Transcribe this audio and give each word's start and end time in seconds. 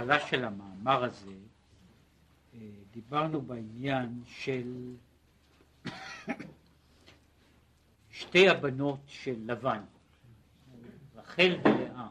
בהתחלה 0.00 0.28
של 0.28 0.44
המאמר 0.44 1.04
הזה 1.04 1.34
אה, 2.54 2.58
דיברנו 2.90 3.40
בעניין 3.42 4.22
של 4.26 4.94
שתי 8.10 8.48
הבנות 8.48 9.00
של 9.06 9.36
לבן, 9.46 9.82
רחל 11.14 11.58
ולאה, 11.64 12.08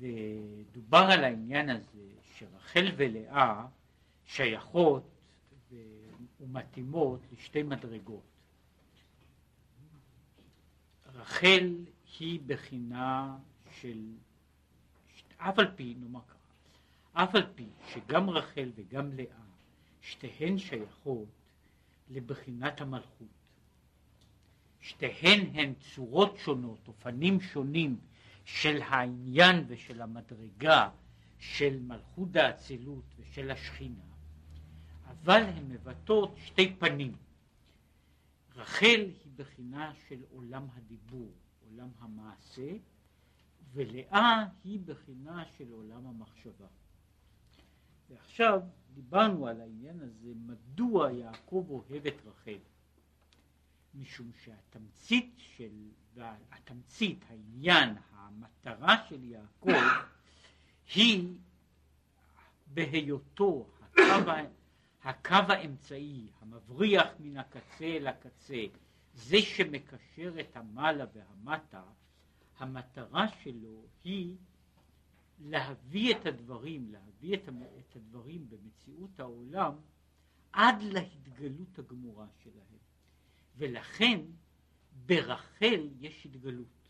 ודובר 0.00 1.06
על 1.12 1.24
העניין 1.24 1.70
הזה 1.70 2.08
שרחל 2.38 2.92
ולאה 2.96 3.66
שייכות 4.24 5.10
ומתאימות 6.40 7.20
לשתי 7.32 7.62
מדרגות. 7.62 8.22
רחל 11.14 11.76
היא 12.18 12.40
בחינה 12.46 13.36
של, 13.80 13.98
אף 15.48 15.58
על 15.58 15.70
פי, 15.76 15.94
נאמר 16.00 16.20
ככה, 16.20 17.24
אף 17.24 17.34
על 17.34 17.46
פי 17.54 17.66
שגם 17.88 18.30
רחל 18.30 18.70
וגם 18.74 19.12
לאה, 19.12 19.42
שתיהן 20.00 20.58
שייכות 20.58 21.28
לבחינת 22.10 22.80
המלכות. 22.80 23.28
שתיהן 24.80 25.40
הן 25.54 25.72
צורות 25.74 26.36
שונות, 26.38 26.88
אופנים 26.88 27.40
שונים 27.40 28.00
של 28.44 28.82
העניין 28.82 29.64
ושל 29.68 30.02
המדרגה 30.02 30.90
של 31.38 31.78
מלכות 31.80 32.36
האצילות 32.36 33.04
ושל 33.18 33.50
השכינה, 33.50 34.04
אבל 35.08 35.42
הן 35.42 35.68
מבטאות 35.68 36.34
שתי 36.36 36.76
פנים. 36.78 37.16
רחל 38.56 39.10
היא 39.24 39.32
בחינה 39.36 39.92
של 40.08 40.22
עולם 40.30 40.66
הדיבור, 40.74 41.32
עולם 41.70 41.88
המעשה, 41.98 42.72
ולאה 43.72 44.44
היא 44.64 44.80
בחינה 44.84 45.44
של 45.56 45.72
עולם 45.72 46.06
המחשבה. 46.06 46.66
ועכשיו 48.10 48.60
דיברנו 48.94 49.46
על 49.46 49.60
העניין 49.60 50.00
הזה, 50.00 50.32
מדוע 50.46 51.12
יעקב 51.12 51.66
אוהב 51.68 52.06
את 52.06 52.26
רחל. 52.26 52.58
משום 53.94 54.30
שהתמצית 54.44 55.34
של, 55.36 55.88
התמצית, 56.50 57.24
העניין, 57.28 57.94
המטרה 58.12 59.06
של 59.08 59.24
יעקב 59.24 59.82
היא 60.94 61.34
בהיותו 62.66 63.66
הקו, 63.80 64.32
הקו 65.04 65.52
האמצעי, 65.52 66.28
המבריח 66.40 67.06
מן 67.20 67.36
הקצה 67.36 67.84
אל 67.84 68.06
הקצה, 68.06 68.62
זה 69.14 69.42
שמקשר 69.42 70.40
את 70.40 70.56
המעלה 70.56 71.04
והמטה, 71.14 71.82
המטרה 72.58 73.28
שלו 73.42 73.84
היא 74.04 74.36
להביא 75.40 76.16
את 76.16 76.26
הדברים, 76.26 76.88
להביא 76.90 77.36
את 77.36 77.96
הדברים 77.96 78.48
במציאות 78.48 79.20
העולם 79.20 79.74
עד 80.52 80.82
להתגלות 80.82 81.78
הגמורה 81.78 82.26
שלהם. 82.42 82.78
ולכן 83.56 84.20
ברחל 85.06 85.88
יש 86.00 86.26
התגלות. 86.26 86.82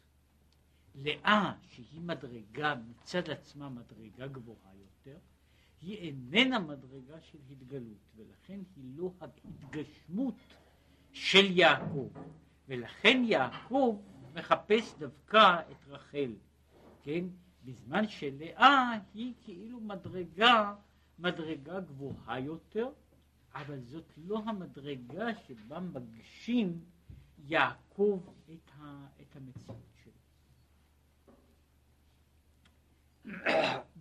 לאה, 0.94 1.52
שהיא 1.62 2.00
מדרגה 2.00 2.74
מצד 2.74 3.30
עצמה 3.30 3.68
מדרגה 3.68 4.26
גבוהה 4.26 4.72
יותר, 4.76 5.18
היא 5.80 5.96
איננה 5.96 6.58
מדרגה 6.58 7.20
של 7.20 7.38
התגלות, 7.50 8.10
ולכן 8.16 8.60
היא 8.76 8.84
לא 8.96 9.12
ההתגשמות 9.20 10.54
של 11.12 11.58
יעקב, 11.58 12.08
ולכן 12.68 13.22
יעקב 13.24 14.00
מחפש 14.34 14.94
דווקא 14.98 15.60
את 15.70 15.88
רחל, 15.88 16.34
כן? 17.02 17.24
בזמן 17.64 18.08
שלאה 18.08 18.98
היא 19.14 19.34
כאילו 19.44 19.80
מדרגה, 19.80 20.74
מדרגה 21.18 21.80
גבוהה 21.80 22.40
יותר, 22.40 22.88
אבל 23.54 23.80
זאת 23.80 24.12
לא 24.16 24.38
המדרגה 24.46 25.26
שבה 25.46 25.80
מגשים 25.80 26.84
יעקב 27.38 28.20
את, 28.52 28.70
ה, 28.78 29.06
את 29.20 29.36
המציאות 29.36 29.96
שלו. 30.04 30.12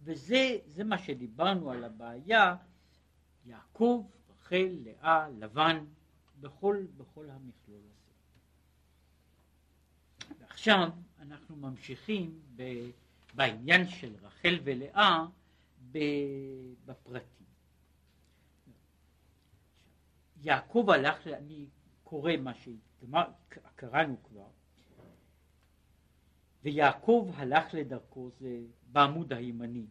וזה 0.04 0.84
מה 0.86 0.98
שדיברנו 0.98 1.72
על 1.72 1.84
הבעיה, 1.84 2.56
יעקב, 3.46 4.10
רחל, 4.30 4.78
לאה, 4.84 5.30
לבן, 5.30 5.86
בכל, 6.40 6.86
בכל 6.98 7.30
המכלול 7.30 7.80
הזה. 7.80 8.01
ועכשיו 10.52 10.90
אנחנו 11.20 11.56
ממשיכים 11.56 12.40
ב, 12.56 12.64
בעניין 13.34 13.88
של 13.88 14.16
רחל 14.22 14.60
ולאה 14.64 15.26
בפרטים. 16.86 17.46
יעקב 20.42 20.86
הלך, 20.90 21.28
אני 21.28 21.66
קורא 22.04 22.32
מה 22.38 22.52
שקראנו 22.56 24.24
כבר, 24.24 24.48
ויעקב 26.64 27.32
הלך 27.36 27.74
לדרכו, 27.74 28.30
זה 28.40 28.60
בעמוד 28.92 29.34
הימני, 29.34 29.86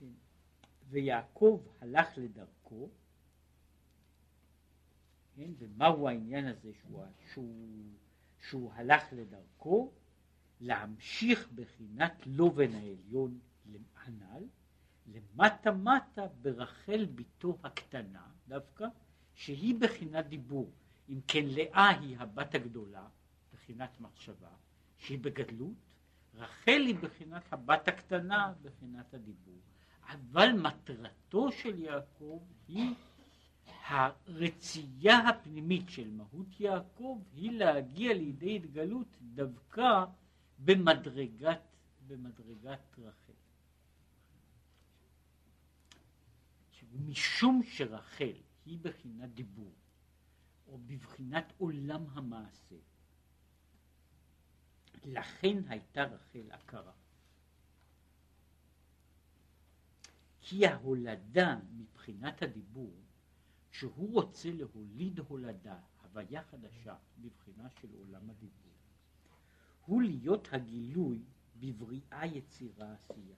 כן? 0.00 0.06
ויעקב 0.88 1.62
הלך 1.80 2.08
לדרכו, 2.16 2.88
כן? 5.36 5.50
ומהו 5.58 6.08
העניין 6.08 6.46
הזה 6.46 6.70
שהוא, 6.74 7.04
שהוא, 7.32 7.82
שהוא 8.48 8.72
הלך 8.74 9.02
לדרכו? 9.12 9.92
להמשיך 10.60 11.48
בחינת 11.54 12.12
לובן 12.26 12.74
העליון 12.74 13.38
הנ"ל, 14.04 14.44
למטה 15.06 15.72
מטה 15.72 16.26
ברחל 16.42 17.06
בתו 17.14 17.58
הקטנה 17.64 18.26
דווקא, 18.48 18.86
שהיא 19.34 19.74
בחינת 19.80 20.26
דיבור. 20.26 20.70
אם 21.08 21.20
כן 21.28 21.44
לאה 21.46 21.88
היא 21.88 22.18
הבת 22.18 22.54
הגדולה, 22.54 23.08
בחינת 23.52 24.00
מחשבה, 24.00 24.50
שהיא 24.98 25.18
בגדלות, 25.18 25.74
רחל 26.34 26.82
היא 26.86 26.94
בחינת 26.94 27.52
הבת 27.52 27.88
הקטנה, 27.88 28.52
בחינת 28.62 29.14
הדיבור. 29.14 29.60
אבל 30.08 30.52
מטרתו 30.52 31.52
של 31.52 31.78
יעקב 31.78 32.42
היא 32.68 32.94
הרצייה 33.90 35.28
הפנימית 35.28 35.88
של 35.88 36.10
מהות 36.10 36.60
יעקב 36.60 37.22
היא 37.32 37.52
להגיע 37.52 38.14
לידי 38.14 38.56
התגלות 38.56 39.16
דווקא 39.20 40.04
במדרגת, 40.58 41.60
במדרגת 42.06 42.98
רחל. 42.98 43.32
משום 46.92 47.62
שרחל 47.62 48.32
היא 48.66 48.78
בחינת 48.82 49.34
דיבור, 49.34 49.74
או 50.66 50.78
בבחינת 50.86 51.52
עולם 51.58 52.06
המעשה. 52.12 52.76
לכן 55.04 55.56
הייתה 55.68 56.04
רחל 56.04 56.50
עקרה. 56.50 56.92
כי 60.40 60.66
ההולדה 60.66 61.56
מבחינת 61.72 62.42
הדיבור, 62.42 62.94
שהוא 63.70 64.12
רוצה 64.12 64.50
להוליד 64.52 65.18
הולדה, 65.18 65.78
הוויה 66.02 66.42
חדשה, 66.42 66.96
בבחינה 67.18 67.68
של 67.80 67.88
עולם 67.98 68.30
הדיבור, 68.30 68.72
הוא 69.86 70.02
להיות 70.02 70.48
הגילוי 70.52 71.18
בבריאה 71.56 72.26
יצירה 72.26 72.94
עשייה. 72.94 73.36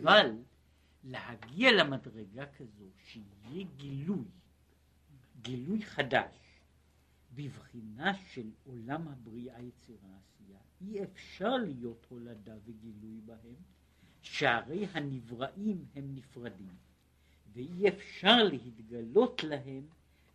אבל 0.00 0.30
להגיע 1.04 1.72
למדרגה 1.72 2.46
כזו 2.46 2.84
שיהיה 2.98 3.64
גילוי, 3.76 4.28
גילוי 5.42 5.82
חדש, 5.82 6.36
בבחינה 7.34 8.14
של 8.14 8.50
עולם 8.64 9.08
הבריאה 9.08 9.62
יצירה 9.62 10.08
עשייה, 10.18 10.58
אי 10.80 11.04
אפשר 11.04 11.56
להיות 11.56 12.06
הולדה 12.08 12.54
וגילוי 12.64 13.20
בהם, 13.20 13.54
שהרי 14.22 14.86
הנבראים 14.86 15.84
הם 15.94 16.14
נפרדים, 16.14 16.76
ואי 17.56 17.88
אפשר 17.88 18.36
להתגלות 18.42 19.42
להם 19.44 19.86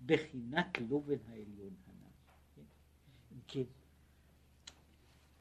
בחינת 0.05 0.77
לובן 0.89 1.15
העליון 1.29 1.73
הנ"ל. 1.87 2.33
כן? 2.55 2.61
כן. 3.47 3.63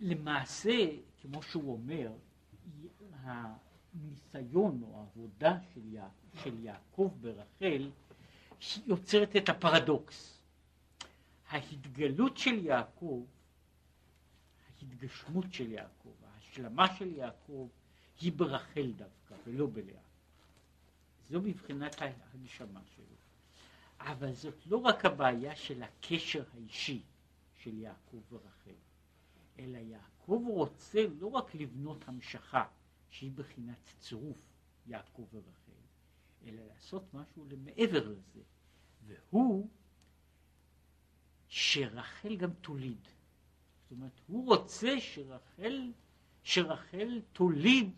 למעשה, 0.01 0.87
כמו 1.21 1.43
שהוא 1.43 1.73
אומר, 1.73 2.13
הניסיון 3.23 4.83
או 4.83 4.97
העבודה 4.99 5.59
של, 5.75 5.95
יע... 5.95 6.09
של 6.43 6.65
יעקב 6.65 7.11
ברחל 7.21 7.91
יוצרת 8.87 9.37
את 9.37 9.49
הפרדוקס. 9.49 10.43
ההתגלות 11.49 12.37
של 12.37 12.67
יעקב, 12.67 13.25
ההתגשמות 14.67 15.53
של 15.53 15.73
יעקב, 15.73 16.13
ההשלמה 16.27 16.97
של 16.97 17.13
יעקב 17.17 17.69
היא 18.21 18.33
ברחל 18.33 18.93
דווקא 18.97 19.35
ולא 19.47 19.67
בלאה. 19.73 20.10
זו 21.31 21.41
מבחינת 21.41 21.97
ההגשמה 22.03 22.81
שלו. 22.97 23.05
אבל 24.01 24.33
זאת 24.33 24.67
לא 24.67 24.77
רק 24.77 25.05
הבעיה 25.05 25.57
של 25.57 25.83
הקשר 25.83 26.45
האישי 26.55 27.03
של 27.57 27.79
יעקב 27.79 28.33
ורחל, 28.33 28.75
אלא 29.59 29.79
יעקב 29.79 30.43
רוצה 30.47 31.07
לא 31.19 31.27
רק 31.27 31.55
לבנות 31.55 32.09
המשכה, 32.09 32.65
שהיא 33.11 33.33
בחינת 33.35 33.95
צירוף 33.99 34.39
יעקב 34.87 35.27
ורחל, 35.33 35.81
אלא 36.45 36.63
לעשות 36.63 37.15
משהו 37.15 37.45
למעבר 37.51 38.09
לזה, 38.09 38.41
והוא 39.07 39.69
שרחל 41.49 42.37
גם 42.37 42.53
תוליד. 42.53 43.09
זאת 43.83 43.91
אומרת, 43.91 44.21
הוא 44.27 44.47
רוצה 44.47 45.01
שרחל, 45.01 45.93
שרחל 46.43 47.21
תוליד, 47.33 47.91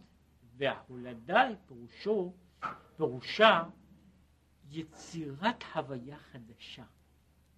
וההולדה 0.57 1.49
פירושו, 1.67 2.33
פירושה 2.97 3.63
יצירת 4.71 5.65
הוויה 5.75 6.19
חדשה. 6.19 6.85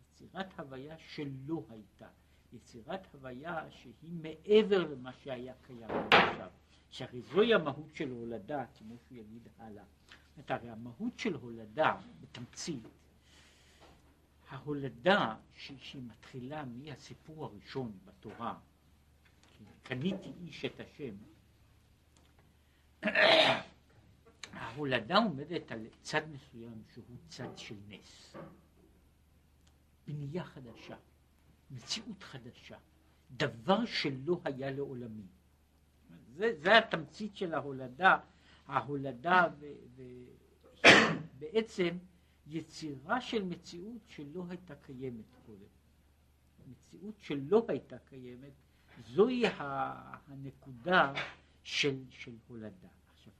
יצירת 0.00 0.60
הוויה 0.60 0.96
שלא 0.98 1.64
הייתה. 1.70 2.08
יצירת 2.52 3.14
הוויה 3.14 3.70
שהיא 3.70 4.10
מעבר 4.22 4.92
למה 4.92 5.12
שהיה 5.12 5.54
קיים 5.62 5.90
עכשיו. 6.12 6.50
שהרי 6.90 7.22
זוהי 7.22 7.54
המהות 7.54 7.94
של 7.94 8.10
הולדה, 8.10 8.64
כמו 8.78 8.94
שהוא 8.98 9.18
יגיד 9.18 9.48
הלאה. 9.58 9.84
זאת 10.36 10.50
הרי 10.50 10.70
המהות 10.70 11.18
של 11.18 11.34
הולדה, 11.34 11.96
בתמצית, 12.20 12.88
ההולדה 14.48 15.36
שהיא 15.54 16.02
מתחילה 16.02 16.64
מהסיפור 16.64 17.44
הראשון 17.44 17.92
בתורה, 18.04 18.58
קניתי 19.82 20.32
איש 20.46 20.64
את 20.64 20.80
השם, 20.80 21.14
ההולדה 24.56 25.16
עומדת 25.16 25.72
על 25.72 25.86
צד 26.02 26.22
מסוים 26.32 26.82
שהוא 26.92 27.16
צד 27.28 27.58
של 27.58 27.76
נס. 27.88 28.36
בנייה 30.06 30.44
חדשה, 30.44 30.96
מציאות 31.70 32.22
חדשה, 32.22 32.78
דבר 33.30 33.84
שלא 33.84 34.40
היה 34.44 34.70
לעולמי. 34.70 35.26
זה, 36.36 36.56
זה 36.62 36.78
התמצית 36.78 37.36
של 37.36 37.54
ההולדה, 37.54 38.18
ההולדה 38.66 39.46
בעצם 41.38 41.98
יצירה 42.46 43.20
של 43.20 43.44
מציאות 43.44 44.02
שלא 44.06 44.44
הייתה 44.48 44.74
קיימת 44.74 45.34
קודם. 45.46 45.66
מציאות 46.66 47.20
שלא 47.20 47.64
הייתה 47.68 47.98
קיימת, 47.98 48.52
זוהי 49.06 49.42
הנקודה 49.58 51.12
של, 51.62 52.04
של 52.10 52.34
הולדה. 52.48 52.88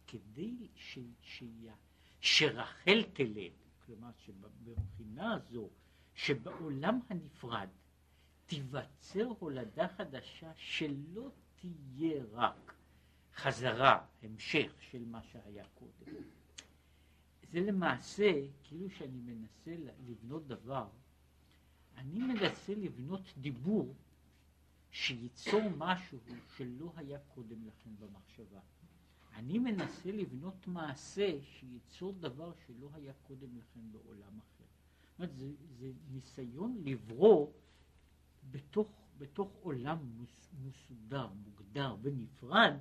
כדי 0.06 0.68
ש, 0.76 0.98
ש, 1.22 1.42
שרחל 2.20 3.02
תלד, 3.12 3.52
כלומר 3.86 4.10
שבבחינה 4.18 5.34
הזו, 5.34 5.70
שבעולם 6.14 7.00
הנפרד 7.10 7.68
תיווצר 8.46 9.24
הולדה 9.38 9.88
חדשה 9.88 10.52
שלא 10.56 11.30
תהיה 11.56 12.24
רק 12.32 12.74
חזרה, 13.34 14.06
המשך 14.22 14.72
של 14.90 15.04
מה 15.04 15.22
שהיה 15.22 15.64
קודם. 15.74 16.12
זה 17.52 17.60
למעשה, 17.60 18.32
כאילו 18.62 18.90
שאני 18.90 19.20
מנסה 19.20 19.76
לבנות 20.06 20.46
דבר, 20.46 20.88
אני 21.96 22.18
מנסה 22.18 22.74
לבנות 22.74 23.22
דיבור 23.36 23.94
שייצור 24.90 25.62
משהו 25.76 26.18
שלא 26.56 26.92
היה 26.96 27.18
קודם 27.18 27.66
לכן 27.66 27.90
במחשבה. 27.98 28.60
אני 29.34 29.58
מנסה 29.58 30.12
לבנות 30.12 30.66
מעשה 30.66 31.40
שייצור 31.42 32.12
דבר 32.12 32.52
שלא 32.66 32.88
היה 32.94 33.12
קודם 33.22 33.48
לכן 33.58 33.80
בעולם 33.92 34.38
אחר. 34.38 34.64
זאת 35.02 35.18
אומרת, 35.18 35.34
זה, 35.36 35.50
זה 35.78 35.92
ניסיון 36.10 36.82
לברוא 36.84 37.50
בתוך, 38.50 38.88
בתוך 39.18 39.50
עולם 39.62 39.98
מוס, 40.16 40.50
מסודר, 40.64 41.28
מוגדר 41.44 41.96
ונפרד, 42.02 42.74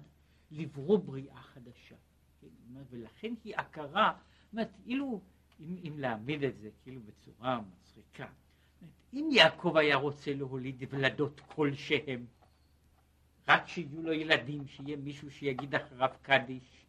לברוא 0.51 0.97
בריאה 0.97 1.41
חדשה. 1.41 1.95
כן? 2.41 2.47
ולכן 2.89 3.33
היא 3.43 3.55
הכרה 3.57 4.17
אומרת, 4.53 4.71
אילו, 4.85 5.21
אם, 5.59 5.75
אם 5.87 5.99
להעמיד 5.99 6.43
את 6.43 6.57
זה 6.57 6.69
כאילו 6.83 7.01
בצורה 7.01 7.61
מצחיקה, 7.61 8.27
אם 9.13 9.29
יעקב 9.31 9.77
היה 9.77 9.95
רוצה 9.95 10.33
להוליד 10.33 10.83
ולדות 10.89 11.39
כלשהם, 11.39 12.25
רק 13.47 13.67
שיהיו 13.67 14.01
לו 14.01 14.13
ילדים, 14.13 14.67
שיהיה 14.67 14.97
מישהו 14.97 15.31
שיגיד 15.31 15.75
אחריו 15.75 16.09
קדיש, 16.21 16.85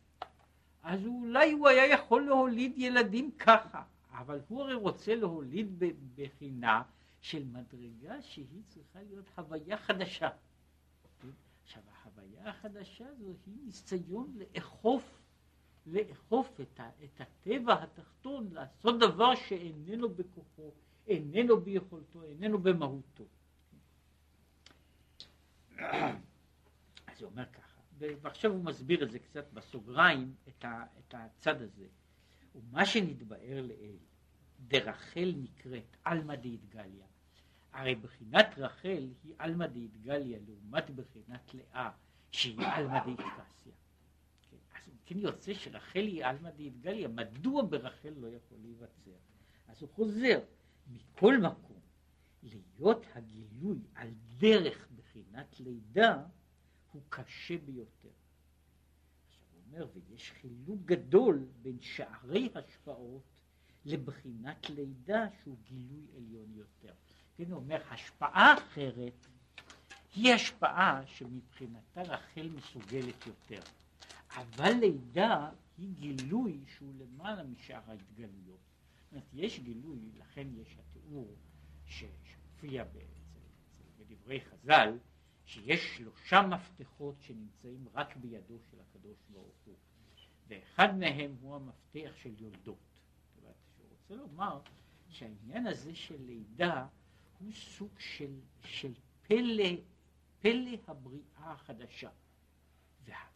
אז 0.83 1.07
אולי 1.07 1.53
הוא 1.53 1.69
היה 1.69 1.87
יכול 1.87 2.27
להוליד 2.27 2.73
ילדים 2.77 3.31
ככה, 3.39 3.83
אבל 4.13 4.41
הוא 4.49 4.63
הרי 4.63 4.75
רוצה 4.75 5.15
להוליד 5.15 5.83
בחינה 6.15 6.83
של 7.21 7.45
מדרגה 7.45 8.23
שהיא 8.23 8.63
צריכה 8.69 8.99
להיות 9.03 9.25
הוויה 9.37 9.77
חדשה. 9.77 10.29
עכשיו, 11.65 11.83
ההוויה 12.03 12.49
החדשה 12.49 13.05
הזו 13.07 13.33
היא 13.47 13.55
ניסיון 13.65 14.35
לאכוף 14.37 15.25
לאכוף 15.87 16.61
את, 16.61 16.81
ה, 16.81 16.89
את 17.05 17.21
הטבע 17.21 17.83
התחתון, 17.83 18.49
לעשות 18.53 18.99
דבר 18.99 19.35
שאיננו 19.35 20.09
בכוחו, 20.09 20.71
איננו 21.07 21.61
ביכולתו, 21.61 22.23
איננו 22.23 22.59
במהותו. 22.59 23.25
אז 27.25 27.29
הוא 27.29 27.33
אומר 27.33 27.47
ככה, 27.53 27.81
ועכשיו 27.99 28.51
הוא 28.51 28.65
מסביר 28.65 29.03
את 29.03 29.11
זה 29.11 29.19
קצת 29.19 29.53
בסוגריים, 29.53 30.35
את, 30.49 30.65
ה, 30.65 30.85
את 30.99 31.15
הצד 31.19 31.63
הזה. 31.63 31.87
ומה 32.55 32.87
שנתבאר 32.87 33.63
לאל, 33.63 33.97
דרחל 34.61 35.33
נקראת 35.37 35.97
עלמא 36.05 36.35
דאיתגליה. 36.35 37.07
הרי 37.73 37.95
בחינת 37.95 38.47
רחל 38.59 39.09
היא 39.25 39.35
עלמא 39.39 39.67
דאיתגליה 39.67 40.39
לעומת 40.47 40.91
בחינת 40.91 41.55
לאה 41.55 41.91
שהיא 42.33 42.61
עלמא 42.61 43.05
דאיתקסיה. 43.05 43.73
כן 45.07 45.19
יוצא 45.19 45.55
שרחל 45.55 46.07
היא 46.07 46.25
עלמא 46.25 46.51
דאיתגליה, 46.51 47.09
מדוע 47.09 47.63
ברחל 47.63 48.13
לא 48.17 48.27
יכול 48.27 48.59
להיווצר? 48.63 49.17
אז 49.69 49.83
הוא 49.83 49.91
חוזר, 49.91 50.41
מכל 50.87 51.39
מקום, 51.39 51.81
להיות 52.43 53.07
הגילוי 53.15 53.79
על 53.95 54.11
דרך 54.39 54.89
בחינת 54.97 55.61
לידה 55.61 56.23
הוא 56.95 57.03
קשה 57.09 57.59
ביותר. 57.59 58.09
עכשיו 59.27 59.45
הוא 59.53 59.61
אומר, 59.67 59.87
ויש 59.95 60.31
חילוק 60.31 60.81
גדול 60.85 61.47
בין 61.63 61.81
שערי 61.81 62.49
השפעות 62.55 63.23
לבחינת 63.85 64.71
לידה 64.71 65.27
שהוא 65.43 65.57
גילוי 65.65 66.07
עליון 66.17 66.53
יותר. 66.55 66.95
כן, 67.37 67.51
הוא 67.51 67.57
אומר, 67.57 67.83
השפעה 67.91 68.55
אחרת 68.59 69.27
היא 70.15 70.35
השפעה 70.35 71.07
שמבחינתה 71.07 72.03
רחל 72.03 72.49
מסוגלת 72.49 73.27
יותר. 73.27 73.61
אבל 74.31 74.73
לידה 74.81 75.51
היא 75.79 75.95
גילוי 75.95 76.61
שהוא 76.67 76.95
למעלה 76.99 77.43
משאר 77.43 77.81
ההתגלויות. 77.87 78.61
זאת 79.05 79.13
אומרת, 79.13 79.29
יש 79.33 79.61
גילוי, 79.61 79.99
לכן 80.19 80.47
יש 80.55 80.77
התיאור 80.79 81.37
שמופיע 81.87 82.85
בדברי 83.99 84.41
חז"ל, 84.41 84.99
שיש 85.47 85.97
שלושה 85.97 86.43
מפתחות 86.43 87.15
שנמצאים 87.21 87.89
רק 87.95 88.17
בידו 88.17 88.59
של 88.71 88.77
הקדוש 88.81 89.19
ברוך 89.31 89.57
הוא, 89.65 89.75
ואחד 90.49 90.99
מהם 90.99 91.37
הוא 91.41 91.57
המפתח 91.57 92.13
של 92.17 92.35
יולדות. 92.39 93.01
שהוא 93.77 93.87
רוצה 93.91 94.15
לומר 94.15 94.61
שהעניין 95.09 95.67
הזה 95.67 95.95
של 95.95 96.23
לידה 96.23 96.87
הוא 97.39 97.53
סוג 97.53 97.99
של, 97.99 98.41
של 98.65 98.93
פלא, 99.23 99.71
פלא 100.41 100.77
הבריאה 100.89 101.53
החדשה. 101.53 102.11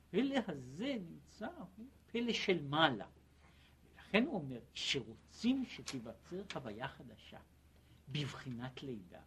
הפלא 0.09 0.37
הזה 0.49 0.97
נמצא, 1.11 1.49
הוא 1.77 1.87
פלא 2.07 2.33
של 2.33 2.63
מעלה. 2.63 3.07
ולכן 3.95 4.25
הוא 4.25 4.35
אומר, 4.35 4.61
כשרוצים 4.75 5.65
שתיווצר 5.67 6.43
חוויה 6.53 6.89
חדשה 6.89 7.39
בבחינת 8.09 8.83
לידה, 8.83 9.21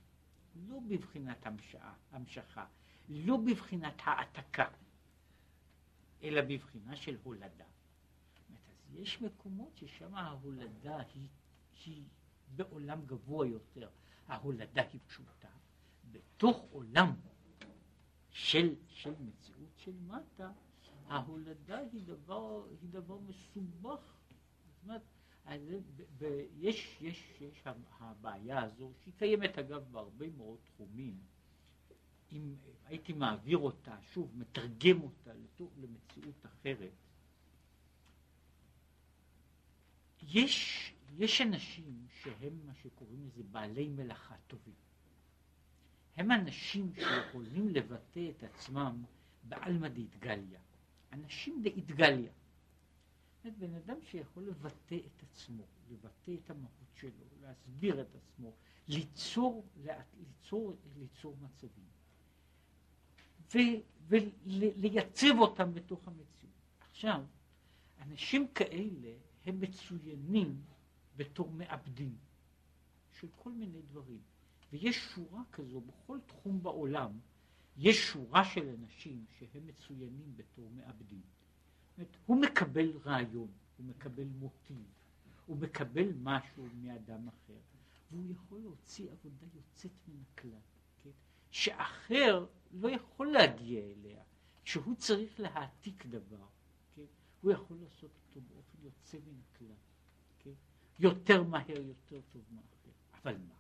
לא 0.56 0.80
בבחינת 0.88 1.46
המשעה, 1.46 1.94
המשכה, 2.12 2.66
לא 3.10 3.38
בבחינת 3.38 3.94
העתקה, 4.04 4.70
אלא 6.24 6.42
בבחינה 6.42 6.96
של 6.96 7.18
הולדה. 7.24 7.66
אז 8.50 8.96
יש 8.96 9.22
מקומות 9.22 9.78
ששם 9.78 10.16
ההולדה 10.16 10.98
היא, 11.14 11.30
היא 11.86 12.08
בעולם 12.56 13.06
גבוה 13.06 13.48
יותר, 13.48 13.90
ההולדה 14.28 14.82
היא 14.82 15.00
פשוטה, 15.08 15.50
בתוך 16.12 16.66
עולם 16.72 17.16
של, 18.30 18.76
של 18.88 19.14
מציאות 19.20 19.78
של 19.78 19.96
מטה, 20.08 20.52
ההולדה 21.08 21.78
היא 21.92 22.04
דבר, 22.06 22.66
היא 22.82 22.90
דבר 22.90 23.18
מסובך. 23.20 24.00
זאת 24.66 24.84
אומרת, 24.84 25.02
יש, 26.60 26.98
יש, 27.02 27.42
יש 27.42 27.64
הבעיה 28.00 28.64
הזו, 28.64 28.92
שהיא 29.04 29.14
קיימת 29.18 29.58
אגב 29.58 29.84
בהרבה 29.92 30.30
מאוד 30.38 30.58
תחומים, 30.64 31.18
אם 32.32 32.56
הייתי 32.86 33.14
מעביר 33.14 33.58
אותה, 33.58 33.98
שוב, 34.14 34.32
מתרגם 34.38 35.02
אותה 35.02 35.32
למציאות 35.78 36.46
אחרת, 36.46 36.92
יש, 40.22 40.94
יש 41.18 41.42
אנשים 41.42 42.06
שהם 42.22 42.60
מה 42.66 42.74
שקוראים 42.74 43.26
לזה 43.26 43.44
בעלי 43.44 43.88
מלאכה 43.88 44.36
טובים. 44.48 44.74
הם 46.18 46.32
אנשים 46.32 46.94
שיכולים 46.96 47.70
לבטא 47.70 48.30
את 48.30 48.44
עצמם 48.44 49.04
בעלמא 49.44 49.88
דאיתגליה. 49.88 50.60
אנשים 51.14 51.64
דאיתגליה. 53.44 53.70
בן 53.70 53.76
אדם 53.76 54.02
שיכול 54.02 54.44
לבטא 54.44 54.96
את 54.96 55.24
עצמו, 55.24 55.64
לבטא 55.92 56.32
את 56.44 56.50
המהות 56.50 56.96
שלו, 56.96 57.26
להסביר 57.42 58.02
את 58.02 58.16
עצמו, 58.16 58.54
ליצור, 58.88 59.66
ליצור, 59.84 60.76
ליצור 60.98 61.36
מצבים. 61.42 61.92
ולייצב 64.08 65.40
אותם 65.40 65.74
בתוך 65.74 66.08
המציאות. 66.08 66.54
עכשיו, 66.92 67.24
אנשים 68.02 68.48
כאלה 68.48 69.14
הם 69.46 69.62
מצוינים 69.62 70.62
בתור 71.16 71.52
מעבדים 71.52 72.16
של 73.12 73.28
כל 73.36 73.52
מיני 73.52 73.82
דברים. 73.82 74.22
ויש 74.72 74.98
שורה 74.98 75.42
כזו 75.52 75.82
בכל 75.82 76.20
תחום 76.26 76.64
בעולם, 76.64 77.20
יש 77.78 78.08
שורה 78.08 78.46
של 78.46 78.70
אנשים 78.70 79.26
שהם 79.30 79.68
מצוינים 79.68 80.34
בתור 80.36 80.70
מעבדים. 80.70 81.22
אומרת, 82.02 82.18
הוא 82.26 82.42
מקבל 82.42 82.92
רעיון, 83.06 83.52
הוא 83.78 83.86
מקבל 83.86 84.24
מוטיב, 84.24 84.86
הוא 85.46 85.58
מקבל 85.58 86.14
משהו 86.22 86.68
מאדם 86.82 87.28
אחר, 87.28 87.60
והוא 88.12 88.32
יכול 88.32 88.60
להוציא 88.60 89.12
עבודה 89.12 89.46
יוצאת 89.56 89.92
מן 90.08 90.24
הכלל, 90.34 90.60
כן? 91.04 91.10
שאחר 91.52 92.46
לא 92.72 92.90
יכול 92.90 93.32
להגיע 93.32 93.82
אליה, 93.82 94.24
כשהוא 94.64 94.96
צריך 94.96 95.40
להעתיק 95.40 96.06
דבר, 96.06 96.46
כן? 96.96 97.06
הוא 97.42 97.52
יכול 97.52 97.78
לעשות 97.84 98.12
אותו 98.28 98.42
באופן 98.42 98.78
יוצא 98.84 99.18
מן 99.18 99.40
הכלל, 99.50 99.76
כן? 100.40 100.54
יותר 101.00 101.44
מהר, 101.44 101.82
יותר 101.82 102.22
טוב 102.32 102.42
מאחר, 102.52 102.92
אבל 103.24 103.38
מה? 103.38 103.56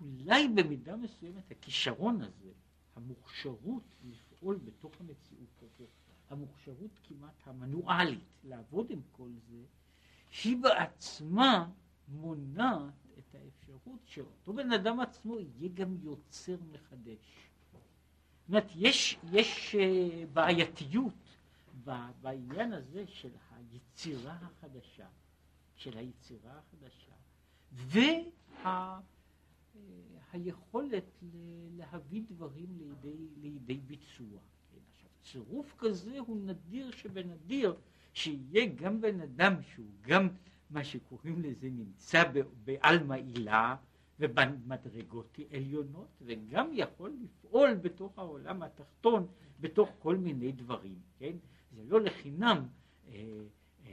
אולי 0.00 0.48
במידה 0.48 0.96
מסוימת 0.96 1.50
הכישרון 1.50 2.22
הזה, 2.22 2.52
המוכשרות 2.96 3.94
לפעול 4.04 4.56
בתוך 4.56 4.92
המציאות 5.00 5.62
הזאת, 5.62 6.07
המוכשרות 6.30 6.98
כמעט 7.04 7.46
המנואלית 7.46 8.40
לעבוד 8.44 8.90
עם 8.90 9.00
כל 9.12 9.30
זה, 9.48 9.64
היא 10.44 10.56
בעצמה 10.56 11.70
מונעת 12.08 13.06
את 13.18 13.34
האפשרות 13.34 14.00
שאותו 14.04 14.52
בן 14.52 14.72
אדם 14.72 15.00
עצמו 15.00 15.38
יהיה 15.38 15.68
גם 15.74 15.96
יוצר 16.02 16.56
מחדש. 16.72 17.48
זאת 17.72 18.48
אומרת, 18.48 18.66
יש, 18.74 19.18
יש 19.32 19.74
uh, 19.74 20.26
בעייתיות 20.32 21.14
בעניין 22.22 22.72
הזה 22.72 23.06
של 23.06 23.30
היצירה 23.56 24.32
החדשה, 24.42 25.06
של 25.74 25.98
היצירה 25.98 26.58
החדשה, 26.58 27.12
וה... 27.72 29.00
היכולת 30.32 31.22
להביא 31.76 32.22
דברים 32.28 32.78
לידי, 32.78 33.28
לידי 33.36 33.78
ביצוע. 33.78 34.40
צירוף 35.32 35.74
כזה 35.78 36.18
הוא 36.18 36.36
נדיר 36.44 36.90
שבנדיר, 36.90 37.76
שיהיה 38.12 38.66
גם 38.66 39.00
בן 39.00 39.20
אדם 39.20 39.54
שהוא 39.62 39.86
גם 40.00 40.28
מה 40.70 40.84
שקוראים 40.84 41.42
לזה 41.42 41.68
נמצא 41.70 42.22
בעלמא 42.64 43.14
עילה 43.14 43.76
ובמדרגות 44.20 45.38
עליונות, 45.52 46.08
וגם 46.22 46.70
יכול 46.72 47.12
לפעול 47.20 47.74
בתוך 47.74 48.18
העולם 48.18 48.62
התחתון 48.62 49.26
בתוך 49.60 49.90
כל 49.98 50.16
מיני 50.16 50.52
דברים, 50.52 50.98
כן? 51.18 51.36
זה 51.72 51.82
לא 51.84 52.00
לחינם, 52.00 52.66
אה, 53.08 53.12
אה, 53.86 53.92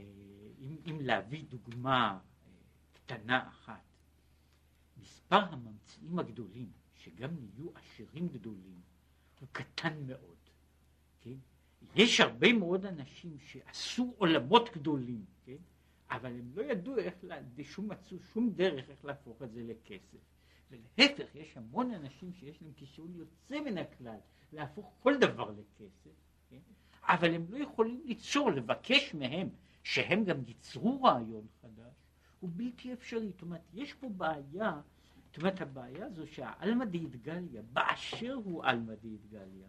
אם, 0.58 0.76
אם 0.86 1.00
להביא 1.00 1.44
דוגמה 1.48 2.18
אה, 2.18 2.52
קטנה 2.92 3.48
אחת, 3.48 3.82
מספר 5.00 5.40
הממציאים 5.50 6.18
הגדולים, 6.18 6.70
שגם 6.94 7.30
נהיו 7.40 7.68
עשירים 7.74 8.28
גדולים, 8.28 8.80
הוא 9.40 9.48
קטן 9.52 10.06
מאוד. 10.06 10.35
יש 11.94 12.20
הרבה 12.20 12.52
מאוד 12.52 12.86
אנשים 12.86 13.36
שעשו 13.38 14.14
עולמות 14.18 14.70
גדולים, 14.74 15.24
כן? 15.44 15.56
אבל 16.10 16.30
הם 16.30 16.50
לא 16.54 16.62
ידעו 16.62 16.98
איך, 16.98 17.14
שום 17.62 17.88
מצאו 17.88 18.18
שום 18.32 18.50
דרך 18.50 18.90
איך 18.90 19.04
להפוך 19.04 19.42
את 19.42 19.52
זה 19.52 19.62
לכסף. 19.62 20.18
ולהפך, 20.70 21.34
יש 21.34 21.56
המון 21.56 21.94
אנשים 21.94 22.32
שיש 22.32 22.62
להם 22.62 22.72
כישרון 22.76 23.14
יוצא 23.14 23.60
מן 23.60 23.78
הכלל 23.78 24.18
להפוך 24.52 24.92
כל 25.00 25.18
דבר 25.18 25.50
לכסף, 25.50 26.10
כן? 26.50 26.58
אבל 27.02 27.34
הם 27.34 27.46
לא 27.48 27.56
יכולים 27.56 28.02
ליצור, 28.04 28.50
לבקש 28.50 29.14
מהם 29.14 29.48
שהם 29.82 30.24
גם 30.24 30.36
ייצרו 30.46 31.02
רעיון 31.02 31.46
חדש, 31.62 31.94
הוא 32.40 32.50
בלתי 32.52 32.92
אפשרי. 32.92 33.28
זאת 33.28 33.42
אומרת, 33.42 33.62
יש 33.74 33.94
פה 33.94 34.08
בעיה 34.08 34.80
זאת 35.36 35.42
אומרת, 35.42 35.60
הבעיה 35.60 36.10
זו 36.10 36.26
שהעלמא 36.26 36.84
דאידגליה, 36.84 37.62
באשר 37.72 38.32
הוא 38.32 38.64
עלמא 38.64 38.94
דאידגליה, 38.94 39.68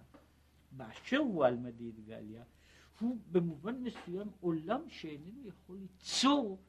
באשר 0.72 1.18
הוא 1.18 1.46
עלמא 1.46 1.70
דאידגליה, 1.70 2.44
הוא 3.00 3.18
במובן 3.32 3.84
מסוים 3.84 4.28
עולם 4.40 4.82
שאיננו 4.90 5.48
יכול 5.48 5.78
ליצור 5.78 6.60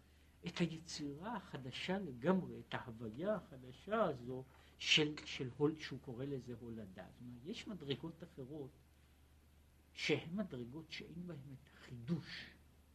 את 0.46 0.58
היצירה 0.58 1.36
החדשה 1.36 1.98
לגמרי, 1.98 2.60
את 2.60 2.74
ההוויה 2.74 3.34
החדשה 3.34 4.02
הזו 4.04 4.44
של, 4.78 5.14
של 5.24 5.48
הול, 5.56 5.74
שהוא 5.78 5.98
קורא 6.00 6.24
לזה 6.24 6.54
הולדה. 6.60 7.04
זאת 7.12 7.20
אומרת, 7.20 7.40
יש 7.46 7.68
מדרגות 7.68 8.22
אחרות 8.22 8.70
שהן 9.92 10.28
מדרגות 10.32 10.90
שאין 10.90 11.26
בהן 11.26 11.36
את 11.36 11.68
החידוש 11.74 12.50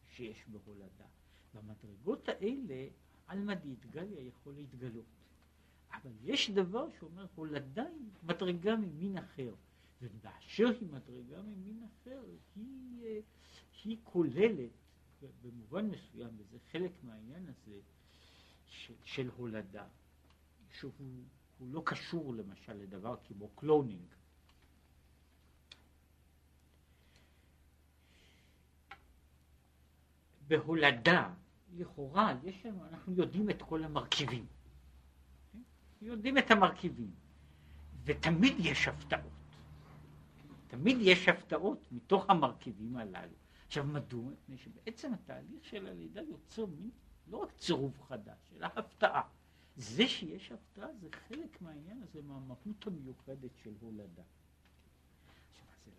שיש 0.08 0.44
בהולדה. 0.48 1.04
במדרגות 1.54 2.28
האלה 2.28 2.88
עלמא 3.26 3.54
דאידגליה 3.54 4.20
יכול 4.20 4.54
להתגלות. 4.54 5.04
אבל 5.92 6.10
יש 6.22 6.50
דבר 6.50 6.86
שאומר 6.98 7.26
הולדה 7.34 7.82
היא 7.82 8.10
מדרגה 8.22 8.76
ממין 8.76 9.18
אחר, 9.18 9.54
ובאשר 10.12 10.68
היא 10.80 10.88
מדרגה 10.92 11.42
ממין 11.42 11.82
אחר, 11.84 12.22
היא, 12.56 13.04
אה, 13.04 13.18
היא 13.84 13.98
כוללת 14.04 14.70
במובן 15.42 15.86
מסוים, 15.90 16.28
וזה 16.36 16.58
חלק 16.72 16.90
מהעניין 17.02 17.46
הזה 17.48 17.80
של, 18.66 18.94
של 19.04 19.30
הולדה, 19.36 19.86
שהוא 20.70 20.92
לא 21.60 21.82
קשור 21.86 22.34
למשל 22.34 22.72
לדבר 22.72 23.16
כמו 23.24 23.48
cloning. 23.48 24.14
בהולדה, 30.46 31.34
לכאורה, 31.76 32.34
יש 32.44 32.66
אנחנו 32.66 33.14
יודעים 33.14 33.50
את 33.50 33.62
כל 33.62 33.84
המרכיבים. 33.84 34.46
יודעים 36.02 36.38
את 36.38 36.50
המרכיבים, 36.50 37.10
ותמיד 38.04 38.54
יש 38.58 38.88
הפתעות. 38.88 39.33
תמיד 40.74 40.96
יש 41.00 41.28
הפתעות 41.28 41.86
מתוך 41.92 42.30
המרכיבים 42.30 42.96
הללו. 42.96 43.36
עכשיו 43.66 43.84
מדוע? 43.84 44.30
מפני 44.30 44.58
שבעצם 44.58 45.14
התהליך 45.14 45.64
של 45.64 45.86
הלידה 45.86 46.22
יוצר 46.22 46.66
מין 46.66 46.90
לא 47.26 47.36
רק 47.36 47.52
צירוף 47.52 48.02
חדש, 48.02 48.52
אלא 48.56 48.66
הפתעה. 48.76 49.22
זה 49.76 50.08
שיש 50.08 50.52
הפתעה 50.52 50.88
זה 51.00 51.08
חלק 51.28 51.62
מהעניין 51.62 52.02
הזה, 52.02 52.22
מהמהות 52.22 52.86
המיוחדת 52.86 53.50
של 53.62 53.72
הולדה. 53.80 54.22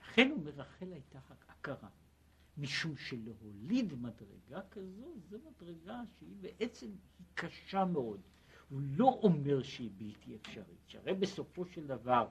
לכן 0.01 0.32
אומר 0.32 0.51
רחל 0.51 0.94
הייתה 0.94 1.20
הכרה, 1.48 1.89
משום 2.58 2.98
שלהוליד 2.98 3.94
מדרגה 3.94 4.62
כזו, 4.72 5.13
זו 5.29 5.38
מדרגה 5.39 6.01
שהיא 6.20 6.36
בעצם 6.41 6.88
היא 7.20 7.25
קשה 7.34 7.86
מאוד. 7.86 8.22
הוא 8.70 8.82
לא 8.84 9.20
אומר 9.24 9.63
שהיא 9.63 9.91
בלתי 9.98 10.36
אפשרית, 10.36 10.79
שהרי 10.88 11.13
בסופו 11.13 11.65
של 11.65 11.88
דבר, 11.88 12.27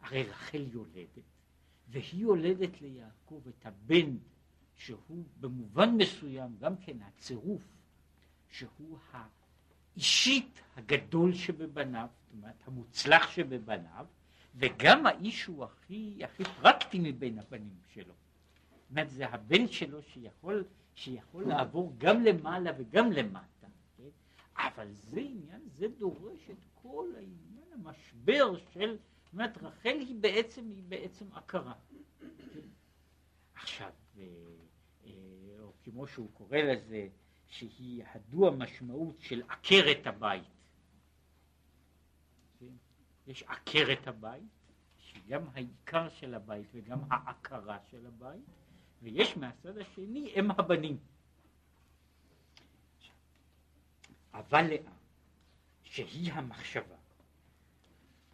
הרי 0.00 0.22
רחל 0.22 0.66
יולדת, 0.72 1.22
והיא 1.92 2.22
יולדת 2.22 2.80
ליעקב 2.80 3.40
את 3.48 3.66
הבן 3.66 4.16
שהוא 4.74 5.24
במובן 5.40 5.90
מסוים 5.90 6.56
גם 6.60 6.76
כן 6.76 6.96
הצירוף, 7.02 7.62
שהוא 8.48 8.98
האישית 9.12 10.60
הגדול 10.76 11.34
שבבניו, 11.34 12.08
זאת 12.12 12.32
אומרת 12.32 12.62
המוצלח 12.66 13.30
שבבניו, 13.30 14.06
וגם 14.54 15.06
האיש 15.06 15.44
הוא 15.44 15.64
הכי, 15.64 16.20
הכי 16.24 16.44
פרקטי 16.44 16.98
מבין 17.02 17.38
הבנים 17.38 17.78
שלו. 17.94 18.14
זאת 18.14 18.90
אומרת, 18.90 19.10
זה 19.10 19.28
הבן 19.28 19.68
שלו 19.68 20.02
שיכול, 20.02 20.64
שיכול 20.94 21.44
לעבור 21.48 21.94
גם 21.98 22.24
למעלה 22.24 22.70
וגם 22.78 23.12
למטה. 23.12 23.66
אבל 24.56 24.92
זה 24.92 25.20
עניין, 25.20 25.60
זה 25.66 25.88
דורש 25.88 26.50
את 26.50 26.64
כל 26.82 27.06
העניין 27.16 27.66
המשבר 27.72 28.56
של, 28.72 28.96
זאת 29.32 29.38
אומרת, 29.38 29.58
רחל 29.58 29.98
היא 29.98 30.14
בעצם, 30.20 30.68
היא 30.68 30.82
בעצם 30.88 31.24
הכרה. 31.32 31.74
עכשיו, 33.54 33.90
אה, 34.18 34.22
אה, 35.04 35.10
או 35.60 35.72
כמו 35.84 36.06
שהוא 36.06 36.30
קורא 36.32 36.58
לזה, 36.58 37.08
שהיא 37.46 38.04
הדו 38.14 38.48
המשמעות 38.48 39.20
של 39.20 39.42
עקרת 39.48 40.06
הבית. 40.06 40.44
יש 43.26 43.42
עקרת 43.42 44.06
הבית, 44.06 44.42
שהיא 44.98 45.22
גם 45.28 45.42
העיקר 45.54 46.08
של 46.08 46.34
הבית 46.34 46.66
וגם 46.72 46.98
העקרה 47.10 47.78
של 47.90 48.06
הבית, 48.06 48.44
ויש 49.02 49.36
מהצד 49.36 49.78
השני 49.78 50.32
אם 50.36 50.50
הבנים. 50.50 50.98
אבל 54.32 54.62
לאה, 54.62 54.92
שהיא 55.82 56.32
המחשבה, 56.32 57.01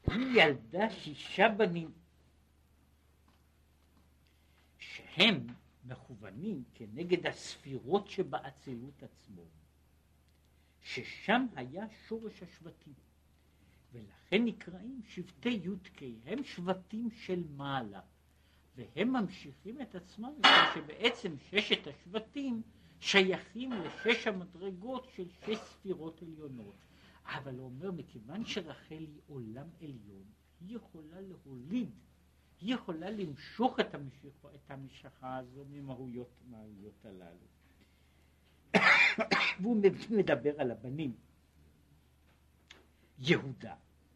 היא 0.06 0.42
ילדה 0.42 0.90
שישה 0.90 1.48
בנים, 1.48 1.92
שהם 4.78 5.46
מכוונים 5.84 6.64
כנגד 6.74 7.26
הספירות 7.26 8.08
שבאצילות 8.08 9.02
עצמו, 9.02 9.42
ששם 10.82 11.46
היה 11.56 11.84
שורש 12.08 12.42
השבטים, 12.42 12.94
ולכן 13.92 14.44
נקראים 14.44 15.00
שבטי 15.08 15.48
י"ק, 15.48 16.02
הם 16.24 16.44
שבטים 16.44 17.10
של 17.10 17.42
מעלה, 17.56 18.00
והם 18.76 19.12
ממשיכים 19.12 19.80
את 19.82 19.94
עצמם 19.94 20.32
שבעצם 20.74 21.34
ששת 21.50 21.86
השבטים 21.86 22.62
שייכים 23.00 23.72
לשש 23.72 24.26
המדרגות 24.26 25.08
של 25.16 25.28
שש 25.46 25.58
ספירות 25.58 26.22
עליונות. 26.22 26.87
אבל 27.28 27.54
הוא 27.58 27.64
אומר, 27.64 27.90
מכיוון 27.90 28.44
שרחל 28.44 28.94
היא 28.94 29.20
עולם 29.26 29.66
עליון, 29.80 30.24
היא 30.60 30.76
יכולה 30.76 31.20
להוליד, 31.20 31.90
היא 32.60 32.74
יכולה 32.74 33.10
למשוך 33.10 33.80
את, 33.80 33.94
המשיך, 33.94 34.46
את 34.54 34.70
המשכה 34.70 35.36
הזו 35.36 35.64
ממהויות 35.70 36.30
מהויות 36.50 37.04
הללו. 37.04 37.46
והוא 39.60 39.82
מדבר 40.10 40.60
על 40.60 40.70
הבנים. 40.70 41.14
יהודה, 43.18 43.74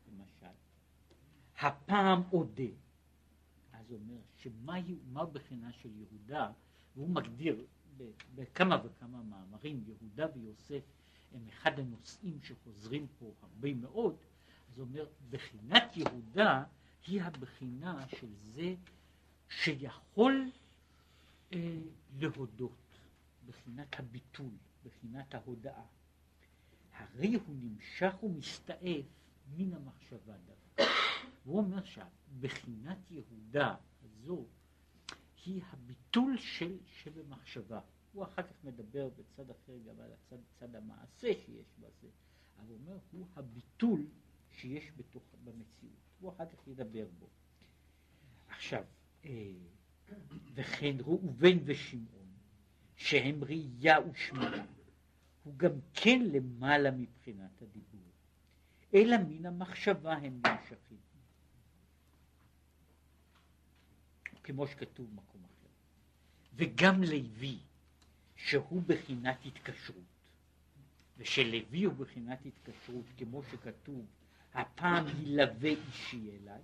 למשל, 0.08 0.56
הפעם 1.60 2.22
אודה. 2.32 2.72
אז 3.72 3.90
הוא 3.90 3.98
אומר, 3.98 4.20
שמה 4.36 5.24
בחינה 5.24 5.72
של 5.72 5.90
יהודה, 5.96 6.52
והוא 6.96 7.08
מגדיר 7.08 7.66
בכמה 8.34 8.76
וכמה 8.84 9.22
מאמרים, 9.22 9.84
יהודה 9.86 10.26
ויוסף 10.34 10.82
הם 11.34 11.48
אחד 11.48 11.78
הנושאים 11.78 12.38
שחוזרים 12.42 13.06
פה 13.18 13.32
הרבה 13.42 13.74
מאוד, 13.74 14.16
הוא 14.76 14.84
אומר, 14.84 15.06
בחינת 15.30 15.96
יהודה 15.96 16.64
היא 17.06 17.22
הבחינה 17.22 18.08
של 18.08 18.34
זה 18.40 18.74
שיכול 19.48 20.50
אה, 21.52 21.78
להודות, 22.18 22.98
בחינת 23.46 23.98
הביטול, 23.98 24.52
בחינת 24.84 25.34
ההודאה. 25.34 25.84
הרי 26.92 27.34
הוא 27.34 27.56
נמשך 27.60 28.14
ומסתעף 28.22 29.06
מן 29.56 29.74
המחשבה 29.74 30.34
דווקא. 30.46 30.92
הוא 31.44 31.58
אומר 31.58 31.82
שבחינת 31.84 32.98
יהודה 33.10 33.74
הזו 34.04 34.44
היא 35.44 35.62
הביטול 35.72 36.36
של 36.38 36.76
שבמחשבה. 36.86 37.80
הוא 38.12 38.24
אחר 38.24 38.42
כך 38.42 38.64
מדבר 38.64 39.08
בצד 39.08 39.50
אחר 39.50 39.72
גם 39.86 40.00
על 40.00 40.10
הצד, 40.12 40.36
צד 40.60 40.76
המעשה 40.76 41.34
שיש 41.34 41.66
בזה, 41.78 42.08
אבל 42.58 42.68
הוא 42.68 42.78
אומר, 42.78 42.98
הוא 43.12 43.26
הביטול 43.36 44.06
שיש 44.50 44.92
בתוך, 44.96 45.22
במציאות. 45.44 45.96
הוא 46.20 46.32
אחר 46.32 46.46
כך 46.46 46.66
ידבר 46.66 47.06
בו. 47.18 47.26
עכשיו, 48.48 48.84
אה, 49.24 49.52
וכן 50.54 50.96
ראובן 51.00 51.58
ושמעון, 51.64 52.28
שהם 52.96 53.44
ראייה 53.44 53.96
ושמיעה, 54.10 54.66
הוא 55.44 55.54
גם 55.56 55.72
כן 55.94 56.22
למעלה 56.32 56.90
מבחינת 56.90 57.62
הדיבור, 57.62 58.10
אלא 58.94 59.16
מן 59.28 59.46
המחשבה 59.46 60.12
הם 60.12 60.40
נמשכים. 60.46 60.98
כמו 64.44 64.66
שכתוב 64.66 65.10
במקום 65.10 65.44
אחר. 65.44 65.68
וגם 66.54 67.02
לוי, 67.02 67.58
שהוא 68.44 68.82
בחינת 68.86 69.36
התקשרות, 69.46 70.04
ושלוי 71.18 71.84
הוא 71.84 71.94
בחינת 71.94 72.46
התקשרות, 72.46 73.04
כמו 73.16 73.42
שכתוב, 73.42 74.06
הפעם 74.54 75.04
ילווה 75.22 75.70
אישי 75.70 76.30
אליי, 76.30 76.62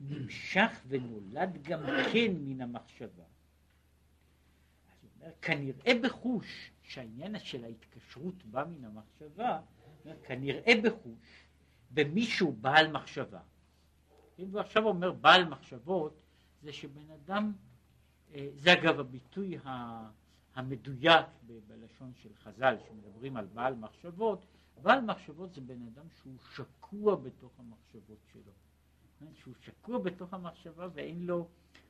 נמשך 0.00 0.70
ונולד 0.88 1.62
גם 1.62 1.80
כן 2.12 2.32
מן 2.38 2.60
המחשבה. 2.60 3.24
אז 5.02 5.08
אומר, 5.20 5.32
כנראה 5.42 5.92
בחוש 6.02 6.70
שהעניין 6.82 7.38
של 7.38 7.64
ההתקשרות 7.64 8.44
בא 8.44 8.64
מן 8.64 8.84
המחשבה, 8.84 9.60
אומר, 10.04 10.16
כנראה 10.22 10.72
בחוש 10.82 11.46
במישהו 11.90 12.52
בעל 12.52 12.90
מחשבה. 12.90 13.40
אם 14.38 14.50
הוא 14.50 14.60
עכשיו 14.60 14.84
אומר 14.86 15.12
בעל 15.12 15.44
מחשבות, 15.44 16.20
זה 16.62 16.72
שבן 16.72 17.10
אדם, 17.10 17.52
אה, 18.34 18.48
זה 18.54 18.72
אגב 18.72 19.00
הביטוי 19.00 19.58
המדויק 20.54 21.26
בלשון 21.66 22.12
של 22.14 22.34
חז"ל, 22.34 22.76
שמדברים 22.88 23.36
על 23.36 23.46
בעל 23.46 23.74
מחשבות, 23.74 24.44
בעל 24.82 25.00
מחשבות 25.00 25.54
זה 25.54 25.60
בן 25.60 25.82
אדם 25.82 26.06
שהוא 26.20 26.38
שקוע 26.54 27.16
בתוך 27.16 27.52
המחשבות 27.58 28.18
שלו. 28.32 28.52
שהוא 29.34 29.54
שקוע 29.60 29.98
בתוך 29.98 30.34
המחשבה 30.34 30.88
ואין 30.94 31.26
לו, 31.26 31.48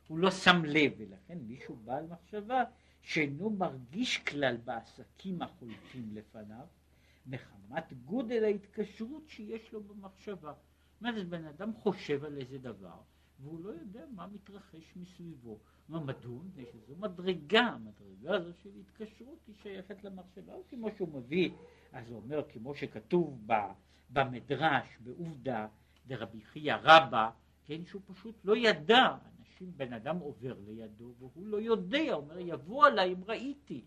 הוא 0.09 0.19
לא 0.19 0.31
שם 0.31 0.65
לב, 0.65 0.93
ולכן 0.97 1.39
מישהו 1.39 1.77
בעל 1.85 2.07
מחשבה 2.07 2.65
שאינו 3.03 3.51
מרגיש 3.51 4.19
כלל 4.19 4.57
בעסקים 4.57 5.43
החולפים 5.43 6.09
לפניו, 6.13 6.67
מחמת 7.27 7.93
גודל 8.05 8.45
ההתקשרות 8.45 9.29
שיש 9.29 9.73
לו 9.73 9.83
במחשבה. 9.83 10.53
זאת 10.53 11.01
אומרת, 11.01 11.29
בן 11.29 11.45
אדם 11.45 11.73
חושב 11.75 12.25
על 12.25 12.39
איזה 12.39 12.59
דבר, 12.59 13.01
והוא 13.43 13.65
לא 13.65 13.71
יודע 13.71 14.05
מה 14.15 14.27
מתרחש 14.27 14.97
מסביבו. 14.97 15.59
מה 15.89 16.01
מדוע? 16.01 16.43
מפני 16.45 16.65
שזו 16.73 16.95
מדרגה, 16.99 17.61
המדרגה 17.61 18.35
הזו 18.35 18.53
של 18.63 18.71
התקשרות 18.81 19.39
היא 19.47 19.55
שייכת 19.63 20.05
למחשבה, 20.05 20.53
או 20.53 20.63
כמו 20.71 20.89
שהוא 20.97 21.09
מביא, 21.09 21.51
אז 21.93 22.11
הוא 22.11 22.17
אומר, 22.17 22.43
כמו 22.53 22.75
שכתוב 22.75 23.47
במדרש, 24.11 24.87
בעובדה 25.01 25.67
דרבי 26.07 26.41
חייא 26.41 26.75
רבא, 26.83 27.31
כן, 27.65 27.85
שהוא 27.85 28.03
פשוט 28.07 28.35
לא 28.45 28.57
ידע, 28.57 29.17
אנשים, 29.39 29.73
בן 29.77 29.93
אדם 29.93 30.19
עובר 30.19 30.55
לידו 30.67 31.15
והוא 31.19 31.47
לא 31.47 31.57
יודע, 31.57 31.99
הוא 31.99 32.23
אומר, 32.23 32.39
יבוא 32.39 32.87
עליי 32.87 33.13
אם 33.13 33.25
ראיתי. 33.25 33.85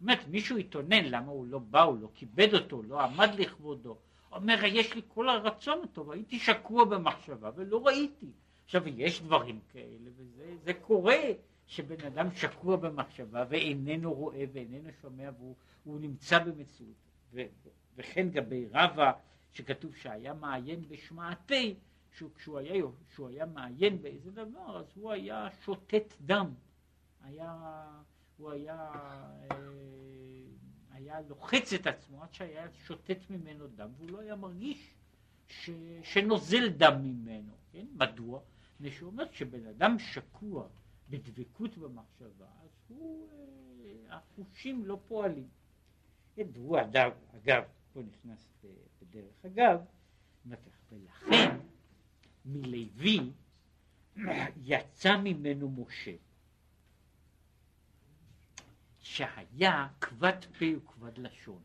באמת, 0.00 0.28
מישהו 0.28 0.56
התאונן 0.56 1.04
למה 1.04 1.32
הוא 1.32 1.46
לא 1.46 1.58
בא, 1.58 1.82
הוא 1.82 1.98
לא 1.98 2.08
כיבד 2.14 2.54
אותו, 2.54 2.82
לא 2.82 3.00
עמד 3.00 3.28
לכבודו. 3.38 3.96
אומר, 4.32 4.64
יש 4.64 4.94
לי 4.94 5.02
כל 5.08 5.28
הרצון 5.28 5.78
הטוב, 5.84 6.10
הייתי 6.10 6.38
שקוע 6.38 6.84
במחשבה 6.84 7.50
ולא 7.56 7.86
ראיתי. 7.86 8.32
עכשיו, 8.66 8.88
יש 8.88 9.22
דברים 9.22 9.60
כאלה, 9.72 10.10
וזה 10.16 10.74
קורה, 10.74 11.16
שבן 11.66 12.06
אדם 12.06 12.30
שקוע 12.34 12.76
במחשבה 12.76 13.44
ואיננו 13.48 14.14
רואה 14.14 14.44
ואיננו 14.52 14.88
שומע 15.02 15.30
והוא 15.38 16.00
נמצא 16.00 16.38
במציאות. 16.38 16.96
ו, 17.32 17.40
וכן 17.96 18.30
גבי 18.30 18.66
רבא, 18.72 19.12
שכתוב 19.52 19.96
שהיה 19.96 20.34
מעיין 20.34 20.88
בשמעתי, 20.88 21.74
כשהוא 22.10 22.58
היה, 22.58 22.84
כשהוא 23.08 23.28
היה 23.28 23.46
מעיין 23.46 24.02
באיזה 24.02 24.30
דבר, 24.30 24.78
אז 24.78 24.86
הוא 24.94 25.12
היה 25.12 25.48
שותת 25.64 26.14
דם. 26.20 26.54
היה, 27.22 27.84
הוא 28.36 28.50
היה, 28.50 28.90
אה, 29.50 29.56
היה 30.90 31.20
לוחץ 31.28 31.72
את 31.72 31.86
עצמו 31.86 32.22
עד 32.22 32.34
שהיה 32.34 32.66
שותת 32.72 33.18
ממנו 33.30 33.66
דם, 33.66 33.90
והוא 33.96 34.10
לא 34.10 34.20
היה 34.20 34.36
מרגיש 34.36 34.94
ש, 35.48 35.70
שנוזל 36.02 36.68
דם 36.68 37.02
ממנו. 37.02 37.52
כן? 37.72 37.86
מדוע? 37.94 38.40
מפני 38.76 38.90
שהוא 38.90 39.10
אומר 39.10 39.32
שבן 39.32 39.66
אדם 39.66 39.98
שקוע 39.98 40.68
בדבקות 41.10 41.78
במחשבה, 41.78 42.46
אז 42.62 42.70
הוא, 42.88 43.28
אה, 43.84 44.16
החושים 44.16 44.84
לא 44.84 45.00
פועלים. 45.08 45.48
והוא 46.36 46.80
אגב, 46.80 47.12
אגב, 47.36 47.62
פה 47.92 48.02
נכנס 48.02 48.48
בדרך 49.00 49.44
אגב, 49.46 49.80
ולכן 50.92 51.56
מלוי 52.44 53.32
יצא 54.62 55.16
ממנו 55.16 55.70
משה, 55.70 56.14
שהיה 58.98 59.88
כבד 60.00 60.44
פה 60.58 60.64
וכבד 60.76 61.18
לשון. 61.18 61.62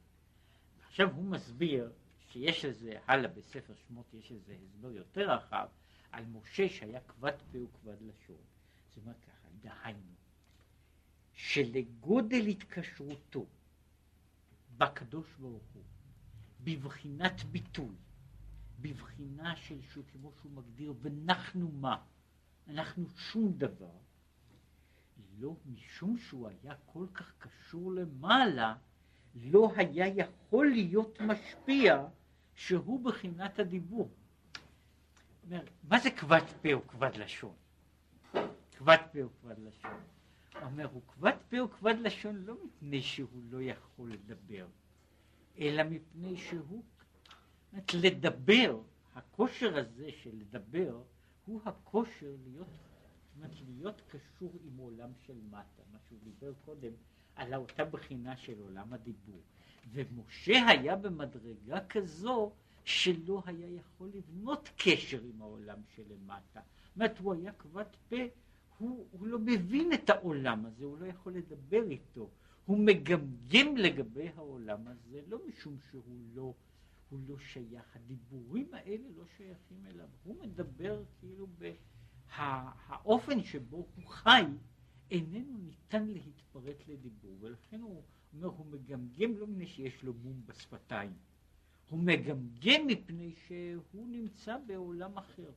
עכשיו 0.87 1.15
הוא 1.15 1.23
מסביר 1.23 1.91
שיש 2.17 2.65
איזה, 2.65 2.99
הלאה 3.07 3.27
בספר 3.27 3.73
שמות 3.87 4.13
יש 4.13 4.31
איזה 4.31 4.55
הסבר 4.63 4.91
יותר 4.91 5.31
רחב, 5.31 5.67
על 6.11 6.25
משה 6.25 6.69
שהיה 6.69 6.99
כבד 6.99 7.37
פה 7.51 7.57
וכבד 7.57 8.01
לשון. 8.01 8.41
זאת 8.87 8.97
אומרת 8.97 9.19
ככה, 9.19 9.47
דהיינו, 9.61 10.15
שלגודל 11.33 12.47
התקשרותו 12.47 13.45
בקדוש 14.77 15.27
ברוך 15.39 15.63
הוא, 15.73 15.83
בבחינת 16.63 17.43
ביטוי, 17.43 17.95
בבחינה 18.81 19.55
של 19.55 19.81
שהוא, 19.81 20.03
כמו 20.11 20.31
שהוא 20.41 20.51
מגדיר, 20.51 20.93
ואנחנו 21.01 21.71
מה? 21.71 22.03
אנחנו 22.67 23.09
שום 23.09 23.53
דבר. 23.57 23.97
לא 25.39 25.55
משום 25.65 26.17
שהוא 26.17 26.47
היה 26.47 26.75
כל 26.85 27.05
כך 27.13 27.33
קשור 27.37 27.91
למעלה, 27.91 28.75
לא 29.35 29.71
היה 29.75 30.07
יכול 30.07 30.67
להיות 30.67 31.21
משפיע 31.21 32.07
שהוא 32.55 33.03
בחינת 33.03 33.59
הדיבור. 33.59 34.09
אומר, 35.51 35.63
מה 35.83 35.99
זה 35.99 36.11
כבד 36.11 36.41
פה 36.61 36.77
וכבד 36.77 37.15
לשון? 37.15 37.53
כבד 38.71 38.97
פה 39.13 39.25
וכבד 39.25 39.59
לשון. 39.59 39.91
הוא 40.53 40.63
אומר, 40.63 40.87
הוא 40.91 41.01
כבד 41.07 41.33
פה 41.49 41.63
וכבד 41.63 41.95
לשון 41.99 42.35
לא 42.35 42.55
מפני 42.65 43.01
שהוא 43.01 43.41
לא 43.49 43.61
יכול 43.61 44.11
לדבר, 44.11 44.67
אלא 45.59 45.83
מפני 45.83 46.37
שהוא, 46.37 46.83
זאת 47.71 47.93
לדבר, 47.93 48.81
הכושר 49.15 49.77
הזה 49.77 50.09
של 50.11 50.31
לדבר 50.33 51.01
הוא 51.45 51.61
הכושר 51.65 52.35
להיות, 52.43 52.67
זאת 52.67 53.35
אומרת, 53.35 53.55
להיות 53.67 54.01
קשור 54.07 54.51
עם 54.63 54.77
עולם 54.77 55.09
של 55.27 55.37
מטה, 55.49 55.81
מה 55.91 55.97
שהוא 56.07 56.19
דיבר 56.23 56.53
קודם 56.65 56.91
על 57.35 57.53
אותה 57.53 57.85
בחינה 57.85 58.37
של 58.37 58.59
עולם 58.59 58.93
הדיבור. 58.93 59.41
ומשה 59.91 60.67
היה 60.67 60.95
במדרגה 60.95 61.85
כזו 61.89 62.51
שלא 62.85 63.43
היה 63.45 63.67
יכול 63.69 64.09
לבנות 64.13 64.69
קשר 64.77 65.21
עם 65.23 65.41
העולם 65.41 65.77
שלמטה. 65.95 66.59
זאת 66.85 66.95
אומרת, 66.95 67.19
הוא 67.19 67.33
היה 67.33 67.53
כבד 67.53 67.85
פה, 68.09 68.15
הוא, 68.77 69.07
הוא 69.11 69.27
לא 69.27 69.39
מבין 69.39 69.93
את 69.93 70.09
העולם 70.09 70.65
הזה, 70.65 70.85
הוא 70.85 70.97
לא 70.97 71.05
יכול 71.05 71.33
לדבר 71.33 71.83
איתו. 71.89 72.29
הוא 72.65 72.79
מגמגם 72.79 73.77
לגבי 73.77 74.29
העולם 74.35 74.87
הזה, 74.87 75.21
לא 75.27 75.39
משום 75.47 75.77
שהוא 75.91 76.19
לא, 76.33 76.53
הוא 77.09 77.19
לא 77.27 77.39
שייך. 77.39 77.95
הדיבורים 77.95 78.73
האלה 78.73 79.07
לא 79.15 79.23
שייכים 79.37 79.85
אליו. 79.85 80.07
הוא 80.23 80.35
מדבר 80.41 81.03
כאילו 81.19 81.47
באופן 82.37 83.43
שבו 83.43 83.77
הוא 83.95 84.07
חי, 84.07 84.45
איננו 85.11 85.57
ניתן 85.57 86.07
להתפרט 86.07 86.87
לדיבור, 86.87 87.37
ולכן 87.39 87.81
הוא 87.81 88.03
אומר, 88.33 88.47
הוא 88.47 88.65
מגמגם 88.65 89.37
לא 89.37 89.47
מפני 89.47 89.67
שיש 89.67 90.03
לו 90.03 90.13
מום 90.13 90.41
בשפתיים, 90.45 91.13
הוא 91.91 91.99
מגמגם 91.99 92.87
מפני 92.87 93.35
שהוא 93.35 94.07
נמצא 94.07 94.57
בעולם 94.65 95.17
אחר, 95.17 95.51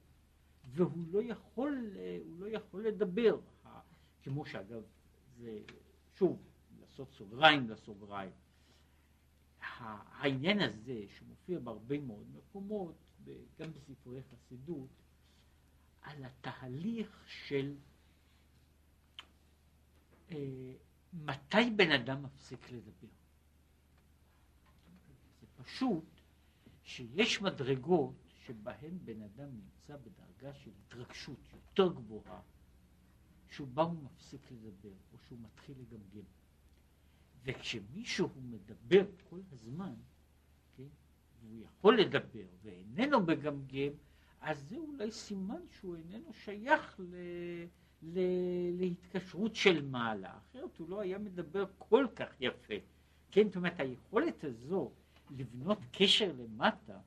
והוא 0.64 1.06
לא 1.10 1.22
יכול, 1.22 1.96
לא 2.38 2.46
יכול 2.46 2.86
לדבר, 2.86 3.40
כמו 4.22 4.46
שאגב, 4.46 4.82
זה 5.36 5.62
שוב, 6.14 6.42
לעשות 6.80 7.12
סוגריים 7.12 7.70
לסוגריים. 7.70 8.30
העניין 9.60 10.60
הזה 10.60 11.04
שמופיע 11.08 11.58
בהרבה 11.58 12.00
מאוד 12.00 12.26
מקומות, 12.34 12.94
גם 13.58 13.72
בספרי 13.72 14.22
חסידות, 14.22 14.90
על 16.02 16.24
התהליך 16.24 17.24
של 17.26 17.74
אה, 20.30 20.72
מתי 21.12 21.70
בן 21.76 21.90
אדם 21.90 22.22
מפסיק 22.22 22.70
לדבר. 22.70 23.08
זה 25.40 25.46
פשוט 25.64 26.13
שיש 26.84 27.42
מדרגות 27.42 28.14
שבהן 28.46 28.98
בן 29.04 29.22
אדם 29.22 29.48
נמצא 29.54 29.96
בדרגה 29.96 30.54
של 30.54 30.70
התרגשות 30.86 31.38
יותר 31.52 31.92
גבוהה, 31.92 32.40
שהוא 33.48 33.68
בא 33.68 33.80
ומפסיק 33.80 34.50
לדבר, 34.50 34.94
או 35.12 35.18
שהוא 35.18 35.38
מתחיל 35.42 35.74
לגמגם. 35.78 36.24
וכשמישהו 37.44 38.28
מדבר 38.36 39.04
כל 39.30 39.40
הזמן, 39.52 39.94
כן, 40.76 40.88
והוא 41.40 41.58
יכול 41.64 42.00
לדבר 42.00 42.46
ואיננו 42.62 43.20
מגמגם, 43.20 43.92
אז 44.40 44.68
זה 44.68 44.76
אולי 44.76 45.12
סימן 45.12 45.60
שהוא 45.70 45.96
איננו 45.96 46.32
שייך 46.32 47.00
ל... 47.00 47.14
ל... 48.02 48.18
להתקשרות 48.78 49.54
של 49.54 49.86
מעלה, 49.86 50.38
אחרת 50.38 50.76
הוא 50.78 50.88
לא 50.88 51.00
היה 51.00 51.18
מדבר 51.18 51.64
כל 51.78 52.06
כך 52.16 52.40
יפה. 52.40 52.74
כן, 53.30 53.46
זאת 53.46 53.56
אומרת, 53.56 53.80
היכולת 53.80 54.44
הזו 54.44 54.92
לבנות 55.30 55.78
קשר 55.92 56.32
למטה, 56.38 56.98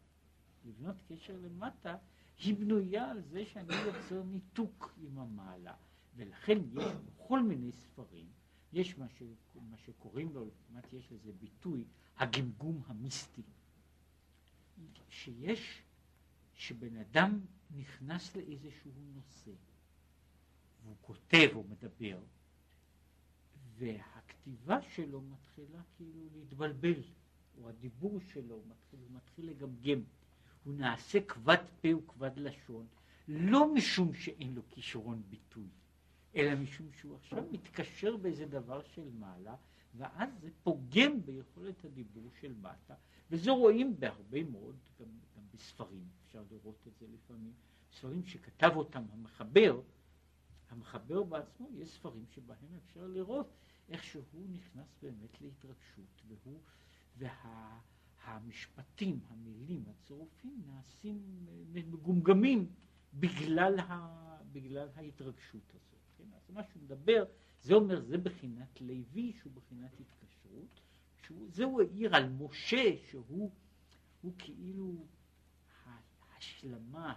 לבנות 0.65 0.95
קשר 1.09 1.37
למטה, 1.37 1.97
היא 2.37 2.55
בנויה 2.55 3.11
על 3.11 3.21
זה 3.21 3.45
שאני 3.45 3.75
יוצר 3.75 4.23
ניתוק 4.23 4.93
עם 5.01 5.19
המעלה. 5.19 5.73
ולכן 6.15 6.57
יש 6.73 6.85
בכל 7.05 7.43
מיני 7.43 7.71
ספרים, 7.71 8.25
יש 8.73 8.97
מה, 8.97 9.05
ש, 9.09 9.23
מה 9.69 9.77
שקוראים 9.77 10.33
לו, 10.33 10.49
כמעט 10.67 10.93
יש 10.93 11.11
לזה 11.11 11.31
ביטוי, 11.39 11.83
הגמגום 12.17 12.81
המיסטי. 12.87 13.41
שיש, 15.09 15.81
שבן 16.53 16.97
אדם 16.97 17.39
נכנס 17.75 18.35
לאיזשהו 18.35 18.91
נושא, 19.15 19.51
והוא 20.83 20.95
כותב 21.01 21.49
או 21.53 21.63
מדבר, 21.63 22.19
והכתיבה 23.77 24.81
שלו 24.81 25.21
מתחילה 25.21 25.81
כאילו 25.97 26.21
להתבלבל, 26.35 27.01
או 27.61 27.69
הדיבור 27.69 28.19
שלו 28.19 28.61
מתחיל, 28.67 28.99
הוא 28.99 29.11
מתחיל 29.11 29.49
לגמגם. 29.49 30.01
הוא 30.63 30.73
נעשה 30.73 31.21
כבד 31.21 31.57
פה 31.81 31.87
וכבד 31.97 32.37
לשון, 32.37 32.87
לא 33.27 33.73
משום 33.73 34.13
שאין 34.13 34.53
לו 34.53 34.61
כישרון 34.69 35.23
ביטוי, 35.29 35.67
אלא 36.35 36.55
משום 36.55 36.91
שהוא 36.91 37.15
עכשיו 37.15 37.43
מתקשר 37.51 38.17
באיזה 38.17 38.45
דבר 38.45 38.81
של 38.83 39.09
מעלה, 39.19 39.55
ואז 39.97 40.29
זה 40.41 40.49
פוגם 40.63 41.25
ביכולת 41.25 41.85
הדיבור 41.85 42.31
של 42.41 42.53
מטה, 42.61 42.95
וזה 43.31 43.51
רואים 43.51 43.99
בהרבה 43.99 44.43
מאוד, 44.43 44.75
גם, 44.99 45.05
גם 45.35 45.43
בספרים, 45.53 46.07
אפשר 46.25 46.43
לראות 46.51 46.87
את 46.87 46.97
זה 46.99 47.05
לפעמים, 47.13 47.53
ספרים 47.91 48.25
שכתב 48.25 48.71
אותם 48.75 49.03
המחבר, 49.11 49.81
המחבר 50.69 51.23
בעצמו, 51.23 51.69
יש 51.73 51.89
ספרים 51.89 52.25
שבהם 52.29 52.75
אפשר 52.85 53.07
לראות 53.07 53.47
איך 53.89 54.03
שהוא 54.03 54.47
נכנס 54.49 54.87
באמת 55.01 55.41
להתרגשות, 55.41 56.21
והוא, 56.27 56.59
והמשפטים, 57.17 59.19
וה, 59.23 59.33
המילים, 59.33 59.83
הצירופים 59.89 60.61
נעשים 60.65 61.45
מגומגמים 61.73 62.69
בגלל, 63.13 63.79
ה, 63.79 64.07
בגלל 64.51 64.89
ההתרגשות 64.95 65.69
הזאת. 65.69 65.99
כן? 66.17 66.33
אז 66.33 66.49
מה 66.49 66.63
שהוא 66.63 66.83
מדבר, 66.83 67.25
זה 67.61 67.73
אומר, 67.73 68.01
זה 68.01 68.17
בחינת 68.17 68.81
לוי 68.81 69.33
שהוא 69.39 69.53
בחינת 69.53 69.91
התקשרות, 69.99 70.79
שהוא, 71.25 71.49
זה 71.51 71.63
הוא 71.63 71.81
העיר 71.81 72.15
על 72.15 72.29
משה 72.29 72.95
שהוא 73.09 73.51
הוא 74.21 74.33
כאילו 74.37 75.05
ההשלמה, 75.85 77.13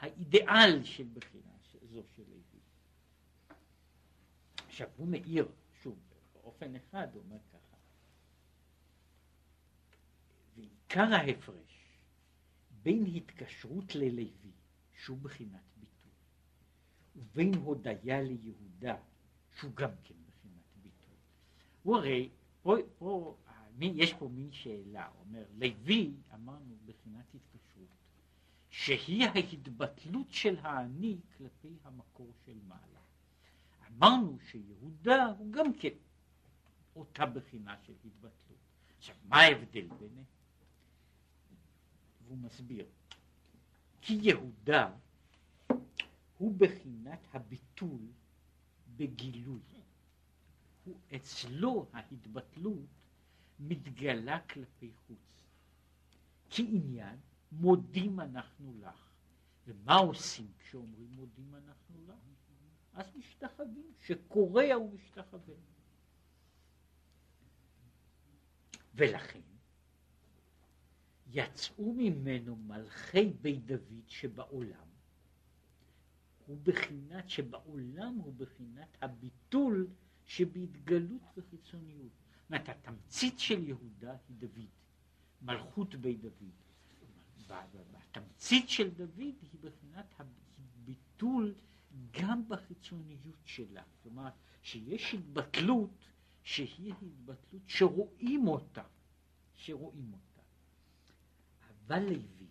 האידיאל 0.00 0.84
של 0.84 1.06
בחינה 1.14 1.52
זו 1.82 2.02
של 2.16 2.22
לוי. 2.28 2.60
עכשיו 4.66 4.88
הוא 4.96 5.08
מאיר, 5.08 5.48
שוב, 5.82 5.98
באופן 6.34 6.76
אחד 6.76 7.08
הוא 7.14 7.22
אומר 7.22 7.38
ככה, 7.52 7.65
ועיקר 10.56 11.14
ההפרש 11.14 11.98
בין 12.82 13.06
התקשרות 13.06 13.94
ללוי, 13.94 14.52
שהוא 14.92 15.18
בחינת 15.18 15.62
ביטוי, 15.76 16.12
ובין 17.16 17.54
הודיה 17.54 18.22
ליהודה, 18.22 18.96
שהוא 19.58 19.72
גם 19.74 19.90
כן 20.04 20.14
בחינת 20.26 20.64
ביטוי. 20.82 21.16
הוא 21.82 21.96
הרי, 21.96 22.28
פה, 22.62 22.76
פה 22.98 23.36
יש 23.80 24.14
פה 24.14 24.28
מין 24.28 24.52
שאלה, 24.52 25.06
הוא 25.06 25.20
אומר, 25.20 25.44
לוי, 25.56 26.14
אמרנו, 26.34 26.76
בחינת 26.86 27.34
התקשרות, 27.34 27.88
שהיא 28.70 29.24
ההתבטלות 29.24 30.26
של 30.30 30.56
האני 30.58 31.18
כלפי 31.36 31.76
המקור 31.84 32.32
של 32.46 32.58
מעלה. 32.68 33.00
אמרנו 33.88 34.38
שיהודה 34.50 35.26
הוא 35.26 35.52
גם 35.52 35.72
כן 35.72 35.94
אותה 36.96 37.26
בחינה 37.26 37.76
של 37.82 37.92
התבטלות. 38.04 38.58
עכשיו, 38.98 39.16
מה 39.24 39.36
ההבדל 39.36 39.88
ביניהם? 39.98 40.35
והוא 42.26 42.38
מסביר. 42.38 42.86
כי 44.00 44.18
יהודה 44.22 44.90
הוא 46.38 46.54
בחינת 46.58 47.18
הביטול 47.32 48.00
בגילוי. 48.96 49.60
הוא 50.84 50.98
אצלו 51.16 51.86
ההתבטלות 51.92 52.86
מתגלה 53.60 54.40
כלפי 54.40 54.92
חוץ. 55.06 55.44
כעניין 56.50 57.18
מודים 57.52 58.20
אנחנו 58.20 58.74
לך. 58.80 59.10
ומה 59.66 59.94
עושים 59.94 60.52
כשאומרים 60.58 61.10
מודים 61.10 61.54
אנחנו 61.54 62.06
לך? 62.06 62.16
אז 62.92 63.06
משתחווים, 63.16 63.92
שקורע 63.98 64.74
הוא 64.74 64.94
משתחווה. 64.94 65.54
ולכן 68.94 69.40
יצאו 71.32 71.92
ממנו 71.92 72.56
מלכי 72.56 73.32
בית 73.40 73.66
דוד 73.66 74.02
שבעולם, 74.08 74.86
הוא 76.46 76.58
בחינת, 76.62 77.30
שבעולם 77.30 78.14
הוא 78.14 78.34
בחינת 78.36 78.96
הביטול 79.02 79.86
שבהתגלות 80.24 81.22
וחיצוניות. 81.36 82.12
זאת 82.42 82.50
אומרת, 82.50 82.68
התמצית 82.68 83.38
של 83.38 83.64
יהודה 83.64 84.16
היא 84.28 84.36
דוד, 84.38 84.68
מלכות 85.42 85.94
בית 85.94 86.20
דוד. 86.20 86.50
בתמצית 87.92 88.68
של 88.68 88.90
דוד 88.90 89.18
היא 89.18 89.60
בחינת 89.60 90.14
הביטול 90.18 91.54
גם 92.10 92.48
בחיצוניות 92.48 93.38
שלה. 93.44 93.82
כלומר, 94.02 94.28
שיש 94.62 95.14
התבטלות 95.14 96.04
שהיא 96.42 96.94
התבטלות 97.02 97.62
שרואים 97.66 98.48
אותה, 98.48 98.82
שרואים 99.54 100.12
אותה. 100.12 100.25
אבל 101.86 102.02
לוי, 102.02 102.46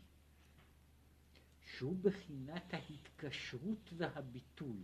שהוא 1.62 1.96
בחינת 2.02 2.74
ההתקשרות 2.74 3.94
והביטול 3.98 4.78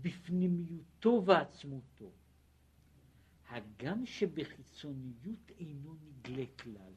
בפנימיותו 0.00 1.22
ועצמותו, 1.26 2.10
הגם 3.48 4.06
שבחיצוניות 4.06 5.50
אינו 5.58 5.94
נגלה 6.02 6.44
כלל. 6.58 6.92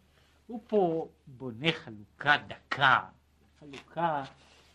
הוא 0.48 0.64
פה 0.68 1.12
בונה 1.28 1.72
חלוקה 1.72 2.36
דקה, 2.48 3.10
חלוקה 3.60 4.24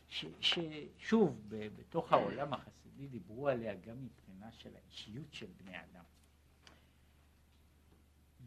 ש, 0.08 0.24
ששוב, 0.40 1.42
בתוך 1.48 2.12
העולם 2.12 2.52
החסידי 2.52 3.06
דיברו 3.06 3.48
עליה 3.48 3.74
גם 3.74 4.04
מבחינה 4.04 4.52
של 4.52 4.70
האישיות 4.76 5.34
של 5.34 5.46
בני 5.56 5.76
אדם. 5.76 6.04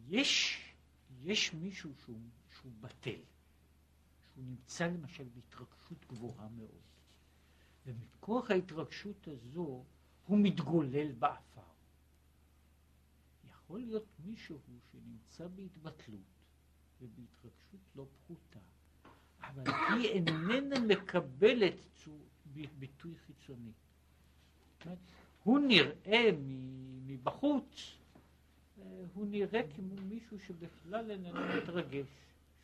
יש, 0.07 0.61
יש 1.21 1.53
מישהו 1.53 1.91
שהוא, 2.03 2.19
שהוא 2.49 2.71
בטל, 2.81 3.21
שהוא 4.33 4.45
נמצא 4.45 4.87
למשל 4.87 5.23
בהתרגשות 5.35 6.05
גבוהה 6.09 6.49
מאוד, 6.49 6.81
ומכוח 7.85 8.51
ההתרגשות 8.51 9.27
הזו 9.27 9.83
הוא 10.25 10.37
מתגולל 10.41 11.11
באפר. 11.11 11.61
יכול 13.49 13.79
להיות 13.79 14.05
מישהו 14.25 14.59
שנמצא 14.91 15.47
בהתבטלות 15.47 16.21
ובהתרגשות 17.01 17.79
לא 17.95 18.05
פחותה, 18.13 18.59
אבל 19.41 19.63
היא 19.67 20.09
איננה 20.09 20.79
מקבלת 20.79 21.73
ביטוי 22.79 23.15
חיצוני. 23.15 23.71
הוא 25.43 25.59
נראה 25.59 26.29
מבחוץ, 27.05 27.97
אה, 28.81 29.03
הוא 29.13 29.25
נראה 29.25 29.61
כמו 29.75 29.95
מישהו 29.95 30.39
שבכלל 30.39 31.11
איננו 31.11 31.39
מתרגש, 31.57 32.07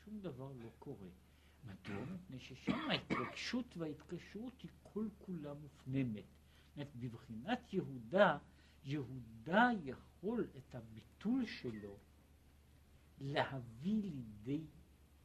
שום 0.05 0.19
דבר 0.19 0.51
לא 0.63 0.69
קורה. 0.79 1.07
מדוע? 1.67 2.05
מפני 2.05 2.39
ששם 2.39 2.89
ההתרגשות 2.89 3.77
וההתקשרות 3.77 4.61
היא 4.61 4.71
כל 4.83 5.07
כולה 5.17 5.53
מופנמת. 5.53 6.23
בבחינת 6.99 7.73
יהודה, 7.73 8.37
יהודה 8.83 9.69
יכול 9.83 10.47
את 10.57 10.75
הביטול 10.75 11.45
שלו 11.45 11.97
להביא 13.21 14.01
לידי 14.03 14.61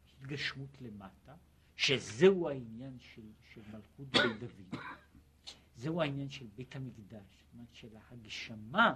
התגשמות 0.09 0.81
למטה, 0.81 1.35
שזהו 1.76 2.48
העניין 2.48 2.98
של, 2.98 3.22
של 3.55 3.61
מלכות 3.72 4.09
בית 4.09 4.38
דוד, 4.40 4.81
זהו 5.76 6.02
העניין 6.02 6.31
של 6.31 6.46
בית 6.55 6.76
המקדש, 6.76 7.22
זאת 7.38 7.55
אומרת 7.55 7.74
של 7.74 7.88
ההגשמה, 7.96 8.94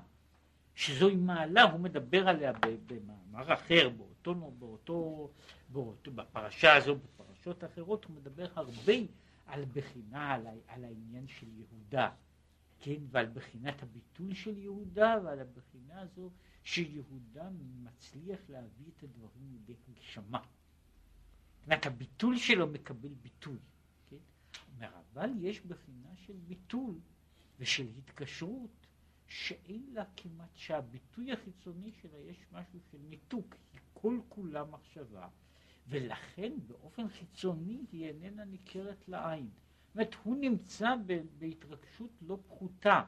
שזוהי 0.74 1.16
מעלה, 1.16 1.62
הוא 1.62 1.80
מדבר 1.80 2.28
עליה 2.28 2.52
במאמר 2.86 3.54
אחר, 3.54 3.88
באותו, 3.88 4.34
באותו, 4.34 5.30
באותו, 5.68 6.10
בפרשה 6.10 6.76
הזו, 6.76 6.96
בפרשות 7.46 7.64
אחרות, 7.64 8.04
הוא 8.04 8.16
מדבר 8.16 8.46
הרבה 8.54 8.92
על 9.46 9.64
בחינה, 9.64 10.34
על, 10.34 10.46
על 10.66 10.84
העניין 10.84 11.28
של 11.28 11.46
יהודה, 11.48 12.10
כן, 12.78 13.00
ועל 13.10 13.26
בחינת 13.26 13.82
הביטול 13.82 14.34
של 14.34 14.58
יהודה 14.58 15.16
ועל 15.24 15.40
הבחינה 15.40 16.00
הזו 16.00 16.30
שיהודה 16.64 17.48
מצליח 17.82 18.40
להביא 18.48 18.86
את 18.96 19.02
הדברים 19.02 19.52
לידי 19.52 19.74
הגשמה. 19.88 20.42
זאת 21.66 21.86
הביטול 21.86 22.36
שלו 22.38 22.66
מקבל 22.66 23.14
ביטוי. 23.22 23.58
כן? 24.10 24.16
אומר, 24.74 24.90
אבל 25.12 25.30
יש 25.38 25.60
בחינה 25.60 26.16
של 26.16 26.36
ביטול 26.48 26.94
ושל 27.58 27.86
התקשרות 27.98 28.86
שאין 29.28 29.86
לה 29.92 30.04
כמעט, 30.16 30.50
שהביטוי 30.54 31.32
החיצוני 31.32 31.92
שלה 32.02 32.18
יש 32.18 32.36
משהו 32.52 32.80
של 32.90 32.98
ניתוק, 33.08 33.54
היא 33.72 33.80
כל 33.94 34.20
כולה 34.28 34.64
מחשבה, 34.64 35.28
ולכן 35.88 36.52
באופן 36.66 37.08
חיצוני 37.08 37.84
היא 37.92 38.06
איננה 38.06 38.44
ניכרת 38.44 39.08
לעין. 39.08 39.50
זאת 39.86 39.94
אומרת, 39.94 40.14
הוא 40.22 40.36
נמצא 40.36 40.94
בהתרגשות 41.38 42.10
לא 42.22 42.38
פחותה, 42.46 43.04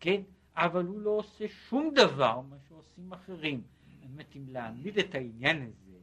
כן? 0.00 0.22
אבל 0.54 0.86
הוא 0.86 1.00
לא 1.00 1.10
עושה 1.10 1.48
שום 1.48 1.94
דבר 1.94 2.40
מה 2.40 2.56
שעושים 2.68 3.12
אחרים. 3.12 3.62
זאת 3.86 4.04
אומרת, 4.04 4.36
אם 4.36 4.48
להעמיד 4.48 4.98
את 4.98 5.14
העניין 5.14 5.62
הזה, 5.62 5.98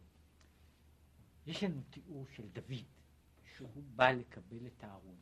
יש 1.48 1.64
לנו 1.64 1.82
תיאור 1.90 2.26
של 2.36 2.44
דוד, 2.54 2.84
שהוא 3.56 3.84
בא 3.96 4.12
לקבל 4.12 4.68
את 4.68 4.84
הארון. 4.84 5.16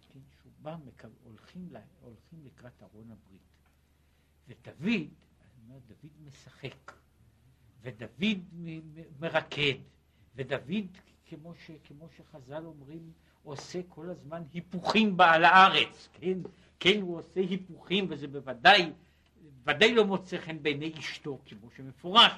כן, 0.00 0.20
שהוא 0.40 0.52
בא, 0.62 0.76
מקב... 0.84 1.08
הולכים, 1.24 1.68
לה... 1.70 1.80
הולכים 2.00 2.44
לקראת 2.44 2.82
ארון 2.82 3.10
הברית. 3.10 3.42
ודוד, 4.48 5.08
אומר, 5.68 5.78
דוד 5.86 6.12
משחק, 6.24 6.92
ודוד 7.82 8.44
מרקד, 9.20 9.74
ודוד, 10.34 10.98
כמו, 11.26 11.54
ש... 11.54 11.70
כמו 11.84 12.08
שחז"ל 12.16 12.66
אומרים, 12.66 13.12
עושה 13.42 13.80
כל 13.88 14.10
הזמן 14.10 14.42
היפוכים 14.52 15.20
על 15.20 15.44
הארץ, 15.44 16.08
כן? 16.12 16.38
כן, 16.80 17.00
הוא 17.00 17.18
עושה 17.18 17.40
היפוכים, 17.40 18.06
וזה 18.08 18.28
בוודאי, 18.28 18.92
ודאי 19.66 19.94
לא 19.94 20.04
מוצא 20.04 20.38
חן 20.38 20.62
בעיני 20.62 20.92
אשתו, 20.98 21.38
כמו 21.46 21.70
שמפורש 21.70 22.32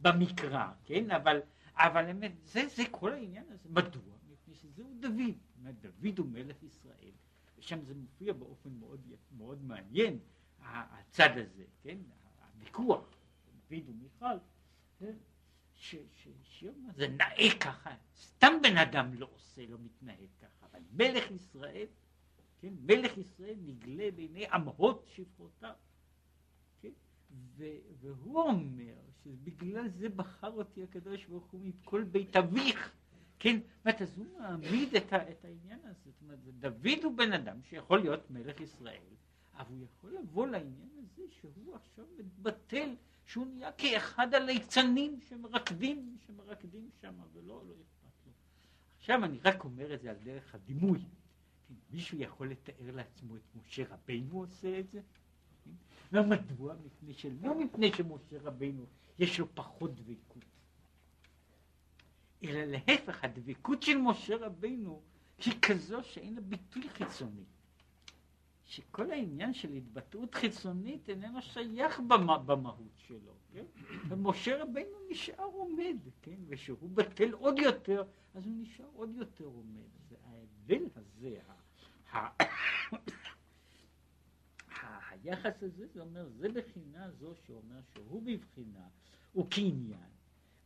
במקרא, 0.00 0.66
כן? 0.84 1.10
אבל, 1.10 1.40
אבל 1.76 2.04
באמת, 2.04 2.32
זה, 2.44 2.66
זה 2.76 2.82
כל 2.90 3.12
העניין 3.12 3.44
הזה. 3.50 3.68
מדוע? 3.70 4.14
מפני 4.32 4.54
שזהו 4.54 4.94
דוד. 5.00 5.34
דוד 5.80 6.18
הוא 6.18 6.26
מלך 6.26 6.62
ישראל, 6.62 7.12
ושם 7.58 7.84
זה 7.84 7.94
מופיע 7.94 8.32
באופן 8.32 8.70
מאוד, 8.80 9.00
מאוד 9.36 9.64
מעניין, 9.64 10.18
הצד 10.62 11.30
הזה, 11.36 11.64
כן? 11.82 11.96
הוויכוח, 12.54 13.00
דוד 13.70 13.82
ומיכל, 13.88 14.36
זה 16.96 17.08
נאה 17.08 17.58
ככה, 17.60 17.94
סתם 18.16 18.52
בן 18.62 18.76
אדם 18.76 19.14
לא 19.14 19.28
עושה, 19.34 19.66
לא 19.66 19.76
מתנהג 19.78 20.28
ככה, 20.40 20.66
אבל 20.72 20.80
מלך 20.92 21.30
ישראל 21.30 21.86
כן? 22.64 22.74
מלך 22.82 23.18
ישראל 23.18 23.54
נגלה 23.64 24.10
בעיני 24.10 24.46
אמהות 24.54 25.06
שפחותיו. 25.14 25.74
כן? 26.80 26.90
והוא 28.00 28.40
אומר 28.40 28.94
שבגלל 29.24 29.88
זה 29.88 30.08
בחר 30.08 30.50
אותי 30.50 30.82
הקדוש 30.82 31.24
ברוך 31.24 31.50
הוא 31.50 31.60
מכל 31.60 32.04
בית 32.04 32.36
אביך. 32.36 32.92
כן? 33.38 33.56
זאת 33.56 33.86
אומרת, 33.86 34.02
אז 34.02 34.18
הוא 34.18 34.26
מעמיד 34.38 34.96
את, 34.96 35.12
ה, 35.12 35.30
את 35.30 35.44
העניין 35.44 35.80
הזה. 35.84 36.10
זאת 36.10 36.22
אומרת, 36.22 36.38
דוד 36.58 37.04
הוא 37.04 37.16
בן 37.16 37.32
אדם 37.32 37.62
שיכול 37.62 38.00
להיות 38.00 38.30
מלך 38.30 38.60
ישראל, 38.60 39.14
אבל 39.56 39.74
הוא 39.74 39.84
יכול 39.84 40.14
לבוא 40.14 40.46
לעניין 40.46 40.90
הזה 40.98 41.22
שהוא 41.40 41.74
עכשיו 41.74 42.04
מתבטל, 42.18 42.94
שהוא 43.26 43.46
נהיה 43.46 43.72
כאחד 43.72 44.34
הליצנים 44.34 45.20
שמרקדים, 45.28 46.16
שמרקדים 46.26 46.90
שם, 47.00 47.14
ולא 47.32 47.62
לא 47.68 47.74
אכפת 47.74 48.26
לו. 48.26 48.32
עכשיו 48.98 49.24
אני 49.24 49.38
רק 49.44 49.64
אומר 49.64 49.94
את 49.94 50.00
זה 50.00 50.10
על 50.10 50.16
דרך 50.24 50.54
הדימוי. 50.54 50.98
מישהו 51.90 52.18
יכול 52.18 52.50
לתאר 52.50 52.90
לעצמו 52.94 53.36
את 53.36 53.42
משה 53.54 53.82
רבינו 53.88 54.38
עושה 54.38 54.78
את 54.78 54.90
זה? 54.90 55.00
ומדוע? 56.12 56.74
מפני 56.84 57.14
שלא 57.14 57.60
מפני 57.60 57.92
שמשה 57.92 58.36
רבינו 58.42 58.86
יש 59.18 59.38
לו 59.38 59.54
פחות 59.54 59.94
דבקות, 59.94 60.44
אלא 62.44 62.64
להפך, 62.64 63.24
הדבקות 63.24 63.82
של 63.82 63.98
משה 63.98 64.36
רבינו 64.36 65.02
היא 65.38 65.54
כזו 65.62 66.02
שאין 66.02 66.34
לה 66.34 66.40
ביטוי 66.40 66.88
חיצוני. 66.88 67.44
שכל 68.64 69.10
העניין 69.10 69.54
של 69.54 69.72
התבטאות 69.72 70.34
חיצונית 70.34 71.08
איננו 71.08 71.42
שייך 71.42 72.00
במה, 72.00 72.38
במהות 72.38 72.92
שלו, 72.96 73.34
כן? 73.52 73.64
ומשה 74.08 74.62
רבינו 74.62 74.98
נשאר 75.10 75.44
עומד, 75.44 75.96
כן? 76.22 76.36
ושהוא 76.46 76.90
בטל 76.90 77.32
עוד 77.32 77.58
יותר, 77.58 78.02
אז 78.34 78.46
הוא 78.46 78.54
נשאר 78.56 78.88
עוד 78.92 79.10
יותר 79.16 79.44
עומד. 79.44 79.88
וההבדל 80.08 80.84
הזה, 80.96 81.38
היחס 85.24 85.62
הזה, 85.62 85.86
זה 85.86 86.00
אומר, 86.00 86.28
זה 86.28 86.48
בחינה 86.48 87.10
זו 87.10 87.34
שאומר 87.46 87.80
שהוא 87.94 88.22
בבחינה, 88.22 88.88
הוא 89.32 89.46
כעניין, 89.50 90.10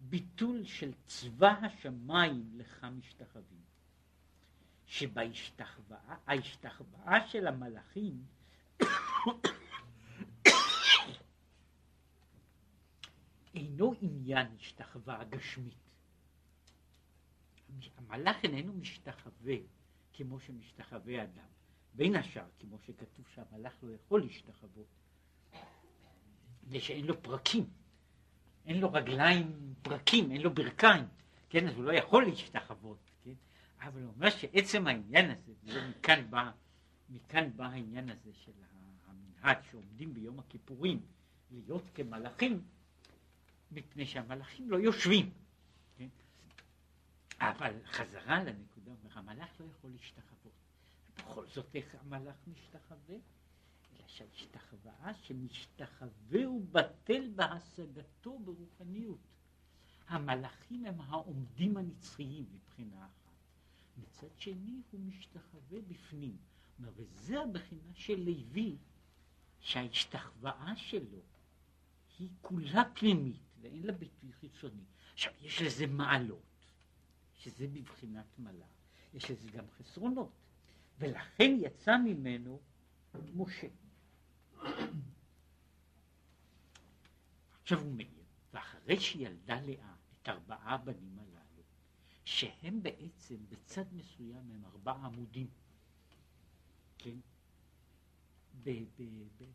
ביטול 0.00 0.64
של 0.64 0.92
צבא 1.06 1.54
השמיים 1.62 2.50
לך 2.54 2.86
משתחווים. 2.98 3.67
שבהשתחוואה 4.88 7.28
של 7.28 7.46
המלאכים 7.46 8.22
אינו 13.54 13.94
עניין 14.00 14.46
השתחוואה 14.56 15.24
גשמית. 15.24 15.74
המלאך 17.96 18.36
איננו 18.44 18.72
משתחווה 18.72 19.54
כמו 20.12 20.40
שמשתחווה 20.40 21.22
אדם. 21.22 21.48
בין 21.94 22.16
השאר, 22.16 22.46
כמו 22.58 22.78
שכתוב 22.78 23.26
שהמלאך 23.34 23.72
לא 23.82 23.94
יכול 23.94 24.22
להשתחוות, 24.22 24.86
מפני 26.62 26.80
שאין 26.80 27.06
לו 27.06 27.22
פרקים, 27.22 27.70
אין 28.66 28.80
לו 28.80 28.92
רגליים 28.92 29.74
פרקים, 29.82 30.30
אין 30.30 30.40
לו 30.40 30.54
ברכיים, 30.54 31.04
כן, 31.50 31.68
אז 31.68 31.74
הוא 31.74 31.84
לא 31.84 31.92
יכול 31.92 32.24
להשתחוות, 32.24 33.07
אבל 33.80 34.02
הוא 34.02 34.12
אומר 34.16 34.30
שעצם 34.30 34.86
העניין 34.86 35.30
הזה, 35.30 35.52
ומכאן 35.64 36.30
בא, 36.30 36.50
מכאן 37.08 37.50
בא 37.56 37.64
העניין 37.64 38.10
הזה 38.10 38.30
של 38.32 38.52
המנהג 39.06 39.58
שעומדים 39.70 40.14
ביום 40.14 40.38
הכיפורים 40.38 41.00
להיות 41.50 41.84
כמלאכים, 41.94 42.62
מפני 43.72 44.06
שהמלאכים 44.06 44.70
לא 44.70 44.76
יושבים, 44.76 45.30
כן? 45.96 46.08
אבל 47.40 47.74
חזרה 47.84 48.44
לנקודה, 48.44 48.90
אומר, 48.90 49.18
המלאך 49.18 49.60
לא 49.60 49.66
יכול 49.66 49.90
להשתחוות. 49.90 50.52
בכל 51.18 51.46
זאת 51.46 51.74
איך 51.74 51.94
המלאך 52.00 52.36
משתחווה? 52.46 53.16
אלא 53.96 54.04
שההשתחוואה 54.06 55.14
שמשתחווה 55.14 56.44
הוא 56.44 56.66
בטל 56.72 57.30
בהשגתו 57.34 58.38
ברוחניות. 58.38 59.18
המלאכים 60.08 60.84
הם 60.84 61.00
העומדים 61.00 61.76
הנצחיים 61.76 62.46
מבחינה 62.52 63.06
אחת. 63.06 63.27
מצד 63.98 64.38
שני 64.38 64.82
הוא 64.90 65.00
משתחווה 65.00 65.80
בפנים. 65.88 66.36
וזה 66.80 67.40
הבחינה 67.40 67.94
של 67.94 68.20
לוי, 68.20 68.76
שההשתחוואה 69.60 70.76
שלו 70.76 71.20
היא 72.18 72.28
כולה 72.40 72.82
פנימית 72.94 73.40
ואין 73.60 73.82
לה 73.82 73.92
ביטוי 73.92 74.32
חיצוני. 74.32 74.84
עכשיו, 75.12 75.32
יש 75.42 75.62
לזה 75.62 75.86
מעלות, 75.86 76.42
שזה 77.34 77.66
בבחינת 77.66 78.38
מלאך. 78.38 78.68
יש 79.14 79.30
לזה 79.30 79.50
גם 79.50 79.64
חסרונות, 79.78 80.32
ולכן 80.98 81.56
יצא 81.60 81.96
ממנו 81.96 82.60
משה. 83.34 83.66
עכשיו 87.62 87.80
הוא 87.80 87.92
מעיר, 87.92 88.24
ואחרי 88.52 89.00
שילדה 89.00 89.60
לאה 89.60 89.94
את 90.22 90.28
ארבעה 90.28 90.74
הבנים 90.74 91.18
הללו, 91.18 91.27
שהם 92.28 92.82
בעצם 92.82 93.36
בצד 93.48 93.84
מסוים 93.92 94.50
הם 94.54 94.64
ארבעה 94.64 95.06
עמודים, 95.06 95.46
כן? 96.98 97.16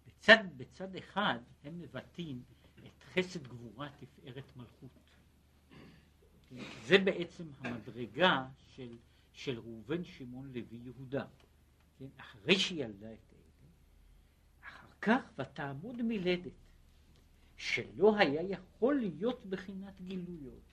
בצד, 0.07 0.43
בצד 0.57 0.95
אחד 0.95 1.39
הם 1.63 1.79
מבטאים 1.79 2.43
את 2.86 3.03
חסד 3.03 3.47
גבורה 3.47 3.89
תפארת 3.99 4.57
מלכות. 4.57 4.89
כן? 6.49 6.55
זה 6.86 6.97
בעצם 6.97 7.43
המדרגה 7.59 8.47
של, 8.75 8.97
של 9.33 9.59
ראובן, 9.59 10.03
שמעון, 10.03 10.47
לוי, 10.47 10.77
יהודה. 10.77 11.25
כן? 11.99 12.07
אחרי 12.17 12.59
שילדה 12.59 13.13
את 13.13 13.33
אלה, 13.33 13.69
אחר 14.62 14.88
כך 15.01 15.21
ותעמוד 15.38 16.01
מלדת, 16.01 16.53
שלא 17.57 18.17
היה 18.17 18.41
יכול 18.41 18.95
להיות 18.95 19.45
בחינת 19.45 20.01
גילויות. 20.01 20.72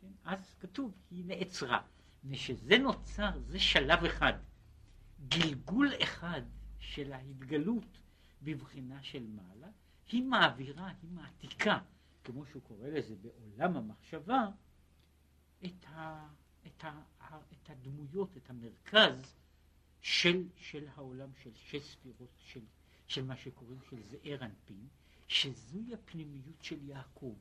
כן? 0.00 0.12
אז 0.24 0.54
כתוב, 0.60 0.94
היא 1.10 1.24
נעצרה. 1.24 1.82
ושזה 2.24 2.78
נוצר, 2.78 3.38
זה 3.38 3.58
שלב 3.58 4.04
אחד. 4.04 4.32
גלגול 5.28 5.90
אחד 6.02 6.42
של 6.78 7.12
ההתגלות 7.12 7.98
בבחינה 8.42 9.02
של 9.02 9.26
מעלה, 9.26 9.68
היא 10.08 10.22
מעבירה, 10.22 10.92
היא 11.02 11.10
מעתיקה, 11.10 11.78
כמו 12.24 12.46
שהוא 12.46 12.62
קורא 12.62 12.88
לזה 12.88 13.14
בעולם 13.16 13.76
המחשבה, 13.76 14.48
את, 15.64 15.84
ה, 15.86 16.28
את, 16.66 16.84
ה, 16.84 17.02
את 17.52 17.70
הדמויות, 17.70 18.36
את 18.36 18.50
המרכז 18.50 19.34
של, 20.00 20.48
של 20.56 20.86
העולם 20.94 21.28
של 21.42 21.50
שש 21.54 21.82
ספירות, 21.82 22.34
של, 22.38 22.64
של 23.06 23.24
מה 23.24 23.36
שקוראים 23.36 23.78
של 23.90 24.02
זעיר 24.02 24.44
אנפין, 24.44 24.88
שזוהי 25.28 25.94
הפנימיות 25.94 26.62
של 26.62 26.88
יעקב. 26.88 27.34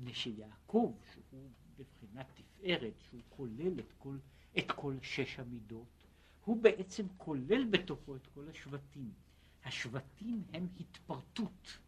מפני 0.00 0.14
שיעקב, 0.14 0.94
שהוא 1.12 1.50
בבחינת 1.80 2.26
תפארת, 2.34 3.00
שהוא 3.00 3.20
כולל 3.28 3.80
את 3.80 3.92
כל, 3.98 4.16
את 4.58 4.72
כל 4.72 4.94
שש 5.02 5.38
המידות, 5.38 6.04
הוא 6.44 6.62
בעצם 6.62 7.06
כולל 7.16 7.64
בתוכו 7.70 8.16
את 8.16 8.26
כל 8.26 8.48
השבטים. 8.48 9.12
השבטים 9.64 10.42
הם 10.52 10.68
התפרטות 10.80 11.78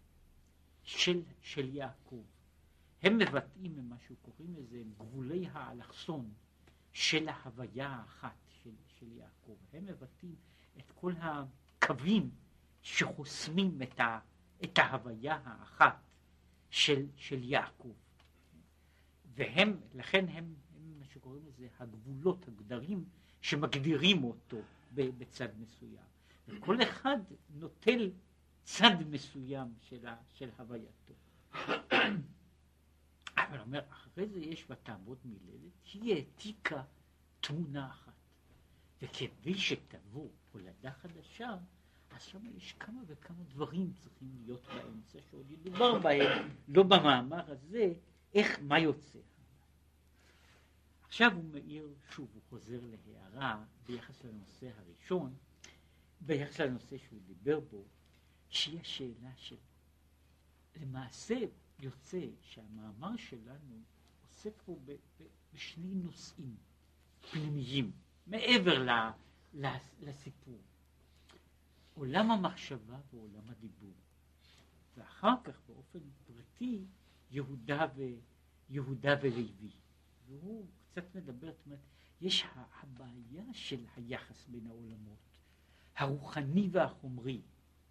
של, 0.82 1.22
של 1.40 1.74
יעקב. 1.74 2.22
הם 3.02 3.18
מבטאים 3.18 3.76
ממה 3.76 3.96
שהוא 4.06 4.16
קוראים 4.22 4.54
לזה, 4.54 4.76
הם 4.76 4.92
גבולי 4.98 5.48
האלכסון 5.52 6.32
של 6.92 7.28
ההוויה 7.28 7.88
האחת 7.88 8.36
של, 8.48 8.70
של 8.86 9.12
יעקב. 9.12 9.56
הם 9.72 9.86
מבטאים 9.86 10.34
את 10.78 10.92
כל 10.94 11.12
הקווים 11.20 12.30
שחוסמים 12.82 13.82
את, 13.82 14.00
ה, 14.00 14.18
את 14.64 14.78
ההוויה 14.78 15.40
האחת 15.44 15.96
של, 16.70 17.06
של 17.16 17.44
יעקב. 17.44 17.92
והם, 19.34 19.80
לכן 19.94 20.28
הם, 20.28 20.54
הם 20.76 20.98
מה 20.98 21.04
שקוראים 21.04 21.42
לזה 21.46 21.68
הגבולות, 21.78 22.48
הגדרים 22.48 23.04
שמגדירים 23.40 24.24
אותו 24.24 24.56
בצד 24.94 25.48
מסוים. 25.60 26.04
וכל 26.48 26.82
אחד 26.82 27.18
נוטל 27.50 28.10
צד 28.64 28.96
מסוים 29.10 29.74
של, 29.80 30.06
ה, 30.06 30.16
של 30.28 30.50
הווייתו. 30.58 31.14
אבל 33.36 33.60
אומר, 33.60 33.80
אחרי 33.90 34.28
זה 34.28 34.38
יש 34.38 34.70
בתעמוד 34.70 35.18
מילדת, 35.24 35.72
היא 35.92 36.14
העתיקה 36.14 36.82
תמונה 37.40 37.86
אחת. 37.90 38.12
וכדי 39.02 39.54
שתבוא 39.58 40.28
הולדה 40.52 40.92
חדשה, 40.92 41.56
אז 42.10 42.22
שם 42.22 42.46
יש 42.56 42.72
כמה 42.72 43.00
וכמה 43.06 43.44
דברים 43.48 43.92
צריכים 43.92 44.28
להיות 44.44 44.66
באמצע, 44.66 45.18
שעוד 45.30 45.50
ידובר 45.50 45.98
בהם, 45.98 46.48
לא 46.68 46.82
במאמר 46.82 47.50
הזה, 47.50 47.92
איך, 48.34 48.58
מה 48.62 48.78
יוצא. 48.78 49.18
עכשיו 51.06 51.32
הוא 51.34 51.44
מעיר, 51.44 51.94
שוב, 52.10 52.28
הוא 52.34 52.42
חוזר 52.50 52.80
להערה 53.06 53.64
ביחס 53.86 54.24
לנושא 54.24 54.70
הראשון, 54.78 55.34
ביחס 56.20 56.60
לנושא 56.60 56.98
שהוא 56.98 57.20
דיבר 57.26 57.60
בו, 57.60 57.84
שהיא 58.48 58.80
השאלה 58.80 59.30
של... 59.36 59.56
למעשה 60.80 61.34
יוצא 61.78 62.26
שהמאמר 62.42 63.16
שלנו 63.16 63.82
עוסק 64.22 64.62
פה 64.64 64.76
ב, 64.84 64.90
ב, 64.92 65.24
בשני 65.54 65.94
נושאים 65.94 66.56
פנימיים, 67.30 67.92
מעבר 68.26 68.78
ל, 68.78 68.90
ל, 69.54 69.66
לסיפור. 70.00 70.60
עולם 71.94 72.30
המחשבה 72.30 73.00
ועולם 73.12 73.50
הדיבור. 73.50 73.94
ואחר 74.96 75.34
כך 75.44 75.60
באופן 75.68 75.98
פרטי 76.26 76.84
יהודה, 77.32 77.86
ו, 77.96 78.02
יהודה 78.70 79.14
ולוי. 79.22 79.70
והוא 80.26 80.66
קצת 80.90 81.14
מדבר, 81.14 81.52
זאת 81.52 81.66
אומרת, 81.66 81.78
יש 82.20 82.44
הבעיה 82.80 83.44
של 83.52 83.84
היחס 83.96 84.46
בין 84.48 84.66
העולמות, 84.66 85.38
הרוחני 85.96 86.68
והחומרי. 86.72 87.42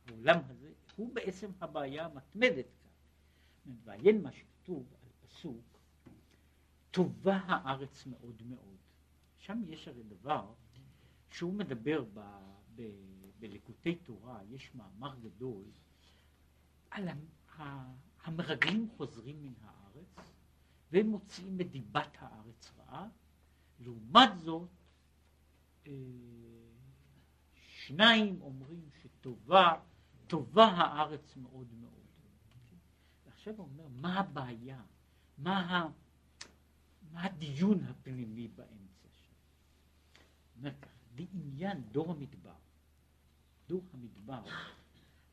העולם 0.07 0.39
הזה 0.49 0.71
הוא 0.95 1.15
בעצם 1.15 1.51
הבעיה 1.61 2.05
המתמדת 2.05 2.65
כאן. 2.81 3.73
ועיין 3.83 4.21
מה 4.21 4.31
שכתוב 4.31 4.93
על 5.01 5.09
פסוק, 5.19 5.79
טובה 6.91 7.37
הארץ 7.45 8.05
מאוד 8.05 8.41
מאוד. 8.49 8.77
שם 9.37 9.61
יש 9.67 9.87
הרי 9.87 10.03
דבר 10.03 10.53
שהוא 11.31 11.53
מדבר 11.53 12.03
ב, 12.13 12.19
ב, 12.75 12.81
בלקוטי 13.39 13.95
תורה, 13.95 14.39
יש 14.49 14.75
מאמר 14.75 15.15
גדול 15.19 15.63
על 16.89 17.07
המרגלים 18.23 18.89
חוזרים 18.97 19.43
מן 19.43 19.53
הארץ 19.61 20.31
והם 20.91 21.07
מוציאים 21.07 21.61
את 21.61 21.71
דיבת 21.71 22.17
הארץ 22.19 22.71
רעה. 22.77 23.07
לעומת 23.79 24.39
זאת, 24.39 24.69
אה, 25.87 25.93
שניים 27.55 28.41
אומרים 28.41 28.89
שטובה, 29.01 29.79
טובה 30.27 30.65
הארץ 30.65 31.35
מאוד 31.35 31.67
מאוד. 31.73 31.91
ועכשיו 33.25 33.53
הוא 33.57 33.65
אומר, 33.65 33.87
מה 33.87 34.19
הבעיה? 34.19 34.81
מה, 35.37 35.59
ה, 35.59 35.89
מה 37.11 37.23
הדיון 37.23 37.83
הפנימי 37.83 38.47
באמצע 38.47 39.07
שם? 39.09 39.33
אומר 40.57 40.71
כך, 40.81 40.89
בעניין 41.15 41.83
דור 41.91 42.11
המדבר, 42.11 42.55
דור 43.67 43.83
המדבר 43.93 44.43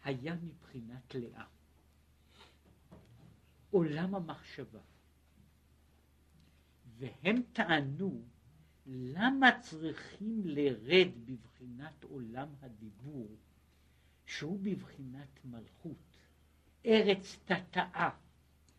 היה 0.05 0.35
מבחינת 0.35 1.15
לאה 1.15 1.45
עולם 3.71 4.15
המחשבה. 4.15 4.81
והם 6.99 7.43
טענו 7.53 8.23
למה 8.87 9.61
צריכים 9.61 10.43
לרד 10.45 11.09
בבחינת 11.25 12.05
עולם 12.05 12.49
הדיבור 12.61 13.37
שהוא 14.27 14.59
בבחינת 14.63 15.45
מלכות, 15.45 16.17
ארץ 16.87 17.39
תתאה, 17.45 18.11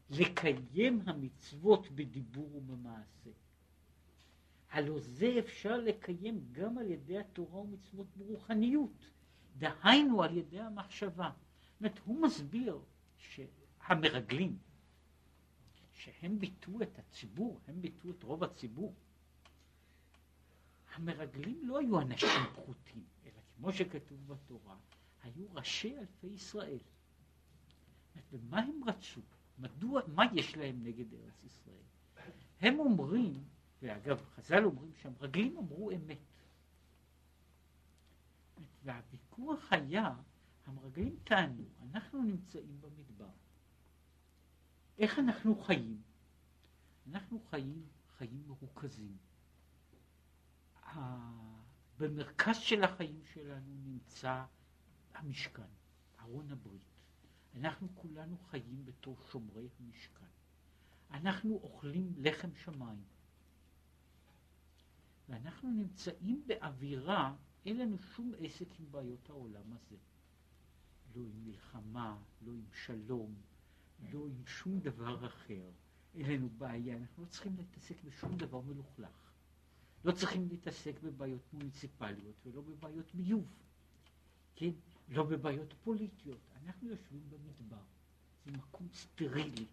לקיים 0.09 1.01
המצוות 1.05 1.91
בדיבור 1.91 2.55
ובמעשה. 2.55 3.29
הלא 4.71 4.99
זה 4.99 5.35
אפשר 5.39 5.77
לקיים 5.77 6.45
גם 6.51 6.77
על 6.77 6.91
ידי 6.91 7.17
התורה 7.17 7.59
ומצוות 7.59 8.07
ברוחניות, 8.17 9.11
דהיינו 9.57 10.23
על 10.23 10.37
ידי 10.37 10.59
המחשבה. 10.59 11.31
זאת 11.71 11.79
אומרת, 11.79 11.99
הוא 12.05 12.21
מסביר 12.21 12.79
שהמרגלים, 13.17 14.57
שהם 15.99 16.39
ביטאו 16.39 16.81
את 16.81 16.99
הציבור, 16.99 17.59
הם 17.67 17.81
ביטאו 17.81 18.09
את 18.09 18.23
רוב 18.23 18.43
הציבור, 18.43 18.93
המרגלים 20.93 21.61
לא 21.63 21.79
היו 21.79 22.01
אנשים 22.01 22.29
פחותים, 22.55 23.03
אלא 23.25 23.41
כמו 23.55 23.73
שכתוב 23.73 24.27
בתורה, 24.27 24.77
היו 25.23 25.53
ראשי 25.53 25.97
אלפי 25.97 26.27
ישראל. 26.27 26.79
ומה 28.31 28.59
הם 28.59 28.81
רצו? 28.87 29.21
מדוע, 29.59 30.01
מה 30.07 30.23
יש 30.33 30.57
להם 30.57 30.83
נגד 30.83 31.13
ארץ 31.13 31.43
ישראל? 31.43 31.83
הם 32.61 32.79
אומרים, 32.79 33.43
ואגב, 33.81 34.25
חז"ל 34.35 34.63
אומרים 34.63 34.91
שהמרגלים 35.01 35.57
אמרו 35.57 35.91
אמת. 35.91 36.17
והוויכוח 38.83 39.73
היה, 39.73 40.15
המרגלים 40.65 41.15
טענו, 41.23 41.63
אנחנו 41.81 42.23
נמצאים 42.23 42.81
במדבר. 42.81 43.29
איך 44.99 45.19
אנחנו 45.19 45.55
חיים? 45.55 46.01
אנחנו 47.07 47.39
חיים 47.49 47.85
חיים 48.17 48.43
מרוכזים. 48.47 49.17
במרכז 51.97 52.57
של 52.57 52.83
החיים 52.83 53.21
שלנו 53.33 53.75
נמצא 53.85 54.45
המשכן, 55.13 55.67
ארון 56.19 56.51
הברית. 56.51 56.81
אנחנו 57.55 57.87
כולנו 57.95 58.37
חיים 58.37 58.85
בתור 58.85 59.17
שומרי 59.31 59.69
המשכן. 59.79 60.25
אנחנו 61.11 61.59
אוכלים 61.63 62.13
לחם 62.17 62.49
שמיים. 62.55 63.03
ואנחנו 65.29 65.71
נמצאים 65.71 66.43
באווירה, 66.47 67.35
אין 67.65 67.77
לנו 67.77 67.99
שום 67.99 68.31
עסק 68.39 68.79
עם 68.79 68.91
בעיות 68.91 69.29
העולם 69.29 69.73
הזה. 69.73 69.95
לא 71.15 71.21
עם 71.21 71.45
מלחמה, 71.45 72.17
לא 72.41 72.51
עם 72.51 72.65
שלום, 72.73 73.35
לא 74.11 74.27
עם 74.27 74.45
שום 74.45 74.79
דבר 74.79 75.25
אחר. 75.25 75.69
אין 76.15 76.31
לנו 76.31 76.49
בעיה, 76.57 76.97
אנחנו 76.97 77.23
לא 77.23 77.27
צריכים 77.29 77.55
להתעסק 77.57 78.03
בשום 78.03 78.37
דבר 78.37 78.61
מלוכלך. 78.61 79.31
לא 80.05 80.11
צריכים 80.11 80.47
להתעסק 80.49 80.93
בבעיות 81.03 81.53
מוניציפליות 81.53 82.35
ולא 82.45 82.61
בבעיות 82.61 83.15
ביוב, 83.15 83.45
כן? 84.55 84.69
לא 85.09 85.23
בבעיות 85.23 85.73
פוליטיות. 85.83 86.39
אנחנו 86.63 86.89
יושבים 86.89 87.29
במדבר, 87.29 87.81
זה 88.45 88.51
מקום 88.51 88.87
סטרילי, 88.93 89.65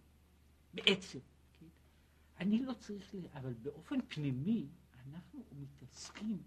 בעצם. 0.75 1.19
כן? 1.61 1.67
אני 2.41 2.65
לא 2.65 2.73
צריך, 2.73 3.15
ל... 3.15 3.19
אבל 3.35 3.53
באופן 3.53 3.97
פנימי 4.09 4.67
אנחנו 5.07 5.45
מתעסקים, 5.53 6.43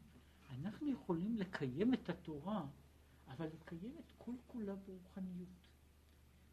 אנחנו 0.49 0.91
יכולים 0.91 1.37
לקיים 1.37 1.93
את 1.93 2.09
התורה, 2.09 2.65
אבל 3.27 3.47
לקיים 3.47 3.95
את 3.99 4.11
כל 4.17 4.33
כולה 4.47 4.75
ברוחניות. 4.75 5.68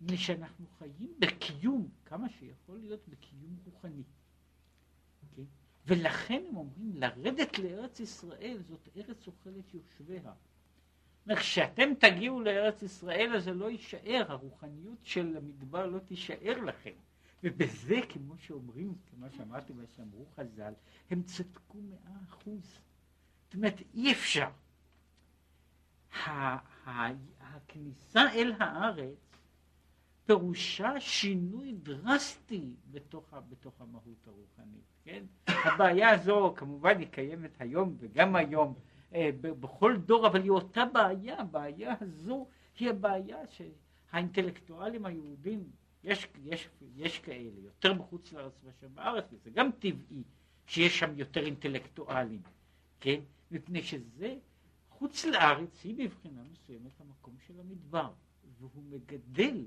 מפני 0.00 0.16
שאנחנו 0.16 0.66
חיים 0.78 1.14
בקיום, 1.18 1.88
כמה 2.04 2.28
שיכול 2.28 2.78
להיות 2.78 3.08
בקיום 3.08 3.56
רוחני. 3.64 4.02
כן? 5.36 5.42
ולכן 5.86 6.42
הם 6.48 6.56
אומרים, 6.56 6.92
לרדת 6.94 7.58
לארץ 7.58 8.00
ישראל 8.00 8.58
זאת 8.68 8.88
ארץ 8.96 9.26
אוכלת 9.26 9.74
יושביה. 9.74 10.32
כשאתם 11.36 11.94
תגיעו 11.98 12.40
לארץ 12.40 12.82
ישראל 12.82 13.32
אז 13.36 13.44
זה 13.44 13.52
לא 13.52 13.70
יישאר, 13.70 14.24
הרוחניות 14.28 14.98
של 15.02 15.36
המדבר 15.36 15.86
לא 15.86 15.98
תישאר 15.98 16.60
לכם. 16.64 16.92
ובזה, 17.44 17.96
כמו 18.08 18.38
שאומרים, 18.38 18.94
כמו 19.10 19.26
שאמרתי 19.36 19.72
מה 19.72 19.82
שאמרו 19.96 20.26
חז"ל, 20.36 20.72
הם 21.10 21.22
צדקו 21.22 21.78
מאה 21.78 22.16
אחוז. 22.28 22.80
זאת 23.44 23.54
אומרת, 23.54 23.82
אי 23.94 24.12
אפשר. 24.12 24.48
הכניסה 27.40 28.20
אל 28.32 28.52
הארץ 28.58 29.25
פירושה 30.26 31.00
שינוי 31.00 31.72
דרסטי 31.72 32.74
בתוך, 32.90 33.34
בתוך 33.48 33.80
המהות 33.80 34.26
הרוחנית, 34.26 34.84
כן? 35.04 35.24
הבעיה 35.46 36.10
הזו 36.10 36.52
כמובן 36.56 36.98
היא 36.98 37.06
קיימת 37.10 37.50
היום 37.58 37.96
וגם 37.98 38.36
היום 38.36 38.74
אה, 39.14 39.30
בכל 39.42 39.96
דור, 39.96 40.26
אבל 40.26 40.42
היא 40.42 40.50
אותה 40.50 40.84
בעיה, 40.84 41.40
הבעיה 41.40 41.94
הזו 42.00 42.46
היא 42.78 42.90
הבעיה 42.90 43.38
שהאינטלקטואלים 43.46 45.06
היהודים, 45.06 45.70
יש, 46.04 46.28
יש, 46.44 46.68
יש 46.96 47.18
כאלה, 47.18 47.60
יותר 47.60 47.92
בחוץ 47.92 48.32
לארץ 48.32 48.52
מאשר 48.64 48.88
בארץ, 48.88 49.24
וזה 49.32 49.50
גם 49.50 49.70
טבעי 49.78 50.22
שיש 50.66 50.98
שם 50.98 51.18
יותר 51.18 51.46
אינטלקטואלים, 51.46 52.42
כן? 53.00 53.20
מפני 53.50 53.82
שזה, 53.82 54.36
חוץ 54.88 55.24
לארץ 55.24 55.84
היא 55.84 55.94
בבחינה 55.98 56.42
מסוימת 56.52 57.00
המקום 57.00 57.34
של 57.46 57.60
המדבר, 57.60 58.12
והוא 58.58 58.82
מגדל 58.90 59.64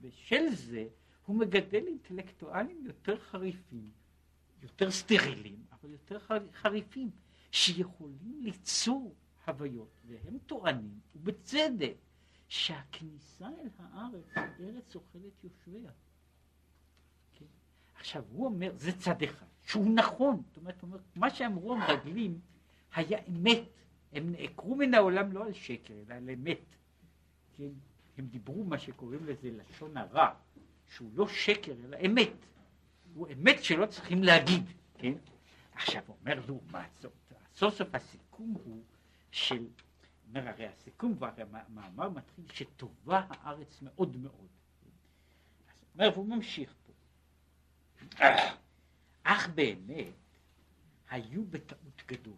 בשל 0.00 0.54
זה 0.54 0.88
הוא 1.26 1.36
מגדל 1.36 1.86
אינטלקטואלים 1.86 2.86
יותר 2.86 3.18
חריפים, 3.18 3.90
יותר 4.62 4.90
סטרילים, 4.90 5.64
אבל 5.72 5.90
יותר 5.90 6.18
חריפים, 6.52 7.10
שיכולים 7.52 8.40
ליצור 8.40 9.14
הוויות, 9.46 10.00
והם 10.06 10.38
טוענים, 10.38 11.00
ובצדק, 11.16 11.94
שהכניסה 12.48 13.48
אל 13.48 13.68
הארץ 13.78 14.24
היא 14.36 14.66
ארץ 14.66 14.94
אוכלת 14.94 15.44
יושביה. 15.44 15.90
כן? 17.34 17.44
עכשיו, 17.94 18.24
הוא 18.30 18.46
אומר, 18.46 18.72
זה 18.76 18.92
צד 18.92 19.22
אחד, 19.22 19.46
שהוא 19.62 19.94
נכון, 19.94 20.42
זאת 20.48 20.56
אומרת, 20.56 20.82
אומר, 20.82 20.98
מה 21.16 21.30
שאמרו 21.30 21.74
המרגלים 21.74 22.40
היה 22.94 23.18
אמת, 23.28 23.68
הם 24.12 24.32
נעקרו 24.32 24.76
מן 24.76 24.94
העולם 24.94 25.32
לא 25.32 25.44
על 25.44 25.52
שקר, 25.52 25.94
אלא 25.94 26.14
על 26.14 26.30
אמת. 26.30 26.76
כן? 27.56 27.70
הם 28.20 28.26
דיברו 28.26 28.64
מה 28.64 28.78
שקוראים 28.78 29.26
לזה 29.26 29.50
לשון 29.50 29.96
הרע, 29.96 30.34
שהוא 30.88 31.10
לא 31.14 31.28
שקר 31.28 31.72
אלא 31.84 31.96
אמת. 32.06 32.32
הוא 33.14 33.28
אמת 33.32 33.64
שלא 33.64 33.86
צריכים 33.86 34.22
להגיד, 34.22 34.64
כן? 34.98 35.12
עכשיו 35.72 36.02
אומר 36.08 36.40
לעומת 36.46 36.90
זאת, 37.00 37.12
סוף 37.54 37.74
סוף 37.74 37.94
הסיכום 37.94 38.54
הוא 38.64 38.82
של, 39.30 39.66
אומר 40.28 40.48
הרי 40.48 40.66
הסיכום 40.66 41.14
והרי 41.18 41.42
המאמר 41.52 42.08
מתחיל 42.08 42.44
שטובה 42.52 43.26
הארץ 43.30 43.82
מאוד 43.82 44.16
מאוד. 44.16 44.48
אז 45.68 45.84
אומר 45.94 46.10
והוא 46.14 46.26
ממשיך 46.26 46.74
פה. 46.86 46.92
אך 49.22 49.48
באמת 49.48 50.14
היו 51.10 51.44
בטעות 51.44 52.02
גדול. 52.06 52.36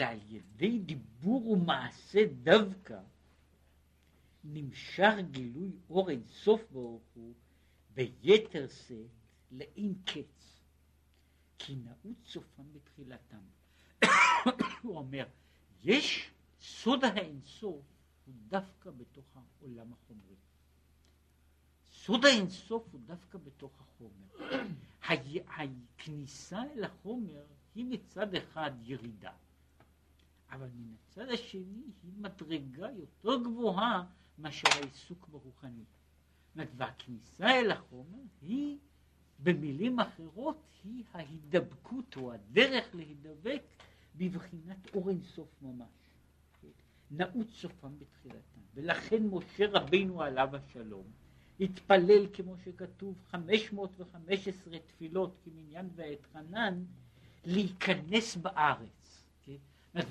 ועל 0.00 0.18
ידי 0.28 0.78
דיבור 0.78 1.50
ומעשה 1.50 2.20
דווקא 2.42 2.98
נמשך 4.44 5.12
גילוי 5.30 5.70
אור 5.90 6.10
אין 6.10 6.24
סוף 6.24 6.60
ברוך 6.72 7.02
הוא 7.14 7.34
ביתר 7.94 8.68
שאת 8.68 9.06
לאין 9.50 9.94
קץ, 10.04 10.60
כי 11.58 11.76
נעוץ 11.76 12.18
סופם 12.26 12.72
בתחילתם. 12.72 13.42
הוא 14.82 14.96
אומר, 14.96 15.26
יש 15.84 16.30
סוד 16.60 17.04
האינסוף 17.04 17.82
הוא 18.26 18.34
דווקא 18.48 18.90
בתוך 18.90 19.24
העולם 19.34 19.92
החומרי. 19.92 20.36
סוד 21.90 22.24
האינסוף 22.24 22.88
הוא 22.92 23.00
דווקא 23.06 23.38
בתוך 23.38 23.72
החומר. 23.80 24.56
הכניסה 25.56 26.62
אל 26.62 26.84
החומר 26.84 27.44
היא 27.74 27.84
מצד 27.84 28.34
אחד 28.34 28.70
ירידה, 28.82 29.32
אבל 30.50 30.68
מן 30.76 30.94
הצד 30.94 31.28
השני 31.28 31.82
היא 32.02 32.12
מדרגה 32.18 32.90
יותר 32.90 33.42
גבוהה 33.42 34.06
מאשר 34.40 34.68
העיסוק 34.72 35.28
ברוחנית. 35.28 35.88
והכניסה 36.56 37.50
אל 37.50 37.70
החומר 37.70 38.18
היא, 38.42 38.78
במילים 39.38 40.00
אחרות, 40.00 40.62
היא 40.84 41.04
ההידבקות 41.12 42.16
או 42.16 42.32
הדרך 42.32 42.94
להידבק 42.94 43.62
בבחינת 44.16 44.94
אור 44.94 45.10
אינסוף 45.10 45.48
ממש. 45.62 45.88
נעוץ 47.10 47.50
סופם 47.50 47.98
בתחילתם. 47.98 48.60
ולכן 48.74 49.26
משה 49.26 49.66
רבינו 49.70 50.22
עליו 50.22 50.48
השלום 50.56 51.04
התפלל 51.60 52.26
כמו 52.32 52.56
שכתוב 52.64 53.18
515 53.30 54.78
תפילות 54.86 55.36
כמניין 55.44 55.88
ואת 55.94 56.26
חנן 56.32 56.84
להיכנס 57.44 58.36
בארץ. 58.36 59.24
כן? 59.42 59.56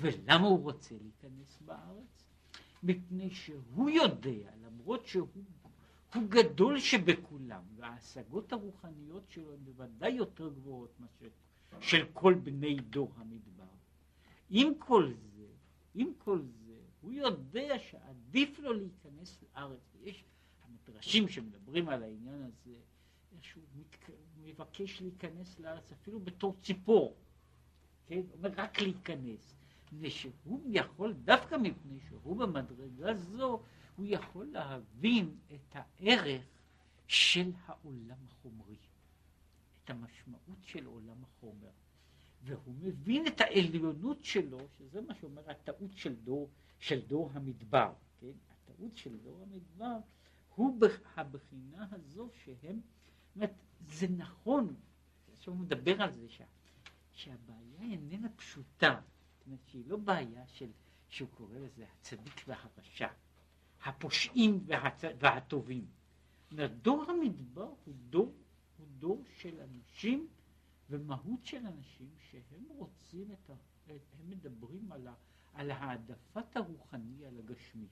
ולמה 0.00 0.46
הוא 0.46 0.62
רוצה 0.62 0.94
להיכנס 1.02 1.58
בארץ? 1.64 2.29
מפני 2.82 3.30
שהוא 3.30 3.90
יודע, 3.90 4.50
למרות 4.64 5.06
שהוא 5.06 5.28
גדול 6.28 6.78
שבכולם, 6.78 7.62
וההשגות 7.76 8.52
הרוחניות 8.52 9.30
שלו 9.30 9.52
הן 9.52 9.64
בוודאי 9.64 10.10
יותר 10.10 10.48
גבוהות 10.48 11.00
מאשר 11.00 11.28
של 11.80 12.06
כל 12.12 12.34
בני 12.34 12.76
דור 12.76 13.12
המדבר. 13.16 13.64
עם 14.50 14.72
כל 14.78 15.12
זה, 15.36 15.46
עם 15.94 16.12
כל 16.18 16.40
זה, 16.42 16.78
הוא 17.00 17.12
יודע 17.12 17.78
שעדיף 17.78 18.58
לו 18.58 18.72
להיכנס 18.72 19.42
לארץ. 19.42 19.96
יש 20.02 20.24
המדרשים 20.62 21.28
שמדברים 21.28 21.88
על 21.88 22.02
העניין 22.02 22.42
הזה, 22.42 22.74
שהוא 23.40 23.64
מתק... 23.76 24.10
מבקש 24.42 25.02
להיכנס 25.02 25.58
לארץ 25.58 25.92
אפילו 25.92 26.20
בתור 26.20 26.56
ציפור, 26.62 27.16
כן? 28.06 28.16
הוא 28.16 28.32
אומר 28.32 28.50
רק 28.56 28.80
להיכנס. 28.80 29.54
מפני 29.92 30.10
שהוא 30.10 30.60
יכול, 30.70 31.12
דווקא 31.12 31.54
מפני 31.54 31.98
שהוא 32.08 32.36
במדרגה 32.36 33.14
זו, 33.14 33.62
הוא 33.96 34.06
יכול 34.08 34.46
להבין 34.46 35.36
את 35.54 35.76
הערך 35.76 36.42
של 37.06 37.52
העולם 37.66 38.16
החומרי, 38.28 38.76
את 39.84 39.90
המשמעות 39.90 40.58
של 40.62 40.86
עולם 40.86 41.24
החומר. 41.24 41.70
והוא 42.42 42.74
מבין 42.80 43.26
את 43.26 43.40
העליונות 43.40 44.24
שלו, 44.24 44.58
שזה 44.78 45.00
מה 45.00 45.14
שאומר 45.14 45.50
הטעות 45.50 45.96
של 45.96 46.14
דור, 46.14 46.48
של 46.78 47.00
דור 47.06 47.30
המדבר, 47.34 47.92
כן? 48.20 48.32
הטעות 48.50 48.96
של 48.96 49.16
דור 49.16 49.42
המדבר 49.42 49.96
הוא 50.54 50.78
הבחינה 51.16 51.86
הזו 51.92 52.28
שהם, 52.44 52.80
זאת 53.26 53.36
אומרת, 53.36 53.52
זה 53.88 54.06
נכון, 54.08 54.74
עכשיו 55.32 55.54
הוא 55.54 55.60
מדבר 55.60 56.02
על 56.02 56.12
זה 56.12 56.28
שה, 56.28 56.44
שהבעיה 57.12 57.80
איננה 57.80 58.28
פשוטה, 58.36 59.00
אומרת 59.46 59.60
שהיא 59.66 59.84
לא 59.86 59.96
בעיה 59.96 60.46
של, 60.46 60.70
שהוא 61.08 61.28
קורא 61.28 61.58
לזה 61.58 61.84
הצדיק 61.92 62.44
והרשע, 62.46 63.08
הפושעים 63.84 64.60
והצ... 64.66 65.02
והטובים. 65.18 65.86
דור 66.82 67.04
המדבר 67.10 67.72
הוא 67.84 67.94
דור, 68.10 68.34
הוא 68.78 68.86
דור 68.98 69.24
של 69.38 69.60
אנשים 69.60 70.28
ומהות 70.90 71.44
של 71.44 71.66
אנשים 71.66 72.10
שהם 72.30 72.64
רוצים 72.68 73.32
את 73.32 73.50
ה... 73.50 73.54
הם 73.88 74.30
מדברים 74.30 74.92
על, 74.92 75.06
ה, 75.06 75.14
על 75.54 75.70
העדפת 75.70 76.56
הרוחני 76.56 77.26
על 77.26 77.38
הגשמי, 77.38 77.86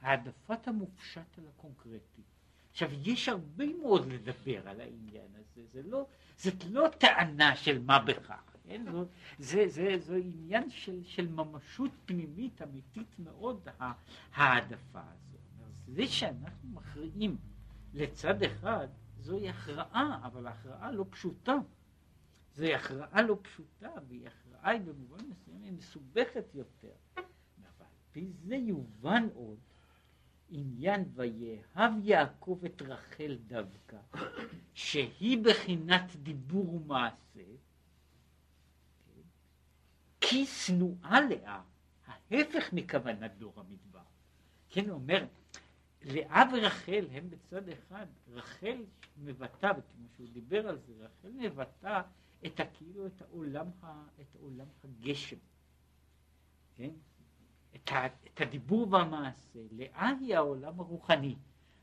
העדפת 0.00 0.68
המופשט 0.68 1.38
על 1.38 1.46
הקונקרטי. 1.48 2.22
עכשיו, 2.70 2.90
יש 3.02 3.28
הרבה 3.28 3.64
מאוד 3.82 4.06
לדבר 4.06 4.68
על 4.68 4.80
העניין 4.80 5.34
הזה, 5.34 5.66
זה 5.72 5.82
לא, 5.82 6.06
זאת 6.36 6.64
לא 6.70 6.88
טענה 6.98 7.56
של 7.56 7.82
מה 7.82 7.98
בכך, 7.98 8.56
כן? 8.68 8.84
זו, 8.92 9.04
זה, 9.38 9.68
זה, 9.68 9.98
זה 9.98 10.16
עניין 10.16 10.70
של, 10.70 11.04
של 11.04 11.28
ממשות 11.28 11.90
פנימית 12.04 12.62
אמיתית 12.62 13.18
מאוד, 13.18 13.68
העדפה 14.32 15.00
הזו. 15.00 15.38
זה 15.86 16.06
שאנחנו 16.06 16.68
מכריעים 16.68 17.36
לצד 17.94 18.42
אחד, 18.42 18.88
זוהי 19.20 19.48
הכרעה, 19.48 20.20
אבל 20.22 20.46
הכרעה 20.46 20.92
לא 20.92 21.04
פשוטה. 21.10 21.54
זוהי 22.54 22.74
הכרעה 22.74 23.22
לא 23.22 23.38
פשוטה, 23.42 23.90
והיא 24.08 24.26
הכרעה 24.26 24.78
במובן 24.78 25.24
מסוים 25.30 25.62
היא 25.62 25.72
מסובכת 25.72 26.54
יותר. 26.54 26.92
אבל 27.16 27.86
פי 28.12 28.26
זה 28.44 28.56
יובן 28.56 29.28
עוד 29.34 29.58
עניין 30.50 31.04
ויאהב 31.14 31.92
יעקב 32.02 32.60
את 32.64 32.82
רחל 32.82 33.38
דווקא, 33.46 33.96
שהיא 34.74 35.44
בחינת 35.44 36.16
דיבור 36.16 36.74
ומעשה, 36.74 37.44
כי 40.30 40.46
שנואה 40.46 41.20
לאה, 41.20 41.60
ההפך 42.06 42.72
מכוונת 42.72 43.38
דור 43.38 43.52
המדבר. 43.56 44.02
כן, 44.70 44.88
הוא 44.88 44.94
אומר, 44.94 45.26
לאה 46.02 46.42
ורחל 46.52 47.06
הם 47.10 47.30
בצד 47.30 47.68
אחד, 47.68 48.06
רחל 48.28 48.84
מבטאה, 49.16 49.72
כמו 49.74 50.06
שהוא 50.16 50.28
דיבר 50.32 50.68
על 50.68 50.78
זה, 50.78 50.92
רחל 50.98 51.30
מבטאה 51.30 52.02
את 52.46 52.60
כאילו 52.74 53.06
את 53.06 53.22
העולם, 53.22 53.66
ה, 53.82 54.04
את 54.20 54.36
העולם 54.36 54.66
הגשם, 54.84 55.36
כן? 56.74 56.90
את, 57.74 57.92
ה, 57.92 58.06
את 58.06 58.40
הדיבור 58.40 58.92
והמעשה, 58.92 59.58
לאה 59.70 60.08
היא 60.20 60.36
העולם 60.36 60.80
הרוחני. 60.80 61.36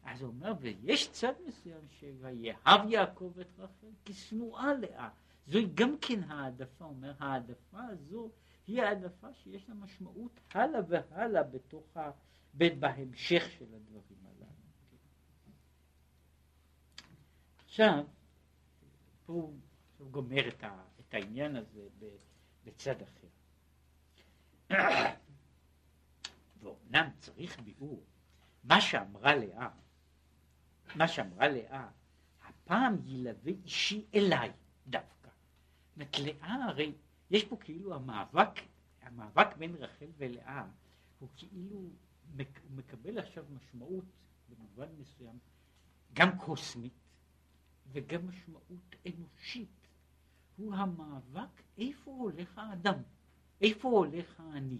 אז 0.03 0.21
הוא 0.21 0.29
אומר, 0.29 0.53
ויש 0.59 1.11
צד 1.11 1.33
מסוים 1.47 1.87
שויאהב 1.99 2.89
יעקב 2.89 3.33
את 3.41 3.59
רחל 3.59 3.87
כי 4.05 4.13
שנואה 4.13 4.73
לאה. 4.73 5.09
זוהי 5.47 5.67
גם 5.73 5.95
כן 6.01 6.23
העדפה, 6.23 6.85
אומר, 6.85 7.13
העדפה 7.19 7.83
הזו 7.83 8.29
היא 8.67 8.81
העדפה 8.81 9.33
שיש 9.33 9.69
לה 9.69 9.75
משמעות 9.75 10.39
הלאה 10.53 10.81
והלאה 10.87 11.43
בתוך 11.43 11.97
ה... 11.97 12.11
בהמשך 12.57 13.43
של 13.51 13.65
הדברים 13.75 14.25
הללו. 14.25 14.45
עכשיו, 17.65 18.05
פה 19.25 19.53
הוא 19.97 20.11
גומר 20.11 20.47
את, 20.47 20.63
ה, 20.63 20.83
את 20.99 21.13
העניין 21.13 21.55
הזה 21.55 21.87
בצד 22.63 22.95
אחר. 23.01 23.27
ואומנם 26.59 27.09
צריך 27.19 27.59
ביאור, 27.59 28.03
מה 28.63 28.81
שאמרה 28.81 29.35
לאה, 29.35 29.69
מה 30.95 31.07
שאמרה 31.07 31.47
לאה, 31.47 31.89
הפעם 32.47 32.97
ילווה 33.05 33.51
אישי 33.63 34.05
אליי 34.13 34.51
דווקא. 34.87 35.24
זאת 35.97 36.19
לאה 36.19 36.65
הרי, 36.65 36.93
יש 37.31 37.43
פה 37.43 37.57
כאילו 37.57 37.95
המאבק, 37.95 38.59
המאבק 39.01 39.57
בין 39.57 39.75
רחל 39.75 40.07
ולאה, 40.17 40.65
הוא 41.19 41.29
כאילו 41.35 41.89
מקבל 42.75 43.17
עכשיו 43.17 43.45
משמעות 43.55 44.05
במובן 44.49 44.87
מסוים 44.99 45.37
גם 46.13 46.37
קוסמית 46.37 46.93
וגם 47.91 48.27
משמעות 48.29 48.95
אנושית. 49.07 49.87
הוא 50.57 50.75
המאבק 50.75 51.61
איפה 51.77 52.11
הולך 52.11 52.57
האדם, 52.57 53.01
איפה 53.61 53.89
הולך 53.89 54.39
האני. 54.39 54.79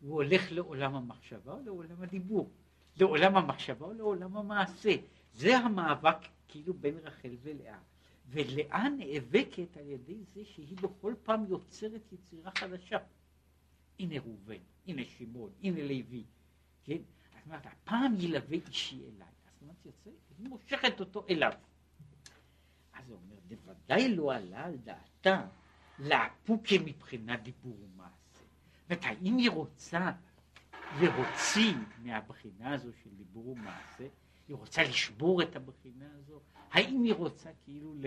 הוא 0.00 0.14
הולך 0.14 0.52
לעולם 0.52 0.94
המחשבה 0.94 1.52
או 1.52 1.60
לעולם 1.60 2.02
הדיבור, 2.02 2.50
לעולם 2.96 3.36
המחשבה 3.36 3.86
או 3.86 3.92
לעולם 3.92 4.36
המעשה. 4.36 4.94
זה 5.32 5.58
המאבק 5.58 6.16
כאילו 6.48 6.74
בין 6.74 6.98
רחל 6.98 7.36
ולאה. 7.42 7.78
ולאה 8.30 8.88
נאבקת 8.88 9.76
על 9.76 9.86
ידי 9.86 10.24
זה 10.34 10.44
שהיא 10.44 10.76
בכל 10.76 11.14
פעם 11.22 11.44
יוצרת 11.48 12.12
יצירה 12.12 12.50
חדשה. 12.50 12.98
הנה 13.98 14.14
ראובן, 14.20 14.58
הנה 14.86 15.02
שמעון, 15.04 15.50
הנה 15.62 15.82
לוי, 15.82 16.24
כן? 16.84 16.96
זאת 16.96 17.46
אומרת, 17.46 17.66
הפעם 17.66 18.14
ילווה 18.18 18.58
אישי 18.68 18.96
אליי. 18.96 19.28
זאת 19.44 19.62
אומרת, 19.62 19.76
יוצא, 19.84 20.10
היא 20.38 20.48
מושכת 20.48 21.00
אותו 21.00 21.26
אליו. 21.30 21.52
אז 22.92 23.10
הוא 23.10 23.18
אומר, 23.24 23.36
בוודאי 23.48 24.16
לא 24.16 24.34
עלה 24.34 24.64
על 24.64 24.76
דעתה 24.76 25.46
לאפוקה 25.98 26.74
מבחינת 26.84 27.42
דיבור 27.42 27.78
ומעשה. 27.80 28.14
זאת 28.34 28.90
אומרת, 28.90 29.04
האם 29.04 29.36
היא 29.36 29.50
רוצה 29.50 30.12
להוציא 31.00 31.74
מהבחינה 32.02 32.74
הזו 32.74 32.88
של 33.02 33.10
דיבור 33.10 33.48
ומעשה, 33.48 34.06
היא 34.48 34.56
רוצה 34.56 34.82
לשבור 34.82 35.42
את 35.42 35.56
הבחינה 35.56 36.14
הזו? 36.14 36.40
האם 36.70 37.02
היא 37.02 37.14
רוצה 37.14 37.50
כאילו, 37.64 37.94
ל... 37.94 38.06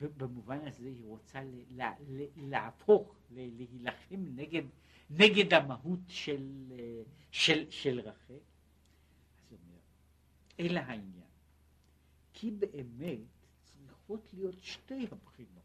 במובן 0.00 0.66
הזה 0.66 0.86
היא 0.86 1.04
רוצה 1.04 1.42
ל... 1.42 1.82
ל... 2.08 2.24
להפוך, 2.36 3.14
להילחם 3.30 4.24
נגד, 4.34 4.62
נגד 5.10 5.54
המהות 5.54 6.00
של, 6.08 6.72
של, 7.30 7.70
של 7.70 8.00
רחל? 8.00 8.34
אז 8.34 9.52
אומר, 9.52 9.78
אלא 10.60 10.80
העניין, 10.80 11.30
כי 12.32 12.50
באמת 12.50 13.18
צריכות 13.62 14.34
להיות 14.34 14.62
שתי 14.62 15.06
הבחינות, 15.12 15.62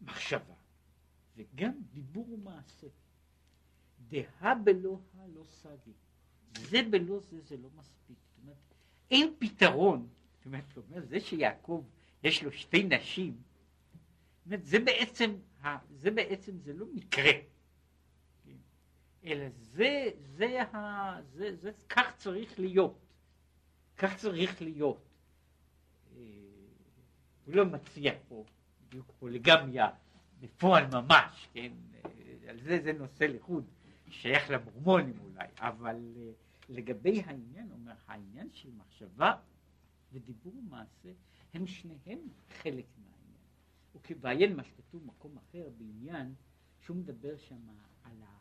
מחשבה 0.00 0.54
וגם 1.36 1.72
דיבור 1.92 2.30
ומעשה. 2.30 2.86
דהה 4.08 4.54
בלא 4.54 4.98
הלא 5.18 5.44
סגי. 5.48 5.92
זה 6.58 6.82
בלא 6.90 7.20
זה 7.20 7.40
זה 7.40 7.56
לא 7.56 7.68
מספיק. 7.78 8.16
זאת 8.30 8.42
אומרת, 8.42 8.56
אין 9.10 9.34
פתרון. 9.38 10.08
זאת 10.36 10.46
אומרת, 10.46 11.08
זה 11.08 11.20
שיעקב 11.20 11.84
יש 12.24 12.42
לו 12.42 12.52
שתי 12.52 12.82
נשים, 12.82 13.36
אומרת, 14.46 14.64
זה 14.64 14.78
בעצם, 14.78 15.36
זה 15.90 16.10
בעצם, 16.10 16.58
זה 16.58 16.72
לא 16.72 16.86
מקרה. 16.94 17.32
אלא 19.24 19.44
זה, 19.60 20.10
זה, 20.36 20.62
ה, 20.62 21.22
זה, 21.32 21.56
זה, 21.56 21.70
כך 21.88 22.16
צריך 22.16 22.58
להיות. 22.58 22.98
כך 23.98 24.16
צריך 24.16 24.62
להיות. 24.62 25.08
אה, 26.16 26.22
הוא 27.44 27.54
לא 27.54 27.64
מציע 27.64 28.12
פה 28.28 28.44
בדיוק 28.88 29.12
פוליגמיה 29.18 29.88
בפועל 30.40 30.86
ממש, 30.86 31.48
כן, 31.52 31.72
על 32.48 32.60
זה 32.60 32.80
זה 32.82 32.92
נושא 32.92 33.24
לחוד, 33.24 33.64
שייך 34.20 34.50
למורמונים 34.50 35.18
אולי, 35.20 35.48
אבל 35.58 36.12
אה, 36.16 36.30
לגבי 36.68 37.20
העניין, 37.20 37.70
אומר, 37.72 37.92
העניין 38.06 38.48
של 38.52 38.70
מחשבה 38.76 39.32
ודיבור 40.12 40.56
ומעשה, 40.56 41.12
הם 41.54 41.66
שניהם 41.66 42.18
חלק 42.48 42.86
מהעניין. 42.98 43.42
וכבעיין 43.94 44.56
מה 44.56 44.64
שכתוב 44.64 45.02
במקום 45.02 45.36
אחר 45.38 45.68
בעניין, 45.78 46.34
שהוא 46.80 46.96
מדבר 46.96 47.36
שם 47.36 47.68
על 48.04 48.22
ה... 48.22 48.38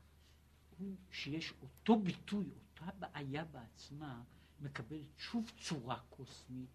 שיש 1.12 1.54
אותו 1.62 2.00
ביטוי, 2.00 2.46
אותה 2.50 2.92
בעיה 3.00 3.46
בעצמה, 3.46 4.24
מקבלת 4.62 5.18
שוב 5.18 5.52
צורה 5.58 6.00
קוסמית, 6.10 6.70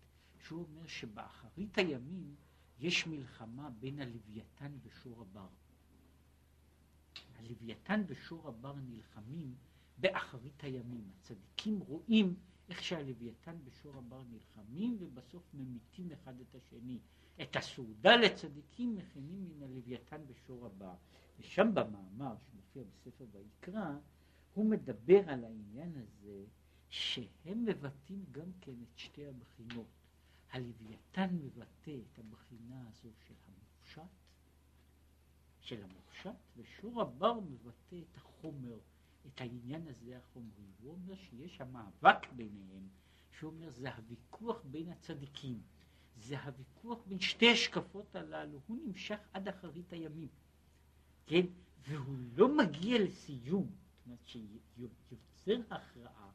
שהוא 0.44 0.64
אומר 0.64 0.86
שבאחרית 0.86 1.78
הימים 1.78 2.34
יש 2.78 3.06
מלחמה 3.06 3.70
בין 3.70 4.00
הלוויתן 4.00 4.72
ושור 4.82 5.20
הבר. 5.22 5.48
הלוויתן 7.38 8.02
ושור 8.06 8.48
הבר 8.48 8.74
נלחמים 8.74 9.54
באחרית 9.98 10.64
הימים. 10.64 11.10
הצדיקים 11.20 11.78
רואים 11.78 12.34
איך 12.68 12.82
שהלוויתן 12.82 13.56
ושור 13.64 13.96
הבר 13.96 14.22
נלחמים 14.30 14.96
ובסוף 15.00 15.42
ממיתים 15.54 16.12
אחד 16.12 16.40
את 16.40 16.54
השני. 16.54 16.98
את 17.42 17.56
הסעודה 17.56 18.16
לצדיקים 18.16 18.94
מכינים 18.94 19.48
מן 19.48 19.62
הלוויתן 19.62 20.20
ושור 20.26 20.66
הבר. 20.66 20.94
ושם 21.38 21.74
במאמר 21.74 22.34
שמופיע 22.50 22.82
בספר 22.82 23.24
ויקרא, 23.32 23.94
הוא 24.54 24.70
מדבר 24.70 25.30
על 25.30 25.44
העניין 25.44 25.92
הזה 25.96 26.44
שהם 26.88 27.64
מבטאים 27.64 28.24
גם 28.32 28.52
כן 28.60 28.72
את 28.82 28.98
שתי 28.98 29.26
הבחינות. 29.26 29.86
הלוויתן 30.50 31.36
מבטא 31.40 31.90
את 31.90 32.18
הבחינה 32.18 32.88
הזו 32.88 33.10
של 33.26 33.34
המופשט, 33.46 34.10
של 35.68 35.84
המופשט, 35.84 36.30
ושור 36.56 37.02
הבר 37.02 37.40
מבטא 37.40 37.96
את 37.96 38.16
החומר, 38.16 38.78
את 39.26 39.40
העניין 39.40 39.88
הזה 39.88 40.18
החומרי. 40.18 40.64
הוא 40.82 40.92
אומר 40.92 41.16
שיש 41.16 41.60
המאבק 41.60 42.32
ביניהם, 42.36 42.88
שהוא 43.32 43.52
אומר 43.52 43.70
זה 43.70 43.94
הוויכוח 43.94 44.62
בין 44.64 44.88
הצדיקים, 44.88 45.60
זה 46.16 46.42
הוויכוח 46.42 46.98
בין 47.06 47.20
שתי 47.20 47.50
השקפות 47.52 48.16
הללו, 48.16 48.60
הוא 48.66 48.78
נמשך 48.86 49.18
עד 49.32 49.48
אחרית 49.48 49.92
הימים, 49.92 50.28
כן? 51.26 51.46
והוא 51.88 52.16
לא 52.36 52.56
מגיע 52.56 52.98
לסיום, 52.98 53.66
זאת 53.66 54.06
אומרת 54.06 54.26
שיוצר 54.26 55.74
הכרעה 55.74 56.30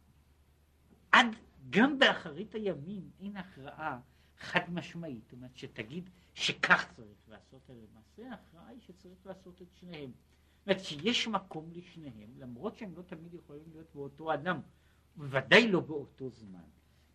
עד 1.11 1.27
גם 1.69 1.99
באחרית 1.99 2.55
הימים 2.55 3.09
אין 3.19 3.37
הכרעה 3.37 3.99
חד 4.39 4.73
משמעית, 4.73 5.23
זאת 5.23 5.33
אומרת 5.33 5.57
שתגיד 5.57 6.09
שכך 6.33 6.93
צריך 6.95 7.29
לעשות, 7.29 7.69
אלא 7.69 7.77
למעשה 7.77 8.31
ההכרעה 8.31 8.67
היא 8.67 8.81
שצריך 8.81 9.25
לעשות 9.25 9.61
את 9.61 9.67
שניהם. 9.79 10.11
זאת 10.11 10.67
אומרת 10.67 10.83
שיש 10.83 11.27
מקום 11.27 11.69
לשניהם, 11.73 12.29
למרות 12.39 12.77
שהם 12.77 12.95
לא 12.95 13.01
תמיד 13.01 13.33
יכולים 13.33 13.63
להיות 13.73 13.87
באותו 13.95 14.33
אדם, 14.33 14.59
בוודאי 15.15 15.67
לא 15.67 15.79
באותו 15.79 16.29
זמן. 16.29 16.63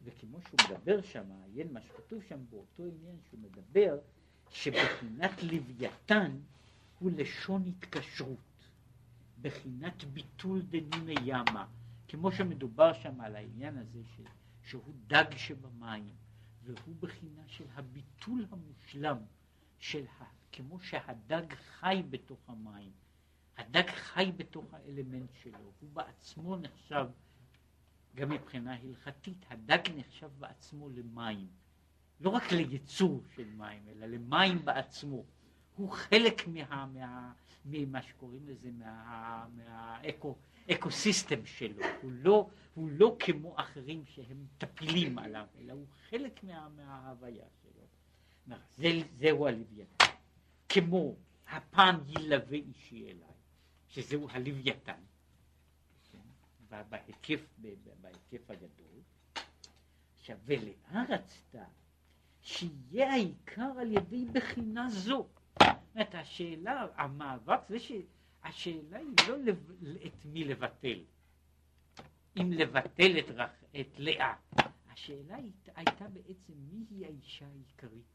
וכמו 0.05 0.39
שהוא 0.43 0.61
מדבר 0.71 1.03
שם, 1.03 1.25
עיין 1.45 1.73
מה 1.73 1.81
שכתוב 1.81 2.23
שם 2.23 2.39
באותו 2.51 2.83
עניין 2.83 3.17
שהוא 3.29 3.41
מדבר, 3.41 3.99
שבחינת 4.51 5.43
לוויתן 5.43 6.39
הוא 6.99 7.11
לשון 7.17 7.65
התקשרות, 7.67 8.39
בחינת 9.41 10.05
ביטול 10.05 10.63
דנימי 10.63 11.15
ימה, 11.25 11.67
כמו 12.09 12.33
שמדובר 12.33 12.93
שם 12.93 13.21
על 13.21 13.37
העניין 13.37 13.77
הזה 13.77 14.01
ש, 14.05 14.21
שהוא 14.63 14.95
דג 15.07 15.37
שבמים, 15.37 16.15
והוא 16.69 16.97
בחינה 17.01 17.43
של 17.47 17.65
הביטול 17.75 18.47
המושלם, 18.51 19.19
של 19.79 20.05
ה, 20.19 20.25
כמו 20.53 20.81
שהדג 20.81 21.55
חי 21.55 22.03
בתוך 22.11 22.39
המים, 22.49 22.91
הדג 23.57 23.91
חי 23.91 24.33
בתוך 24.37 24.75
האלמנט 24.75 25.31
שלו, 25.43 25.73
הוא 25.81 25.91
בעצמו 25.93 26.57
נחשב, 26.57 27.07
גם 28.15 28.31
מבחינה 28.31 28.75
הלכתית, 28.75 29.45
הדג 29.51 29.79
נחשב 29.97 30.31
בעצמו 30.39 30.89
למים, 30.89 31.49
לא 32.21 32.31
רק 32.31 32.53
ליצור 32.53 33.23
של 33.35 33.49
מים, 33.57 33.89
אלא 33.89 34.07
למים 34.07 34.65
בעצמו. 34.65 35.25
הוא 35.79 35.91
חלק 35.91 36.49
מה, 36.49 36.87
מה, 36.87 37.33
ממה 37.65 38.03
שקוראים 38.03 38.47
לזה, 38.49 38.71
מהאקו-סיסטם 40.67 41.47
שלו, 41.47 41.85
הוא 42.03 42.13
לא, 42.13 42.49
הוא 42.75 42.89
לא 42.93 43.17
כמו 43.19 43.55
אחרים 43.57 44.05
שהם 44.07 44.47
טפילים 44.59 45.19
עליו, 45.19 45.47
אלא 45.61 45.73
הוא 45.73 45.87
חלק 46.11 46.45
מה, 46.45 46.69
מההוויה 46.77 47.47
שלו. 47.63 47.83
זה, 48.77 48.89
זהו 49.19 49.47
הלוויתן. 49.47 50.05
כמו 50.69 51.17
הפעם 51.49 51.97
ילווה 52.09 52.59
אישי 52.59 53.05
אליי, 53.05 53.35
שזהו 53.89 54.29
הלוויתן, 54.31 55.01
כן? 56.13 56.19
בהיקף, 56.89 57.41
בהיקף 58.01 58.51
הגדול. 58.51 59.01
עכשיו, 60.19 60.37
ולאה 60.45 61.05
רצתה 61.09 61.65
שיהיה 62.43 63.13
העיקר 63.13 63.71
על 63.81 63.93
ידי 63.93 64.25
בחינה 64.25 64.91
זו. 64.91 65.27
אומרת, 65.95 66.15
השאלה, 66.15 66.87
המאבק 66.97 67.61
זה 67.69 67.79
שהשאלה 67.79 68.99
היא 68.99 69.15
לא 69.29 69.37
את 70.07 70.25
מי 70.25 70.45
לבטל, 70.45 70.99
אם 72.37 72.53
לבטל 72.53 73.19
את, 73.19 73.31
רח, 73.31 73.51
את 73.81 73.99
לאה. 73.99 74.35
השאלה 74.93 75.37
הייתה 75.75 76.09
בעצם 76.09 76.53
מי 76.71 76.85
היא 76.91 77.07
האישה 77.07 77.47
העיקרית, 77.47 78.07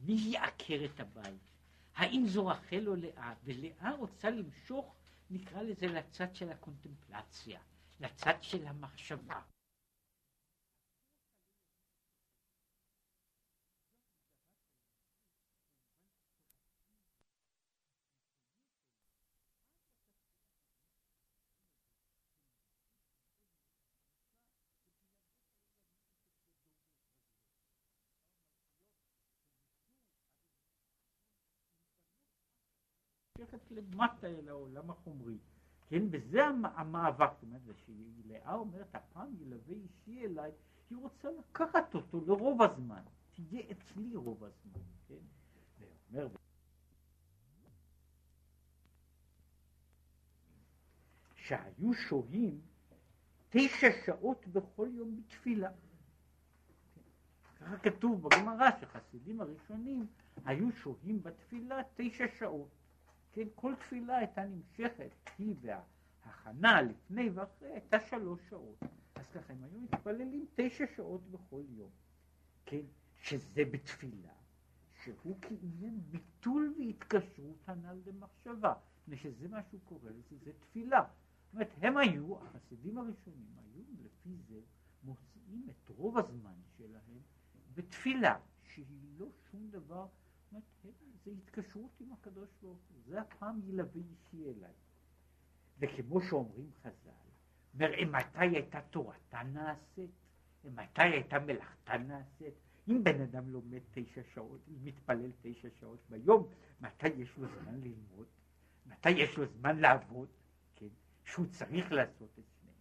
מי 0.00 0.12
היא 0.12 0.38
עקרת 0.38 1.00
הבית, 1.00 1.50
האם 1.94 2.26
זו 2.26 2.46
רחל 2.46 2.88
או 2.88 2.94
לאה, 2.94 3.34
ולאה 3.44 3.94
רוצה 3.98 4.30
למשוך, 4.30 4.94
נקרא 5.30 5.62
לזה 5.62 5.86
לצד 5.86 6.34
של 6.34 6.50
הקונטמפלציה, 6.50 7.60
לצד 8.00 8.34
של 8.40 8.66
המחשבה. 8.66 9.40
נמשכת 33.40 33.70
למטה 33.70 34.26
אל 34.26 34.48
העולם 34.48 34.90
החומרי. 34.90 35.38
כן, 35.88 36.02
וזה 36.10 36.44
המאבק, 36.46 37.30
זאת 37.32 37.42
אומרת, 37.42 37.62
שלאה 37.76 38.54
אומרת, 38.54 38.94
הפעם 38.94 39.34
ילווה 39.40 39.74
אישי 39.74 40.24
אליי, 40.24 40.52
היא 40.90 40.98
רוצה 40.98 41.28
לקחת 41.38 41.94
אותו 41.94 42.20
לרוב 42.26 42.62
הזמן, 42.62 43.02
תהיה 43.30 43.62
אצלי 43.70 44.16
רוב 44.16 44.44
הזמן, 44.44 44.80
כן? 45.08 45.14
ואומר, 46.10 46.28
שהיו 51.34 51.94
שוהים 51.94 52.60
תשע 53.50 53.88
שעות 54.06 54.46
בכל 54.46 54.88
יום 54.92 55.16
בתפילה. 55.16 55.70
ככה 57.60 57.78
כתוב 57.78 58.22
בגמרא 58.22 58.70
שחסידים 58.80 59.40
הראשונים 59.40 60.06
היו 60.44 60.72
שוהים 60.72 61.22
בתפילה 61.22 61.76
תשע 61.96 62.24
שעות. 62.38 62.79
כן, 63.32 63.48
כל 63.54 63.74
תפילה 63.80 64.16
הייתה 64.16 64.44
נמשכת, 64.44 65.10
היא 65.38 65.54
וההכנה 65.60 66.82
לפני 66.82 67.30
ואחרי 67.30 67.68
הייתה 67.72 68.00
שלוש 68.00 68.40
שעות. 68.48 68.78
אז 69.14 69.24
ככה 69.34 69.52
הם 69.52 69.64
היו 69.64 69.80
מתפללים 69.80 70.46
תשע 70.54 70.84
שעות 70.96 71.30
בכל 71.30 71.62
יום, 71.68 71.90
כן, 72.66 72.82
שזה 73.16 73.64
בתפילה, 73.70 74.32
שהוא 75.04 75.38
כעניין 75.42 76.00
ביטול 76.10 76.74
והתקשרות 76.78 77.68
הנ"ל 77.68 77.98
למחשבה, 78.06 78.74
ושזה 79.08 79.48
מה 79.48 79.62
שהוא 79.62 79.80
קורא 79.84 80.10
לזה, 80.10 80.36
זה 80.44 80.52
תפילה. 80.60 81.04
זאת 81.44 81.54
אומרת, 81.54 81.70
הם 81.80 81.96
היו, 81.96 82.38
החסידים 82.38 82.98
הראשונים 82.98 83.56
היו 83.58 83.82
לפי 84.04 84.36
זה 84.48 84.60
מוצאים 85.02 85.68
את 85.70 85.88
רוב 85.88 86.18
הזמן 86.18 86.54
שלהם 86.78 87.20
בתפילה, 87.74 88.38
שהיא 88.62 89.08
לא 89.18 89.26
שום 89.50 89.70
דבר 89.70 90.06
זה 91.24 91.30
התקשרות 91.30 92.00
עם 92.00 92.12
הקדוש 92.12 92.48
ברוך 92.62 92.80
הוא, 92.88 92.98
זה 93.06 93.20
הפעם 93.20 93.60
ילווה 93.64 94.02
אישי 94.10 94.50
אליי. 94.50 94.72
וכמו 95.78 96.20
שאומרים 96.20 96.70
חז"ל, 96.82 97.10
אומר, 97.74 97.90
מתי 98.06 98.38
הייתה 98.38 98.80
תורתה 98.80 99.42
נעשית? 99.42 100.10
מתי 100.64 101.02
הייתה 101.02 101.38
מלאכתה 101.38 101.98
נעשית? 101.98 102.54
אם 102.88 103.04
בן 103.04 103.20
אדם 103.20 103.48
לומד 103.48 103.80
תשע 103.90 104.22
שעות, 104.34 104.60
אם 104.68 104.84
מתפלל 104.84 105.30
תשע 105.42 105.68
שעות 105.80 106.00
ביום, 106.08 106.48
מתי 106.80 107.08
יש 107.08 107.36
לו 107.36 107.46
זמן 107.48 107.80
ללמוד? 107.80 108.26
מתי 108.86 109.10
יש 109.10 109.36
לו 109.36 109.46
זמן 109.46 109.78
לעבוד? 109.78 110.28
כן? 110.76 110.86
שהוא 111.24 111.46
צריך 111.46 111.92
לעשות 111.92 112.38
את 112.38 112.44
שניהם. 112.60 112.76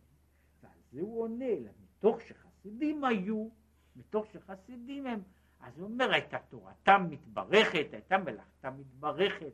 ועל 0.63 0.79
זה 0.91 1.01
הוא 1.01 1.21
עונה, 1.21 1.45
אלא 1.45 1.71
מתוך 1.83 2.21
שחסידים 2.21 3.03
היו, 3.03 3.49
מתוך 3.95 4.25
שחסידים 4.31 5.05
הם 5.05 5.21
אז 5.59 5.79
הוא 5.79 5.87
אומר, 5.87 6.11
הייתה 6.13 6.37
תורתם 6.39 7.07
מתברכת, 7.09 7.87
הייתה 7.91 8.17
מלאכתה 8.17 8.71
מתברכת. 8.71 9.53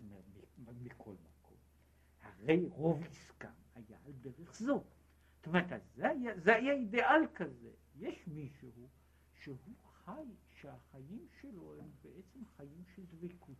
אז 0.00 0.06
אומר, 0.58 0.72
מכל 0.82 1.14
מקום. 1.14 1.56
הרי 2.22 2.66
רוב 2.68 3.04
עסקם 3.04 3.48
היה 3.74 3.98
על 4.06 4.12
דרך 4.12 4.54
זו. 4.54 4.84
זאת 5.36 5.46
אומרת, 5.46 5.82
זה 5.94 6.08
היה, 6.08 6.38
זה 6.38 6.54
היה 6.54 6.72
אידיאל 6.72 7.26
כזה. 7.34 7.70
יש 7.96 8.26
מישהו 8.26 8.88
שהוא 9.34 9.58
חי, 10.04 10.24
שהחיים 10.48 11.26
שלו 11.40 11.74
הם 11.80 11.90
בעצם 12.02 12.40
חיים 12.56 12.84
של 12.94 13.02
דבקות. 13.06 13.56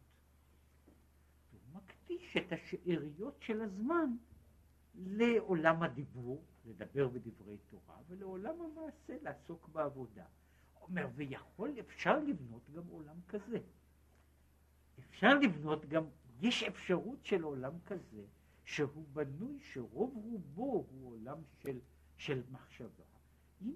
הוא 1.52 1.60
מקדיש 1.72 2.36
את 2.36 2.52
השאריות 2.52 3.36
של 3.40 3.62
הזמן 3.62 4.16
לעולם 4.94 5.82
הדיבור, 5.82 6.44
לדבר 6.64 7.08
בדברי 7.08 7.58
תורה, 7.70 7.96
ולעולם 8.08 8.54
המעשה, 8.60 9.16
לעסוק 9.22 9.68
בעבודה. 9.68 10.24
אומר, 10.82 11.08
ויכול, 11.14 11.74
אפשר 11.80 12.18
לבנות 12.18 12.70
גם 12.70 12.86
עולם 12.86 13.16
כזה. 13.28 13.58
אפשר 14.98 15.38
לבנות 15.38 15.86
גם, 15.86 16.04
יש 16.40 16.62
אפשרות 16.62 17.24
של 17.24 17.42
עולם 17.42 17.72
כזה, 17.86 18.24
שהוא 18.64 19.06
בנוי, 19.12 19.58
שרוב 19.60 20.14
רובו 20.14 20.86
הוא 20.90 21.10
עולם 21.10 21.38
של, 21.58 21.78
של 22.16 22.42
מחשבה. 22.50 23.04
אם, 23.62 23.74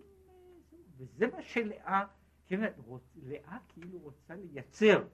וזה 0.96 1.26
מה 1.26 1.42
שלאה, 1.42 2.06
כן, 2.46 2.72
לאה 3.16 3.58
כאילו 3.68 3.98
רוצה 3.98 4.34
לייצר 4.34 5.04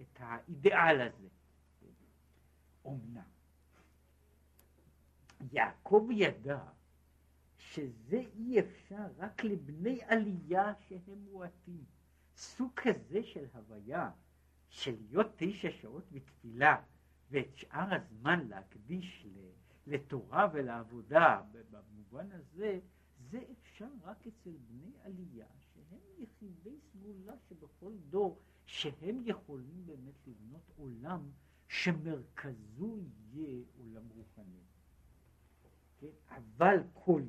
את 0.00 0.18
האידיאל 0.18 1.00
הזה. 1.00 1.28
אומנם, 2.84 3.22
יעקב 5.52 6.08
ידע 6.10 6.58
שזה 7.76 8.22
אי 8.36 8.60
אפשר 8.60 9.06
רק 9.16 9.44
לבני 9.44 10.00
עלייה 10.04 10.72
שהם 10.88 11.18
מועטים. 11.30 11.84
סוג 12.36 12.70
כזה 12.76 13.22
של 13.22 13.44
הוויה, 13.54 14.10
של 14.68 14.96
להיות 15.08 15.26
תשע 15.36 15.70
שעות 15.70 16.04
בתפילה, 16.12 16.82
ואת 17.30 17.56
שאר 17.56 17.94
הזמן 17.94 18.48
להקדיש 18.48 19.26
לתורה 19.86 20.48
ולעבודה, 20.52 21.42
במובן 21.70 22.32
הזה, 22.32 22.80
זה 23.30 23.40
אפשר 23.52 23.88
רק 24.02 24.26
אצל 24.26 24.56
בני 24.68 24.92
עלייה, 25.02 25.46
שהם 25.58 26.00
יחידי 26.18 26.76
סגולה 26.92 27.32
שבכל 27.48 27.92
דור, 28.10 28.40
שהם 28.66 29.22
יכולים 29.24 29.86
באמת 29.86 30.26
לבנות 30.26 30.70
עולם 30.76 31.30
שמרכזו 31.68 32.98
יהיה 33.32 33.64
עולם 33.78 34.08
רוחני. 34.08 34.60
כן? 35.98 36.06
אבל 36.28 36.76
כל 36.94 37.22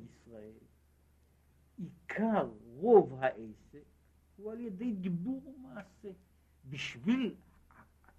עיקר 2.18 2.50
רוב 2.64 3.14
העסק 3.20 3.84
הוא 4.36 4.52
על 4.52 4.60
ידי 4.60 4.92
דיבור 4.92 5.42
ומעשה. 5.46 6.10
בשביל 6.64 7.34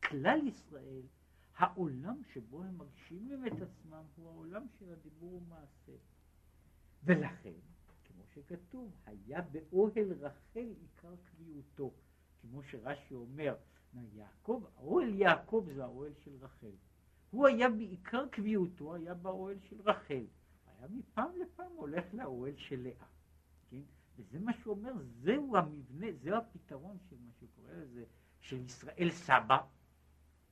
כלל 0.04 0.48
ישראל, 0.48 1.02
העולם 1.56 2.22
שבו 2.34 2.64
הם 2.64 2.78
מגשימים 2.78 3.48
את 3.48 3.62
עצמם 3.62 4.04
הוא 4.16 4.30
העולם 4.30 4.66
של 4.80 4.92
הדיבור 4.92 5.34
ומעשה. 5.34 5.92
ולכן, 7.04 7.54
כמו 8.06 8.24
שכתוב, 8.34 8.92
היה 9.06 9.42
באוהל 9.42 10.14
רחל 10.20 10.74
עיקר 10.82 11.16
קביעותו, 11.26 11.94
כמו 12.42 12.64
שרש"י 12.64 13.14
אומר, 13.14 13.56
יעקב, 14.14 14.64
האוהל 14.76 15.14
יעקב 15.14 15.66
זה 15.76 15.84
האוהל 15.84 16.14
של 16.24 16.36
רחל. 16.42 16.76
הוא 17.32 17.48
היה 17.48 17.70
בעיקר 17.70 18.28
קביעותו, 18.28 18.96
היה 18.96 19.14
באוהל 19.14 19.58
של 19.70 19.82
רחל. 19.82 20.26
היה 20.66 20.88
מפעם 20.90 21.32
לפעם 21.42 21.72
הולך 21.76 22.14
לאוהל 22.14 22.56
של 22.58 22.82
לאה. 22.82 23.19
וזה 24.20 24.40
מה 24.40 24.54
שהוא 24.54 24.76
אומר, 24.76 24.92
זהו 25.22 25.58
המבנה, 25.58 26.08
זהו 26.22 26.36
הפתרון 26.36 26.98
של 27.10 27.16
מה 27.20 27.32
שהוא 27.40 27.50
קורא 27.56 27.72
לזה, 27.72 28.04
של 28.40 28.62
ישראל 28.66 29.12
סבא, 29.12 29.58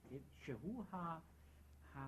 כן? 0.09 0.17
שהוא 0.39 0.83
ה, 0.91 1.19
ה, 1.95 1.99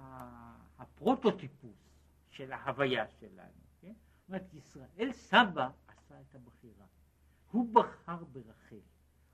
הפרוטוטיפוס 0.78 1.89
של 2.30 2.51
ההוויה 2.51 3.07
שלנו. 3.07 3.62
כן? 3.82 3.93
זאת 3.93 4.28
אומרת, 4.30 4.53
ישראל 4.53 5.12
סבא 5.12 5.70
עשה 5.88 6.22
את 6.22 6.36
הבחירה. 6.36 6.86
הוא 7.51 7.74
בחר 7.74 8.24
ברחל. 8.24 8.80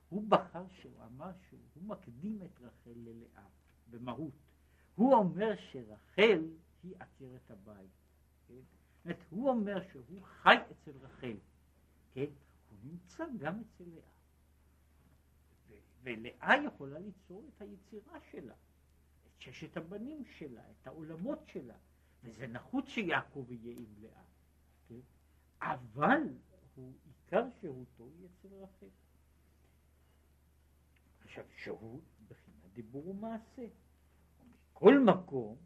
הוא 0.08 0.24
בחר 0.28 0.68
שהוא 0.68 1.04
אמר 1.04 1.30
שהוא 1.48 1.82
מקדים 1.82 2.42
את 2.42 2.60
רחל 2.60 2.94
ללאה, 2.96 3.46
במהות. 3.90 4.34
הוא 4.94 5.14
אומר 5.14 5.54
שרחל 5.56 6.42
היא 6.82 6.94
עקרת 6.98 7.50
הבית. 7.50 7.90
כן? 8.48 8.54
זאת 8.54 9.04
אומרת, 9.04 9.24
הוא 9.30 9.48
אומר 9.48 9.88
שהוא 9.92 10.22
חי 10.22 10.56
אצל 10.70 10.92
רחל. 11.00 11.36
כן? 12.16 12.30
הוא 12.70 12.78
נמצא 12.82 13.24
גם 13.38 13.60
אצל 13.60 13.84
לאה. 13.84 14.16
ולאה 16.02 16.54
יכולה 16.66 16.98
ליצור 16.98 17.48
את 17.48 17.62
היצירה 17.62 18.20
שלה, 18.30 18.54
את 19.26 19.40
ששת 19.40 19.76
הבנים 19.76 20.24
שלה, 20.24 20.70
את 20.70 20.86
העולמות 20.86 21.38
שלה, 21.46 21.76
וזה 22.22 22.46
נחוץ 22.46 22.88
שיעקב 22.88 23.46
יהיה 23.50 23.76
עם 23.76 23.94
לאה, 23.98 24.22
כן? 24.88 25.00
אבל 25.60 26.22
הוא, 26.74 26.92
עיקר 27.04 27.44
שהותו 27.60 28.08
היא 28.18 28.26
אצל 28.26 28.54
רחל. 28.54 28.88
עכשיו, 31.20 31.44
שהות 31.56 32.04
בחינת 32.28 32.72
דיבור 32.72 33.08
ומעשה. 33.08 33.66
מכל 34.70 34.98
מקום, 34.98 35.56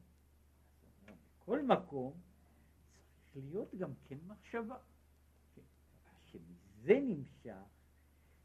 מכל 1.38 1.62
מקום, 1.62 2.20
צריך 3.32 3.44
להיות 3.48 3.74
גם 3.74 3.94
כן 4.04 4.18
מחשבה. 4.26 4.76
שמזה 6.80 7.00
נמשך 7.02 7.68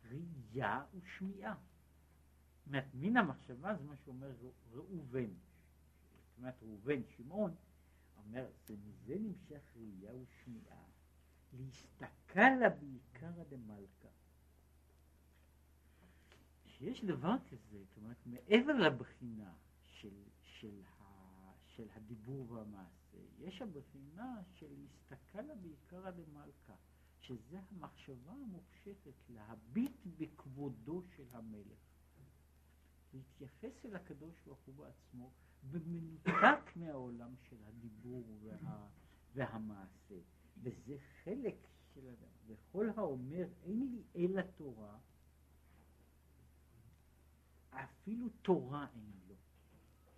ראייה 0.10 0.84
ושמיעה. 0.94 1.56
זאת 1.56 2.68
אומרת, 2.68 2.86
מן 2.94 3.18
המחשבה 3.18 3.76
זה 3.76 3.84
מה 3.84 3.96
שאומר 3.98 4.32
ראובן. 4.72 5.30
זאת 5.30 6.38
אומרת, 6.38 6.64
ראובן, 6.64 7.02
שמעון, 7.18 7.56
אומר, 8.18 8.46
זה 8.68 8.76
מזה 8.78 9.16
נמשך 9.20 9.62
ראייה 9.76 10.12
ושמיעה, 10.16 10.84
להסתכל 11.54 12.50
לה 12.60 12.70
בעיקרא 12.70 13.44
דמלכא. 13.50 14.10
שיש 16.66 17.04
דבר 17.04 17.36
כזה, 17.50 17.84
זאת 17.84 17.98
אומרת, 17.98 18.18
מעבר 18.26 18.74
לבחינה 18.74 19.54
של, 19.84 20.24
של, 20.42 20.82
ה, 21.00 21.04
של 21.66 21.88
הדיבור 21.96 22.52
והמעשה, 22.52 23.18
יש 23.38 23.62
הבחינה 23.62 24.42
של 24.54 24.74
להסתכל 24.78 25.42
לה 25.42 25.56
בעיקרא 25.56 26.12
דמלכא, 26.12 26.74
שזה 27.28 27.60
המחשבה 27.70 28.32
המופשטת, 28.32 29.14
להביט 29.30 30.06
בכבודו 30.18 31.02
של 31.16 31.24
המלך. 31.32 31.80
להתייחס 33.14 33.86
אל 33.86 33.96
הקדוש 33.96 34.34
ברוך 34.46 34.60
הוא 34.66 34.76
בעצמו 34.76 35.32
במנותק 35.72 36.76
מהעולם 36.76 37.34
של 37.50 37.64
הדיבור 37.64 38.38
וה, 38.42 38.88
והמעשה. 39.36 40.16
וזה 40.64 40.98
חלק 41.24 41.68
של 41.94 42.08
אדם. 42.08 42.30
וכל 42.48 42.90
האומר 42.90 43.48
אין 43.64 43.80
לי 43.80 44.04
אלא 44.16 44.42
תורה, 44.42 44.98
אפילו 47.70 48.30
תורה 48.42 48.88
אין 48.96 49.12
לו. 49.28 49.36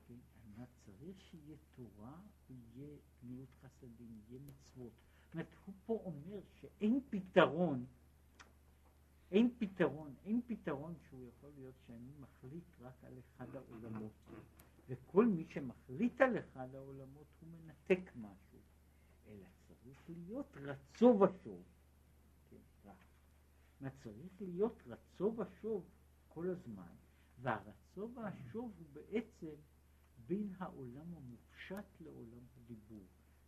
כן? 0.07 0.63
צריך 0.85 1.21
שיהיה 1.21 1.57
תורה, 1.75 2.21
יהיה 2.49 2.97
גמילות 3.23 3.49
חסדים, 3.61 4.21
יהיה 4.27 4.39
מצוות. 4.39 5.06
זאת 5.27 5.33
אומרת, 5.33 5.47
הוא 5.65 5.75
פה 5.85 6.01
אומר 6.05 6.39
שאין 6.61 6.99
פתרון 7.09 7.85
אין 9.31 9.49
פתרון, 9.57 10.13
אין 10.25 10.41
פתרון 10.47 10.95
שהוא 11.07 11.27
יכול 11.27 11.51
להיות 11.55 11.75
שאני 11.87 12.11
מחליט 12.19 12.63
רק 12.81 13.03
על 13.03 13.13
אחד 13.19 13.55
העולמות. 13.55 14.11
וכל 14.87 15.25
מי 15.25 15.45
שמחליט 15.49 16.21
על 16.21 16.39
אחד 16.39 16.75
העולמות 16.75 17.27
הוא 17.39 17.49
מנתק 17.49 18.11
משהו. 18.15 18.59
אלא 19.27 19.45
צריך 19.67 20.09
להיות 20.09 20.57
רצו 20.57 21.19
ושוב. 21.19 21.63
כן, 23.79 23.89
צריך 24.03 24.41
להיות 24.41 24.83
רצו 24.87 25.33
ושוב 25.37 25.85
כל 26.27 26.49
הזמן, 26.49 26.93
והרצו 27.41 28.09
והשוב 28.15 28.73
הוא 28.77 28.87
בעצם 28.93 29.55
בין 30.27 30.53
העולם 30.57 31.13
המופשט 31.13 32.01
לעולם 32.01 32.45
הדיבור, 32.57 33.05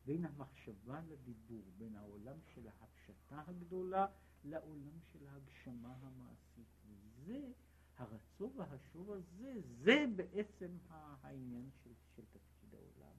בין 0.10 0.26
המחשבה 0.26 1.02
לדיבור, 1.02 1.64
בין 1.78 1.96
העולם 1.96 2.38
של 2.54 2.68
ההפשטה 2.68 3.44
הגדולה 3.48 4.06
לעולם 4.44 5.00
של 5.12 5.28
ההגשמה 5.28 5.96
המעשית. 6.02 6.68
וזה, 6.88 7.52
הרצון 7.98 8.52
והשוב 8.56 9.12
הזה, 9.12 9.62
זה 9.84 10.06
בעצם 10.16 10.78
העניין 10.88 11.70
של, 11.84 11.90
של 12.16 12.24
תפקיד 12.26 12.74
העולם. 12.74 13.16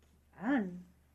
כי 0.00 0.16
אז 0.32 0.70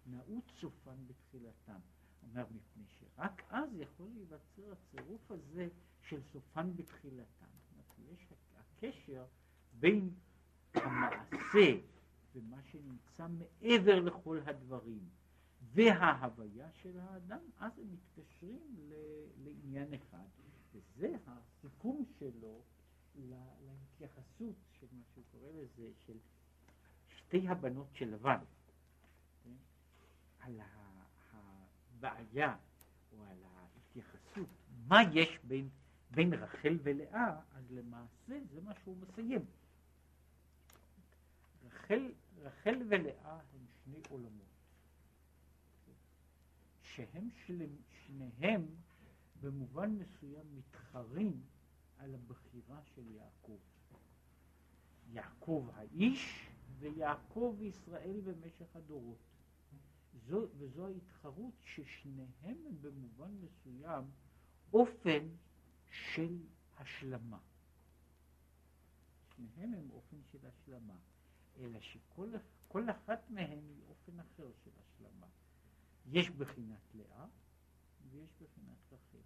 נעוץ 0.05 0.45
סופן 0.61 1.07
בתחילתם. 1.07 1.80
אומר, 2.24 2.45
מפני 2.51 2.84
שרק 2.88 3.43
אז 3.49 3.70
יכול 3.76 4.07
להיווצר 4.13 4.72
הצירוף 4.72 5.32
הזה 5.32 5.67
של 6.01 6.22
סופן 6.34 6.76
בתחילתם. 6.76 7.45
זאת 7.55 7.72
אומרת, 7.72 8.13
יש 8.13 8.34
הקשר 8.57 9.26
בין 9.74 10.09
המעשה 10.74 11.78
ומה 12.36 12.61
שנמצא 12.63 13.27
מעבר 13.27 13.99
לכל 13.99 14.39
הדברים. 14.45 15.09
וההוויה 15.73 16.71
של 16.71 16.99
האדם, 16.99 17.39
אז 17.57 17.80
הם 17.80 17.88
מתקשרים 17.93 18.75
לעניין 19.43 19.93
אחד, 19.93 20.25
וזה 20.73 21.15
הסיכום 21.27 22.05
שלו 22.19 22.61
להתייחסות 23.15 24.55
של 24.71 24.88
מה 24.91 25.03
שהוא 25.13 25.23
קורא 25.32 25.51
לזה, 25.51 25.89
של 26.05 26.17
שתי 27.07 27.47
הבנות 27.47 27.88
של 27.93 28.13
לבן, 28.13 28.39
כן? 29.43 29.53
על 30.39 30.59
הבעיה 31.34 32.55
או 33.11 33.23
על 33.25 33.43
ההתייחסות, 33.43 34.49
מה 34.88 34.99
יש 35.13 35.39
בין, 35.43 35.69
בין 36.11 36.34
רחל 36.34 36.77
ולאה, 36.84 37.39
אז 37.51 37.71
למעשה 37.71 38.39
זה 38.51 38.61
מה 38.61 38.73
שהוא 38.84 38.97
מסיים. 38.97 39.45
רחל, 41.74 42.11
רחל 42.38 42.82
ולאה 42.89 43.39
הם 43.53 43.65
שני 43.84 44.01
עולמות. 44.09 44.49
שהם 46.82 47.30
שלם, 47.45 47.76
שניהם 48.05 48.65
במובן 49.41 49.91
מסוים 49.91 50.55
מתחרים 50.55 51.41
על 51.97 52.15
הבחירה 52.15 52.82
של 52.84 53.11
יעקב. 53.11 53.57
יעקב 55.11 55.67
האיש 55.74 56.49
ויעקב 56.80 57.57
ישראל 57.61 58.22
במשך 58.24 58.76
הדורות. 58.76 59.17
זו, 60.28 60.47
וזו 60.57 60.88
ההתחרות 60.88 61.53
ששניהם 61.61 62.57
הם 62.67 62.82
במובן 62.82 63.32
מסוים 63.41 64.03
אופן 64.74 65.28
של 65.89 66.38
השלמה. 66.78 67.39
שניהם 69.36 69.74
הם 69.74 69.91
אופן 69.91 70.17
של 70.32 70.47
השלמה, 70.47 70.97
אלא 71.60 71.80
שכל 71.80 72.89
אחת 72.89 73.30
מהן 73.30 73.68
היא 73.70 73.84
אופן 73.89 74.20
אחר 74.20 74.51
של 74.64 74.72
השלמה. 74.80 75.28
יש 76.05 76.30
בחינת 76.30 76.95
לאה 76.95 77.26
ויש 78.10 78.30
בחינת 78.41 78.78
רחל. 78.91 79.24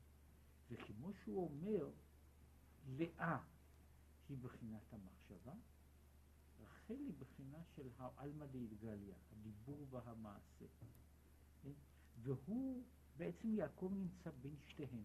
וכמו 0.72 1.14
שהוא 1.14 1.50
אומר, 1.50 1.90
לאה 2.88 3.38
היא 4.30 4.38
בחינת 4.38 4.94
המחשבה, 4.94 5.54
רחל 6.62 6.94
היא 6.94 7.14
בחינה 7.20 7.64
של 7.76 7.90
העלמא 7.98 8.46
דאידגליה, 8.46 9.16
הדיבור 9.32 9.88
והמעשה. 9.90 10.66
כן? 11.62 11.72
והוא, 12.22 12.84
בעצם 13.18 13.56
יעקב 13.56 13.92
נמצא 13.96 14.30
בין 14.42 14.56
שתיהן. 14.68 15.04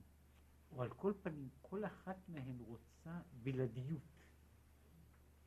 או 0.71 0.83
על 0.83 0.95
כל 0.95 1.13
פנים, 1.23 1.49
כל 1.63 1.85
אחת 1.85 2.29
מהן 2.29 2.59
רוצה 2.61 3.21
בלעדיות. 3.43 4.03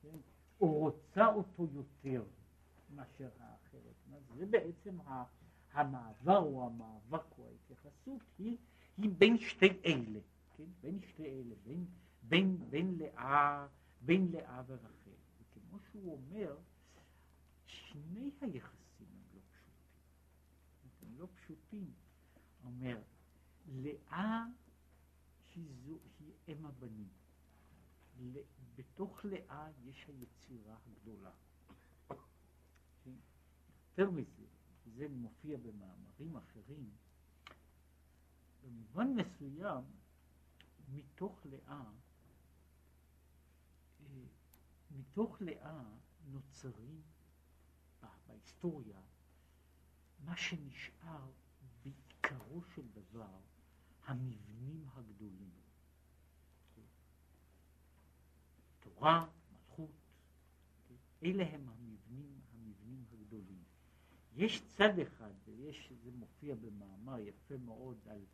כן? 0.02 0.18
או 0.62 0.80
רוצה 0.80 1.28
אותו 1.28 1.68
יותר 1.74 2.24
מאשר 2.96 3.30
האחרת. 3.40 3.96
זה 4.38 4.46
בעצם 4.46 4.98
המעבר 5.74 6.38
או 6.38 6.66
המאבק 6.66 7.38
או 7.38 7.48
ההתייחסות 7.48 8.22
היא, 8.38 8.58
היא 8.98 9.10
בין 9.18 9.38
שתי 9.38 9.80
אלה, 9.86 10.20
כן? 10.58 10.64
בין 10.82 11.00
שתי 11.02 11.26
אלה, 11.26 11.56
בין 11.66 11.86
בין 14.02 14.32
לאה 14.32 14.64
ורחל. 14.68 15.12
וכמו 15.42 15.80
שהוא 15.80 16.14
אומר, 16.14 16.58
שני 17.66 18.32
היחסים 18.42 19.08
הם 19.08 19.24
לא 19.34 19.40
פשוטים. 19.50 19.74
הם 21.02 21.18
לא 21.18 21.28
פשוטים. 21.36 21.92
אומר, 22.64 22.98
לאה 23.68 24.46
היא, 25.56 25.98
היא 26.20 26.34
אם 26.48 26.66
הבנים. 26.66 27.10
בתוך 28.82 29.26
לאה 29.26 29.68
יש 29.84 30.08
היצירה 30.08 30.76
הגדולה. 30.86 31.32
יותר 33.06 34.12
מזה, 34.12 34.46
זה 34.86 35.08
מופיע 35.10 35.58
במאמרים 35.58 36.38
אחרים, 36.38 36.90
במובן 38.64 39.08
מסוים, 39.14 39.84
מתוך 40.90 41.46
לאה, 41.46 41.84
אה, 44.02 44.26
מתוך 44.92 45.42
לאה 45.42 45.84
נוצרים 46.26 47.02
בהיסטוריה 48.28 49.02
מה 50.26 50.38
שנשאר 50.38 51.32
בעיקרו 51.84 52.62
של 52.76 52.88
דבר 52.94 53.40
המבנים 54.06 54.86
הגדולים. 54.94 55.61
תורה, 59.02 59.26
מלכות, 59.52 59.90
אלה 61.24 61.44
הם 61.44 61.70
המבנים, 61.70 62.40
המבנים 62.54 63.04
הגדולים. 63.12 63.64
יש 64.36 64.62
צד 64.68 65.00
אחד, 65.00 65.32
ויש, 65.46 65.92
זה 66.04 66.12
מופיע 66.12 66.56
במאמר 66.56 67.20
יפה 67.20 67.58
מאוד 67.58 67.98
על, 68.08 68.26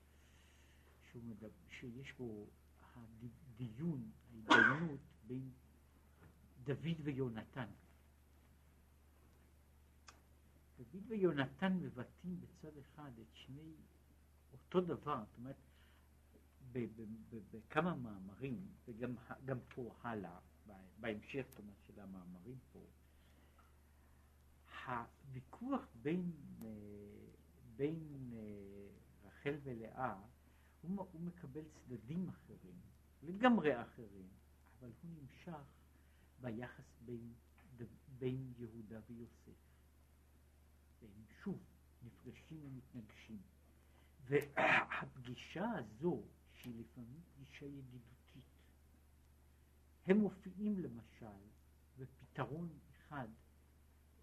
שהוא 1.11 1.24
מדבר, 1.24 1.49
שיש 1.70 2.13
בו 2.13 2.47
הדיון, 2.95 4.11
ההתדיינות 4.34 4.99
בין 5.28 5.51
דוד 6.63 6.97
ויונתן. 7.03 7.70
דוד 10.78 11.03
ויונתן 11.07 11.74
מבטאים 11.74 12.39
בצד 12.41 12.78
אחד 12.78 13.11
את 13.22 13.36
שני, 13.36 13.74
אותו 14.53 14.82
דבר, 14.82 15.24
זאת 15.26 15.38
אומרת, 15.38 15.55
בכמה 17.51 17.95
מאמרים, 17.95 18.68
וגם 18.86 19.59
פה 19.76 19.95
הלאה, 20.01 20.39
בהמשך, 20.99 21.45
אומרת, 21.57 21.76
של 21.88 21.99
המאמרים 21.99 22.57
פה, 22.74 22.80
הוויכוח 24.86 25.82
בין, 26.01 26.32
אה, 26.61 26.68
בין 27.76 28.32
אה, 28.34 29.28
רחל 29.28 29.55
ולאה, 29.63 30.15
הוא, 30.82 31.07
הוא 31.11 31.22
מקבל 31.22 31.63
צדדים 31.74 32.30
אחרים, 32.30 32.76
לגמרי 33.24 33.82
אחרים, 33.82 34.28
אבל 34.80 34.91
הוא 35.01 35.11
נמשך 35.11 35.68
ביחס 36.41 36.86
בין, 37.05 37.34
בין 38.20 38.53
יהודה 38.57 38.99
ויוסף. 39.09 39.57
והם 41.01 41.26
שוב 41.43 41.59
נפגשים 42.03 42.59
ומתנגשים. 42.63 43.41
והפגישה 44.26 45.70
הזו, 45.70 46.24
שהיא 46.53 46.80
לפעמים 46.80 47.22
פגישה 47.36 47.65
ידידותית, 47.65 48.16
הם 50.08 50.18
מופיעים 50.18 50.80
למשל 50.80 51.38
בפתרון 51.97 52.70
אחד. 52.91 53.28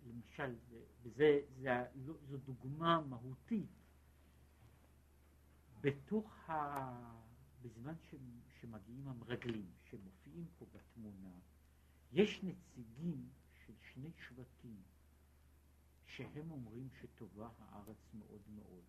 למשל, 0.07 0.55
וזה, 1.03 1.41
זה, 1.61 1.85
זו 2.29 2.37
דוגמה 2.39 3.01
מהותית, 3.01 3.71
בתוך 5.81 6.51
ה... 6.51 7.25
בזמן 7.63 7.95
ש, 8.11 8.15
שמגיעים 8.61 9.09
המרגלים, 9.09 9.71
שמופיעים 9.91 10.47
פה 10.59 10.67
בתמונה, 10.73 11.35
יש 12.13 12.45
נציגים 12.45 13.29
של 13.67 13.73
שני 13.93 14.11
שבטים 14.13 14.83
שהם 16.07 16.51
אומרים 16.51 16.89
שטובה 17.01 17.49
הארץ 17.59 18.15
מאוד 18.15 18.43
מאוד, 18.55 18.85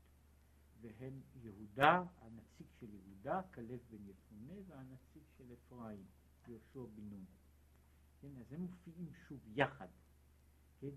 והם 0.81 1.21
יהודה, 1.35 2.03
הנציג 2.21 2.67
של 2.79 2.93
יהודה, 2.93 3.41
כלב 3.53 3.79
בן 3.89 4.07
יפונה, 4.09 4.53
והנציג 4.67 5.23
של 5.37 5.53
אפרים, 5.53 6.05
יהושע 6.47 6.91
בן 6.95 7.09
נון. 7.09 7.25
כן, 8.21 8.37
אז 8.39 8.53
הם 8.53 8.61
מופיעים 8.61 9.09
שוב 9.27 9.39
יחד. 9.55 9.87
כן? 10.79 10.89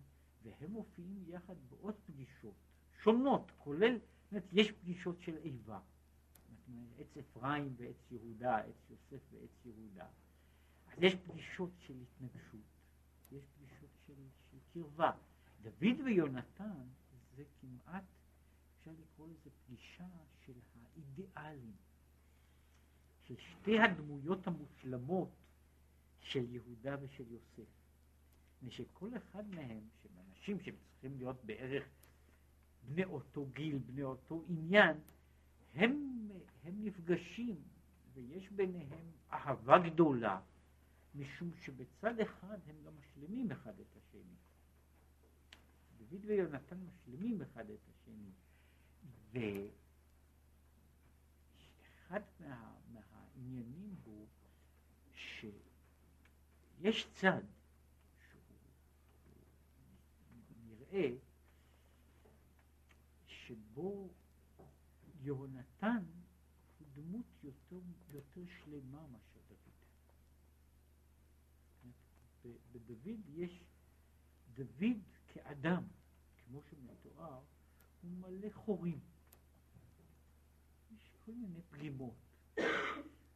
והם 0.42 0.70
מופיעים 0.70 1.24
יחד 1.28 1.54
בעוד 1.68 1.94
פגישות 2.06 2.54
שונות, 3.02 3.52
כולל, 3.58 3.98
זאת 4.30 4.42
יש 4.52 4.72
פגישות 4.72 5.20
של 5.20 5.36
איבה. 5.36 5.80
עץ 6.98 7.16
אפרים 7.16 7.74
ועץ 7.76 7.96
יהודה, 8.10 8.58
עץ 8.58 8.90
יוסף 8.90 9.24
ועץ 9.32 9.64
יהודה. 9.64 10.06
אז 10.86 11.02
יש 11.02 11.14
פגישות 11.14 11.70
של 11.78 11.94
התנגשות, 12.02 12.60
יש 13.32 13.44
פגישות 13.56 13.90
של, 14.06 14.14
של 14.50 14.58
קרבה. 14.72 15.10
דוד 15.62 16.00
ויונתן 16.04 16.86
זה 17.36 17.44
כמעט, 17.60 18.04
אפשר 18.78 18.90
לקרוא 19.00 19.28
לזה 19.28 19.50
פגישה 19.64 20.06
של 20.46 20.52
האידיאלים, 20.74 21.76
של 23.22 23.36
שתי 23.36 23.80
הדמויות 23.80 24.46
המושלמות 24.46 25.30
של 26.20 26.54
יהודה 26.54 26.96
ושל 27.00 27.32
יוסף. 27.32 27.68
מפני 28.56 28.70
שכל 28.70 29.16
אחד 29.16 29.48
מהם, 29.54 29.88
שהם 30.02 30.12
אנשים 30.28 30.60
שהם 30.60 30.74
צריכים 30.90 31.16
להיות 31.16 31.44
בערך 31.44 31.84
בני 32.88 33.04
אותו 33.04 33.46
גיל, 33.46 33.78
בני 33.78 34.02
אותו 34.02 34.44
עניין, 34.48 34.96
הם, 35.74 36.28
הם 36.64 36.84
נפגשים 36.84 37.62
ויש 38.14 38.50
ביניהם 38.50 39.10
אהבה 39.32 39.78
גדולה, 39.78 40.40
משום 41.14 41.50
שבצד 41.62 42.20
אחד 42.20 42.58
הם 42.66 42.76
גם 42.86 42.92
משלימים 42.98 43.52
אחד 43.52 43.80
את 43.80 43.96
השני. 43.96 44.36
דוד 45.98 46.24
ויונתן 46.24 46.76
משלימים 46.80 47.42
אחד 47.42 47.70
את 47.70 47.88
השני. 47.88 48.30
ואחד 52.08 52.20
מה, 52.40 52.74
מהעניינים 52.92 53.87
שיש 56.80 57.08
צד 57.12 57.42
נראה 60.66 61.10
שבו 63.26 64.08
יהונתן 65.20 66.04
הוא 66.78 66.88
דמות 66.92 67.26
יותר, 67.42 67.80
יותר 68.10 68.42
שלמה 68.46 69.06
מאשר 69.06 69.40
דוד. 69.48 69.58
בדוד 72.72 73.20
יש, 73.28 73.64
דוד 74.54 75.02
כאדם, 75.26 75.84
כמו 76.36 76.62
שמתואר, 76.62 77.40
הוא 78.02 78.10
מלא 78.10 78.48
חורים. 78.52 79.00
יש 80.90 81.10
כל 81.24 81.32
מיני 81.32 81.62
פרימות. 81.62 82.14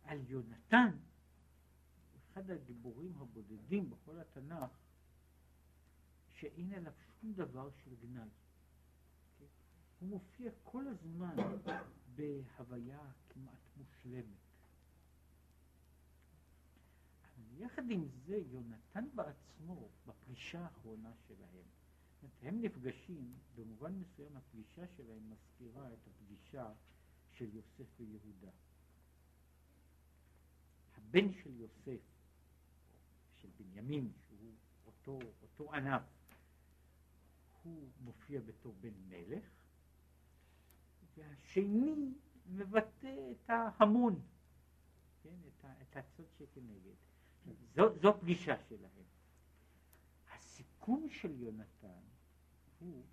על 0.04 0.20
יונתן, 0.26 0.96
אחד 2.32 2.50
הגיבורים 2.50 3.12
הבודדים 3.16 3.90
בכל 3.90 4.18
התנ"ך, 4.18 4.70
שאין 6.32 6.72
עליו 6.72 6.92
שום 7.20 7.32
דבר 7.32 7.70
של 7.84 7.94
גנאי. 7.94 8.28
כן? 9.38 9.44
הוא 10.00 10.08
מופיע 10.08 10.50
כל 10.64 10.88
הזמן 10.88 11.36
בהוויה 12.14 13.00
כמעט 13.28 13.60
מושלמת. 13.76 14.24
אבל 17.22 17.58
יחד 17.58 17.90
עם 17.90 18.08
זה, 18.26 18.36
יונתן 18.36 19.04
בעצמו, 19.14 19.88
בפגישה 20.06 20.60
האחרונה 20.60 21.12
שלהם, 21.28 21.66
הם 22.42 22.60
נפגשים, 22.60 23.34
במובן 23.54 23.92
מסוים 23.92 24.36
הפגישה 24.36 24.86
שלהם 24.96 25.30
מזכירה 25.30 25.92
את 25.92 26.06
הפגישה 26.06 26.72
של 27.32 27.54
יוסף 27.54 28.00
ויהודה. 28.00 28.50
הבן 30.96 31.32
של 31.32 31.60
יוסף, 31.60 32.00
של 33.42 33.48
בנימין, 33.56 34.12
שהוא 34.28 34.52
אותו, 34.86 35.18
אותו 35.42 35.74
ענף, 35.74 36.02
הוא 37.62 37.88
מופיע 38.00 38.40
בתור 38.40 38.74
בן 38.80 38.94
מלך, 39.08 39.44
והשני 41.16 42.12
מבטא 42.46 43.16
את 43.30 43.50
ההמון, 43.50 44.20
כן, 45.22 45.36
את, 45.48 45.64
את 45.82 45.96
הצד 45.96 46.24
שכנגד. 46.38 46.94
זו, 47.74 47.98
זו 48.02 48.20
פגישה 48.20 48.54
שלהם. 48.68 49.04
הסיכום 50.34 51.08
של 51.10 51.40
יונתן 51.40 52.02
הוא, 52.78 53.04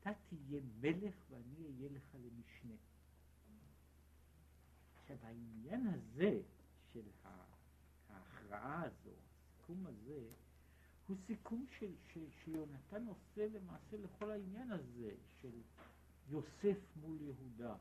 אתה 0.00 0.10
תהיה 0.28 0.60
מלך 0.80 1.14
ואני 1.30 1.66
אהיה 1.66 1.88
לך 1.90 2.14
למשנה. 2.14 2.74
עכשיו 4.96 5.16
העניין 5.22 5.86
הזה 5.86 6.40
ההכרעה 8.54 8.82
הזו, 8.82 9.10
הסיכום 9.10 9.86
הזה, 9.86 10.28
הוא 11.06 11.16
סיכום 11.26 11.66
של, 11.78 11.94
של, 12.12 12.26
שיונתן 12.44 13.06
עושה 13.06 13.48
למעשה 13.48 13.96
לכל 13.96 14.30
העניין 14.30 14.70
הזה 14.70 15.14
של 15.42 15.62
יוסף 16.28 16.78
מול 16.96 17.20
יהודה. 17.20 17.76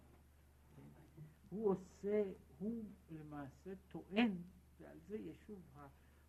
הוא 1.49 1.69
עושה, 1.71 2.23
הוא 2.59 2.83
למעשה 3.11 3.73
טוען 3.91 4.37
ועל 4.79 4.97
זה 5.07 5.15
יש 5.17 5.37
שוב, 5.47 5.61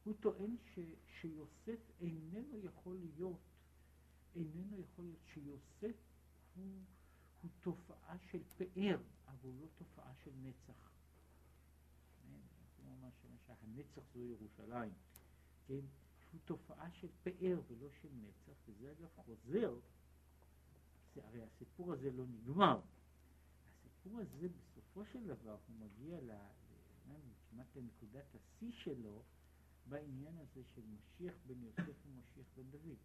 הוא 0.04 0.14
טוען 0.20 0.56
ש, 0.74 0.78
שיוסף 1.20 1.80
איננו 2.00 2.58
יכול 2.64 2.96
להיות, 2.96 3.40
איננו 4.36 4.80
יכול 4.80 5.04
להיות 5.04 5.22
שיוסף 5.34 5.96
הוא, 6.56 6.80
הוא 7.42 7.50
תופעה 7.60 8.16
של 8.30 8.42
פאר, 8.56 8.98
אבל 9.26 9.38
הוא 9.42 9.60
לא 9.60 9.66
תופעה 9.78 10.12
של 10.24 10.30
נצח. 10.42 10.93
הנצח 13.48 14.02
זו 14.14 14.24
ירושלים, 14.24 14.92
כן? 15.66 15.80
הוא 16.32 16.40
תופעה 16.44 16.90
של 16.90 17.08
פאר 17.22 17.60
ולא 17.68 17.88
של 18.02 18.08
נצח, 18.12 18.58
וזה 18.68 18.92
אגב 18.92 19.08
חוזר, 19.16 19.74
זה, 21.14 21.26
הרי 21.26 21.42
הסיפור 21.42 21.92
הזה 21.92 22.10
לא 22.10 22.24
נגמר. 22.26 22.80
הסיפור 23.80 24.20
הזה 24.20 24.48
בסופו 24.48 25.04
של 25.04 25.26
דבר 25.26 25.56
הוא 25.66 25.76
מגיע 25.78 26.20
ל... 26.20 26.30
כמעט 27.54 27.76
לנקודת 27.76 28.34
השיא 28.34 28.72
שלו 28.72 29.22
בעניין 29.86 30.38
הזה 30.38 30.62
של 30.74 30.82
משיח 30.82 31.34
בן 31.46 31.62
יוסף 31.62 32.06
ומשיח 32.06 32.46
בן 32.56 32.70
דוד. 32.70 32.96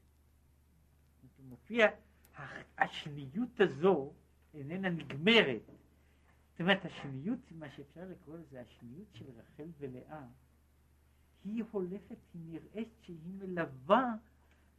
זאת 1.21 1.39
מופיע, 1.39 1.87
השניות 2.77 3.59
הזו 3.59 4.13
איננה 4.53 4.89
נגמרת. 4.89 5.61
זאת 6.59 6.61
אומרת, 6.61 6.85
השניות, 6.85 7.39
מה 7.51 7.69
שאפשר 7.69 8.07
לקרוא 8.09 8.37
לזה, 8.37 8.61
השניות 8.61 9.07
של 9.13 9.25
רחל 9.37 9.67
ולאה, 9.77 10.27
היא 11.43 11.63
הולכת, 11.71 12.17
היא 12.33 12.41
נראית 12.45 12.89
שהיא 13.01 13.33
מלווה 13.37 14.15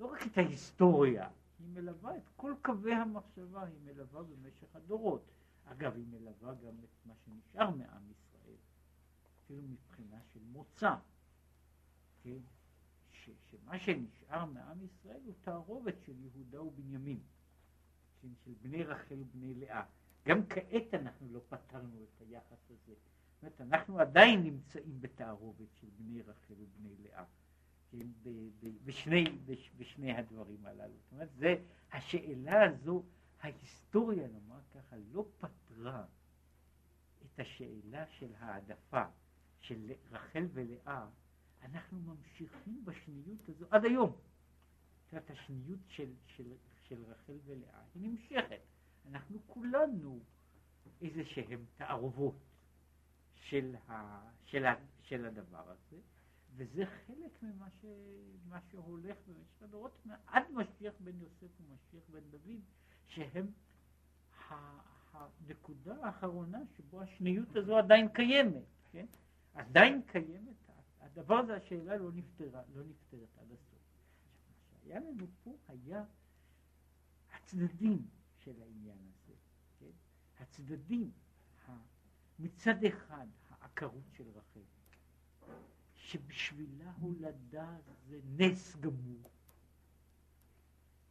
לא 0.00 0.06
רק 0.06 0.26
את 0.26 0.38
ההיסטוריה, 0.38 1.28
היא 1.58 1.68
מלווה 1.68 2.16
את 2.16 2.22
כל 2.36 2.54
קווי 2.62 2.94
המחשבה, 2.94 3.64
היא 3.64 3.78
מלווה 3.84 4.22
במשך 4.22 4.76
הדורות. 4.76 5.22
אגב, 5.64 5.96
היא 5.96 6.06
מלווה 6.10 6.54
גם 6.54 6.74
את 6.84 7.06
מה 7.06 7.14
שנשאר 7.24 7.70
מעם 7.70 8.10
ישראל, 8.10 8.56
אפילו 9.44 9.62
מבחינה 9.62 10.18
של 10.32 10.40
מוצא, 10.52 10.94
כן? 12.22 12.38
ש, 13.10 13.30
שמה 13.50 13.78
שנשאר 13.78 14.44
מעם 14.44 14.78
ישראל 14.84 15.20
הוא 15.24 15.34
תערובת 15.40 15.94
של 16.06 16.14
יהודה 16.18 16.62
ובנימין, 16.62 17.20
כן? 18.22 18.28
של 18.44 18.52
בני 18.62 18.84
רחל 18.84 19.20
ובני 19.20 19.54
לאה. 19.54 19.84
גם 20.26 20.46
כעת 20.46 20.94
אנחנו 20.94 21.28
לא 21.32 21.40
פתרנו 21.48 22.02
את 22.02 22.20
היחס 22.20 22.70
הזה. 22.70 22.94
זאת 22.94 23.42
אומרת, 23.42 23.60
אנחנו 23.60 24.00
עדיין 24.00 24.42
נמצאים 24.42 25.00
בתערובת 25.00 25.68
של 25.80 25.86
בני 25.98 26.22
רחל 26.22 26.54
ובני 26.58 26.94
לאה, 27.02 27.24
כן? 27.90 28.06
בשני, 28.84 29.24
בשני 29.76 30.12
הדברים 30.12 30.66
הללו. 30.66 30.94
זאת 31.02 31.12
אומרת, 31.12 31.32
זה, 31.34 31.56
השאלה 31.92 32.64
הזו, 32.64 33.02
ההיסטוריה, 33.40 34.28
נאמר 34.28 34.60
ככה, 34.74 34.96
לא 35.12 35.26
פתרה 35.38 36.04
את 37.24 37.40
השאלה 37.40 38.06
של 38.06 38.30
העדפה 38.38 39.04
של 39.60 39.92
רחל 40.10 40.46
ולאה, 40.52 41.06
אנחנו 41.62 42.00
ממשיכים 42.00 42.84
בשניות 42.84 43.48
הזו 43.48 43.66
עד 43.70 43.84
היום. 43.84 44.12
זאת 45.04 45.12
אומרת, 45.12 45.30
השניות 45.30 45.80
של, 45.88 46.12
של, 46.26 46.52
של 46.88 47.04
רחל 47.04 47.38
ולאה 47.46 47.82
היא 47.94 48.02
נמשכת. 48.02 48.60
אנחנו 49.08 49.38
כולנו 49.46 50.20
איזה 51.00 51.24
שהם 51.24 51.64
תערובות 51.76 52.38
של, 53.34 53.74
ה, 53.88 54.20
של, 54.44 54.66
ה, 54.66 54.74
של 55.02 55.24
הדבר 55.24 55.70
הזה, 55.70 56.00
וזה 56.56 56.84
חלק 56.86 57.42
ממה 57.42 57.70
ש, 57.70 57.84
שהולך 58.70 59.16
במשך 59.26 59.62
הדורות, 59.62 60.06
עד 60.26 60.42
משיח 60.50 60.94
בן 61.00 61.20
יוסף 61.20 61.60
ומשיח 61.60 62.08
בן 62.10 62.30
דוד, 62.30 62.60
שהם 63.08 63.46
הנקודה 65.12 65.94
האחרונה 66.02 66.58
שבו 66.76 67.00
השניות 67.00 67.56
הזו 67.56 67.78
עדיין 67.78 68.08
קיימת, 68.08 68.64
כן? 68.92 69.06
עדיין 69.54 70.02
קיימת, 70.06 70.70
הדבר 71.00 71.34
הזה, 71.34 71.56
השאלה 71.56 71.96
לא 71.96 72.12
נפתרה, 72.12 72.62
לא 72.74 72.82
נפתרת 72.84 73.38
עד 73.40 73.52
הסוף. 73.52 73.78
מה 74.48 74.78
שהיה 74.82 75.00
לנו 75.00 75.26
פה 75.44 75.56
היה 75.68 76.04
הצדדים 77.32 78.06
של 78.50 78.62
העניין 78.62 78.98
הזה, 78.98 79.34
כן? 79.78 79.90
הצדדים, 80.38 81.10
מצד 82.38 82.84
אחד 82.84 83.26
העקרות 83.50 84.04
של 84.16 84.28
רחל, 84.28 84.60
שבשבילה 85.94 86.92
הולדה 87.00 87.76
זה 88.08 88.20
נס 88.24 88.76
גמור. 88.76 89.30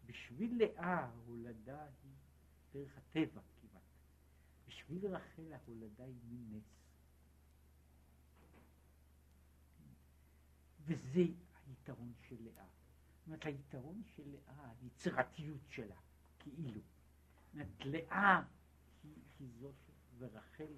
בשביל 0.05 0.63
לאה 0.63 0.95
ההולדה 0.95 1.83
היא 1.83 2.13
דרך 2.73 2.97
הטבע 2.97 3.41
כמעט. 3.61 3.81
בשביל 4.67 5.07
רחל 5.07 5.53
ההולדה 5.53 6.03
היא 6.03 6.21
מין 6.29 6.57
נס. 6.57 6.79
וזה 10.85 11.23
היתרון 11.67 12.13
של 12.27 12.35
לאה. 12.39 12.65
זאת 13.17 13.27
אומרת, 13.27 13.45
היתרון 13.45 14.01
של 14.15 14.23
לאה, 14.31 14.71
היצירתיות 14.81 15.61
שלה, 15.69 15.99
כאילו. 16.39 16.81
אומרת, 17.53 17.85
לאה 17.85 18.41
היא, 19.03 19.13
היא 19.39 19.49
זו. 19.59 19.71
ורחל, 20.19 20.73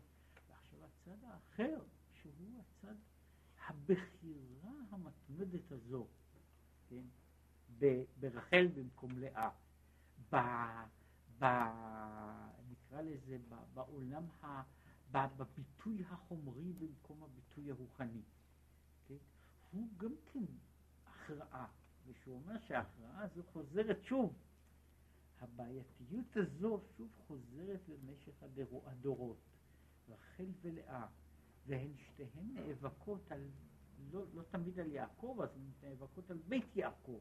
ועכשיו 0.49 0.79
הצד 0.85 1.23
האחר, 1.23 1.79
שהוא 2.13 2.61
הצד, 2.61 2.95
הבחירה 3.67 4.71
המתמדת 4.89 5.71
הזו, 5.71 6.07
כן, 6.89 7.03
ברחל 8.19 8.67
במקום 8.75 9.19
לאה, 9.19 9.49
ב, 10.31 10.35
ב, 11.39 11.45
נקרא 12.69 13.01
לזה, 13.01 13.37
ב, 13.49 13.55
בעולם, 13.73 14.23
ה, 14.41 14.61
ב, 15.11 15.17
בביטוי 15.37 16.03
החומרי 16.09 16.73
במקום 16.73 17.23
הביטוי 17.23 17.71
הרוחני. 17.71 18.21
כן? 19.07 19.15
הוא 19.71 19.87
גם 19.97 20.13
כן 20.25 20.45
הכרעה, 21.05 21.67
ושהוא 22.07 22.35
אומר 22.35 22.59
שההכרעה 22.59 23.23
הזו 23.23 23.43
חוזרת 23.53 24.03
שוב. 24.03 24.33
הבעייתיות 25.41 26.37
הזו 26.37 26.81
שוב 26.97 27.09
חוזרת 27.27 27.79
במשך 27.87 28.43
הדורות. 28.85 29.37
רחל 30.09 30.45
ולאה, 30.61 31.07
והן 31.67 31.91
שתיהן 31.97 32.53
נאבקות 32.53 33.31
על, 33.31 33.49
לא, 34.11 34.25
לא 34.33 34.43
תמיד 34.43 34.79
על 34.79 34.91
יעקב, 34.91 35.37
אז 35.43 35.49
הן 35.55 35.89
נאבקות 35.89 36.31
על 36.31 36.37
בית 36.47 36.75
יעקב, 36.75 37.19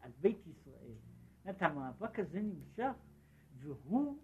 על 0.00 0.10
בית 0.20 0.46
ישראל. 0.46 0.96
זאת 1.44 1.62
המאבק 1.62 2.18
הזה 2.18 2.40
נמשך, 2.40 2.92
והוא 3.58 4.22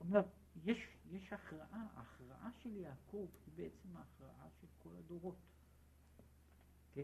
אומר, 0.00 0.20
יש, 0.64 0.78
יש 1.10 1.32
הכרעה, 1.32 1.86
ההכרעה 1.94 2.50
של 2.52 2.76
יעקב 2.76 3.26
היא 3.46 3.54
בעצם 3.56 3.96
ההכרעה 3.96 4.48
של 4.60 4.66
כל 4.82 4.90
הדורות. 4.98 5.36
כן? 6.94 7.02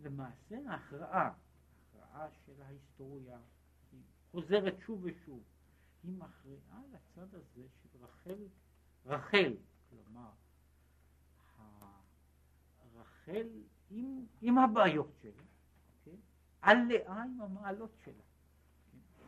למעשה 0.00 0.58
ההכרעה, 0.68 1.32
ההכרעה 1.94 2.30
של 2.30 2.62
ההיסטוריה, 2.62 3.38
חוזרת 4.30 4.74
שוב 4.86 5.00
ושוב. 5.02 5.42
היא 6.02 6.12
מכריעה 6.18 6.80
לצד 6.92 7.34
הזה 7.34 7.66
של 7.82 8.04
רחל, 8.04 8.46
רחל, 9.06 9.56
כלומר, 9.90 10.30
רחל 12.94 13.48
עם, 13.90 14.26
עם 14.42 14.58
הבעיות 14.58 15.10
שלה, 15.22 15.42
כן? 16.04 16.16
על 16.62 16.78
לאה 16.88 17.22
עם 17.22 17.40
המעלות 17.40 17.90
שלה. 18.04 18.22
כן? 19.18 19.26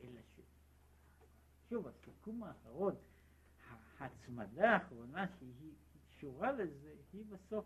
אלא 0.00 0.20
ש... 0.36 0.40
שוב, 1.68 1.86
הסיכום 1.86 2.42
האחרון, 2.42 2.94
ההצמדה 3.98 4.70
האחרונה 4.70 5.26
שהיא 5.38 5.74
קשורה 6.08 6.52
לזה, 6.52 6.94
היא 7.12 7.24
בסוף 7.24 7.64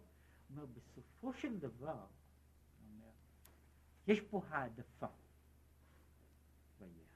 אומר, 0.51 0.67
בסופו 0.67 1.33
של 1.33 1.59
דבר, 1.59 2.07
אומר, 2.87 3.11
יש 4.07 4.21
פה 4.21 4.43
העדפה. 4.49 5.07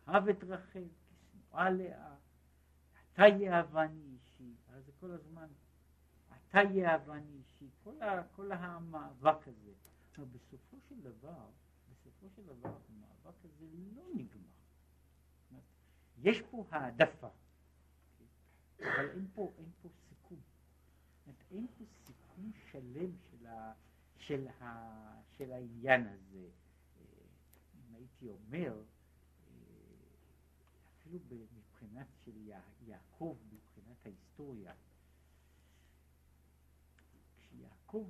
ויאהב 0.09 0.29
את 0.29 0.45
רחל, 0.45 0.85
כשנואה 0.93 1.71
לאה, 1.71 2.15
אתה 3.13 3.23
יאהבני 3.27 4.03
אישי, 4.03 4.55
אז 4.69 4.85
זה 4.85 4.93
כל 5.01 5.11
הזמן, 5.11 5.49
אתה 6.29 6.59
יאהבני 6.73 7.33
אישי, 7.39 7.69
כל, 7.85 8.03
ה, 8.03 8.23
כל 8.37 8.53
המאבק 8.53 9.49
הזה. 9.49 9.73
אבל 10.17 10.27
בסופו 10.27 10.77
של 10.89 11.01
דבר, 11.01 11.47
בסופו 11.91 12.27
של 12.37 12.47
דבר, 12.47 12.69
המאבק 12.89 13.45
הזה 13.45 13.67
לא 13.97 14.03
נגמר. 14.15 14.49
יש 16.23 16.43
פה 16.43 16.65
העדפה, 16.71 17.29
אבל 18.81 19.11
אין 19.11 19.27
פה, 19.35 19.53
אין 19.59 19.71
פה 19.83 19.89
סיכום. 20.09 20.41
אין 21.51 21.67
פה 21.79 21.85
סיכום 22.07 22.53
שלם 22.71 23.11
של, 23.31 23.47
ה, 23.47 23.73
של, 24.17 24.49
ה, 24.61 25.23
של 25.31 25.53
העניין 25.53 26.07
הזה. 26.07 26.49
אם 27.75 27.95
הייתי 27.95 28.29
אומר, 28.29 28.83
אפילו 31.09 31.47
מבחינת 31.57 32.07
של 32.25 32.51
יעקב, 32.87 33.37
מבחינת 33.53 34.07
ההיסטוריה, 34.07 34.73
כשיעקב, 37.37 38.07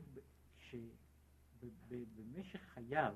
שבמשך 0.59 2.61
חייו 2.61 3.14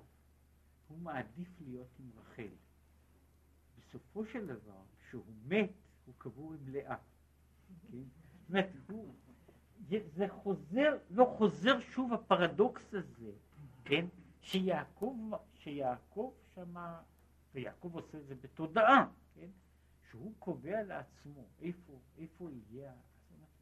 הוא 0.88 0.98
מעדיף 0.98 1.48
להיות 1.60 1.98
עם 1.98 2.10
רחל. 2.16 2.54
בסופו 3.78 4.26
של 4.26 4.46
דבר, 4.46 4.82
כשהוא 4.98 5.34
מת, 5.46 5.70
הוא 6.06 6.14
קבור 6.18 6.52
עם 6.52 6.68
לאה. 6.68 6.96
כן? 7.90 7.98
זאת 7.98 8.48
אומרת, 8.48 8.70
הוא, 8.88 9.14
זה 9.88 10.28
חוזר, 10.28 10.98
לא 11.10 11.34
חוזר 11.38 11.80
שוב 11.80 12.12
הפרדוקס 12.12 12.94
הזה, 12.94 13.32
כן? 13.84 14.06
שיעקב, 14.40 15.16
שיעקב 15.54 16.32
שמה, 16.54 17.02
ויעקב 17.54 17.90
עושה 17.94 18.18
את 18.18 18.26
זה 18.26 18.34
בתודעה, 18.34 19.08
כן? 19.34 19.48
שהוא 20.12 20.32
קובע 20.38 20.82
לעצמו 20.82 21.44
איפה, 21.60 21.92
איפה 22.18 22.48
יהיה, 22.50 22.92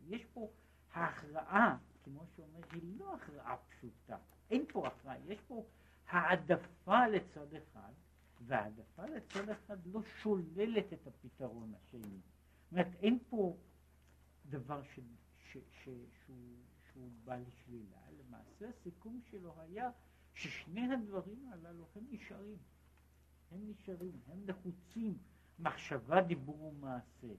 יש 0.07 0.25
פה 0.25 0.51
ההכרעה, 0.93 1.79
כמו 2.05 2.21
שאומר, 2.37 2.61
היא 2.73 2.99
לא 2.99 3.15
הכרעה 3.15 3.57
פשוטה, 3.57 4.17
אין 4.51 4.65
פה 4.73 4.87
הכרעה, 4.87 5.19
יש 5.19 5.39
פה 5.49 5.65
העדפה 6.09 7.07
לצד 7.07 7.55
אחד, 7.55 7.93
והעדפה 8.41 9.07
לצד 9.07 9.49
אחד 9.49 9.87
לא 9.87 10.03
שוללת 10.23 10.93
את 10.93 11.07
הפתרון 11.07 11.75
השני. 11.75 12.01
זאת 12.03 12.73
אומרת, 12.73 12.95
אין 13.01 13.19
פה 13.29 13.57
דבר 14.47 14.83
ש, 14.83 15.01
ש, 15.37 15.59
ש, 15.71 15.89
שהוא, 16.25 16.57
שהוא 16.93 17.11
בא 17.25 17.37
לשלילה, 17.37 17.99
למעשה 18.19 18.69
הסיכום 18.69 19.21
שלו 19.31 19.61
היה 19.61 19.91
ששני 20.35 20.93
הדברים 20.93 21.49
הללו 21.53 21.87
הם 21.97 22.05
נשארים, 22.11 22.59
הם 23.51 23.71
נשארים, 23.71 24.21
הם 24.27 24.45
נחוצים, 24.47 25.19
מחשבה, 25.61 26.23
דיבור 26.23 26.63
ומעשה. 26.63 27.35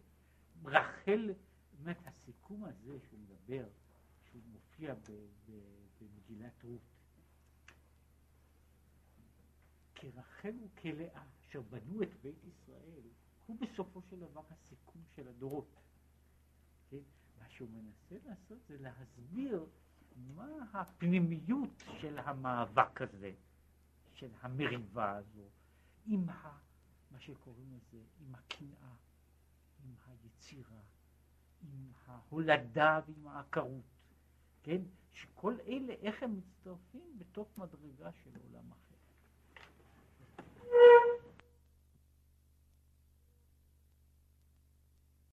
רחל, 0.66 1.34
באמת 1.72 1.98
הסיכום 2.08 2.64
הזה 2.64 3.00
שהוא 3.08 3.20
מדבר, 3.20 3.68
שהוא 4.24 4.42
מופיע 4.52 4.94
במגילת 6.00 6.64
רות, 6.64 6.82
כרחל 9.96 10.54
וכלאה, 10.62 11.24
אשר 11.50 11.62
בנו 11.62 12.04
את 12.04 12.10
בית 12.22 12.44
ישראל, 12.44 13.02
הוא 13.46 13.58
בסופו 13.60 14.02
של 14.10 14.20
דבר 14.20 14.42
הסיכום 14.50 15.02
של 15.16 15.28
הדורות. 15.28 15.76
כן? 16.90 16.98
מה 17.40 17.50
שהוא 17.50 17.70
מנסה 17.70 18.28
לעשות 18.30 18.58
זה 18.68 18.78
להסביר 18.80 19.66
מה 20.16 20.48
הפנימיות 20.74 21.84
של 22.02 22.20
המאבק 22.20 23.02
הזה, 23.02 23.32
של 24.14 24.30
המריבה 24.42 25.16
הזו, 25.16 25.50
עם 26.06 26.30
ה, 26.30 26.58
מה 27.12 27.20
שקוראים 27.20 27.74
לזה, 27.74 27.98
עם 28.20 28.36
הקנאה, 28.36 28.94
עם 29.84 29.94
היצירה, 30.08 30.82
עם 31.62 31.92
ההולדה 32.06 33.00
ועם 33.08 33.28
העקרות, 33.28 33.84
כן? 34.64 34.82
שכל 35.12 35.56
אלה, 35.68 35.94
איך 35.94 36.24
הם 36.24 36.38
מצטרפים 36.38 37.18
בתוך 37.18 37.58
מדרגה 37.58 38.12
של 38.24 38.30
עולם 38.44 38.72
אחר. 38.72 38.96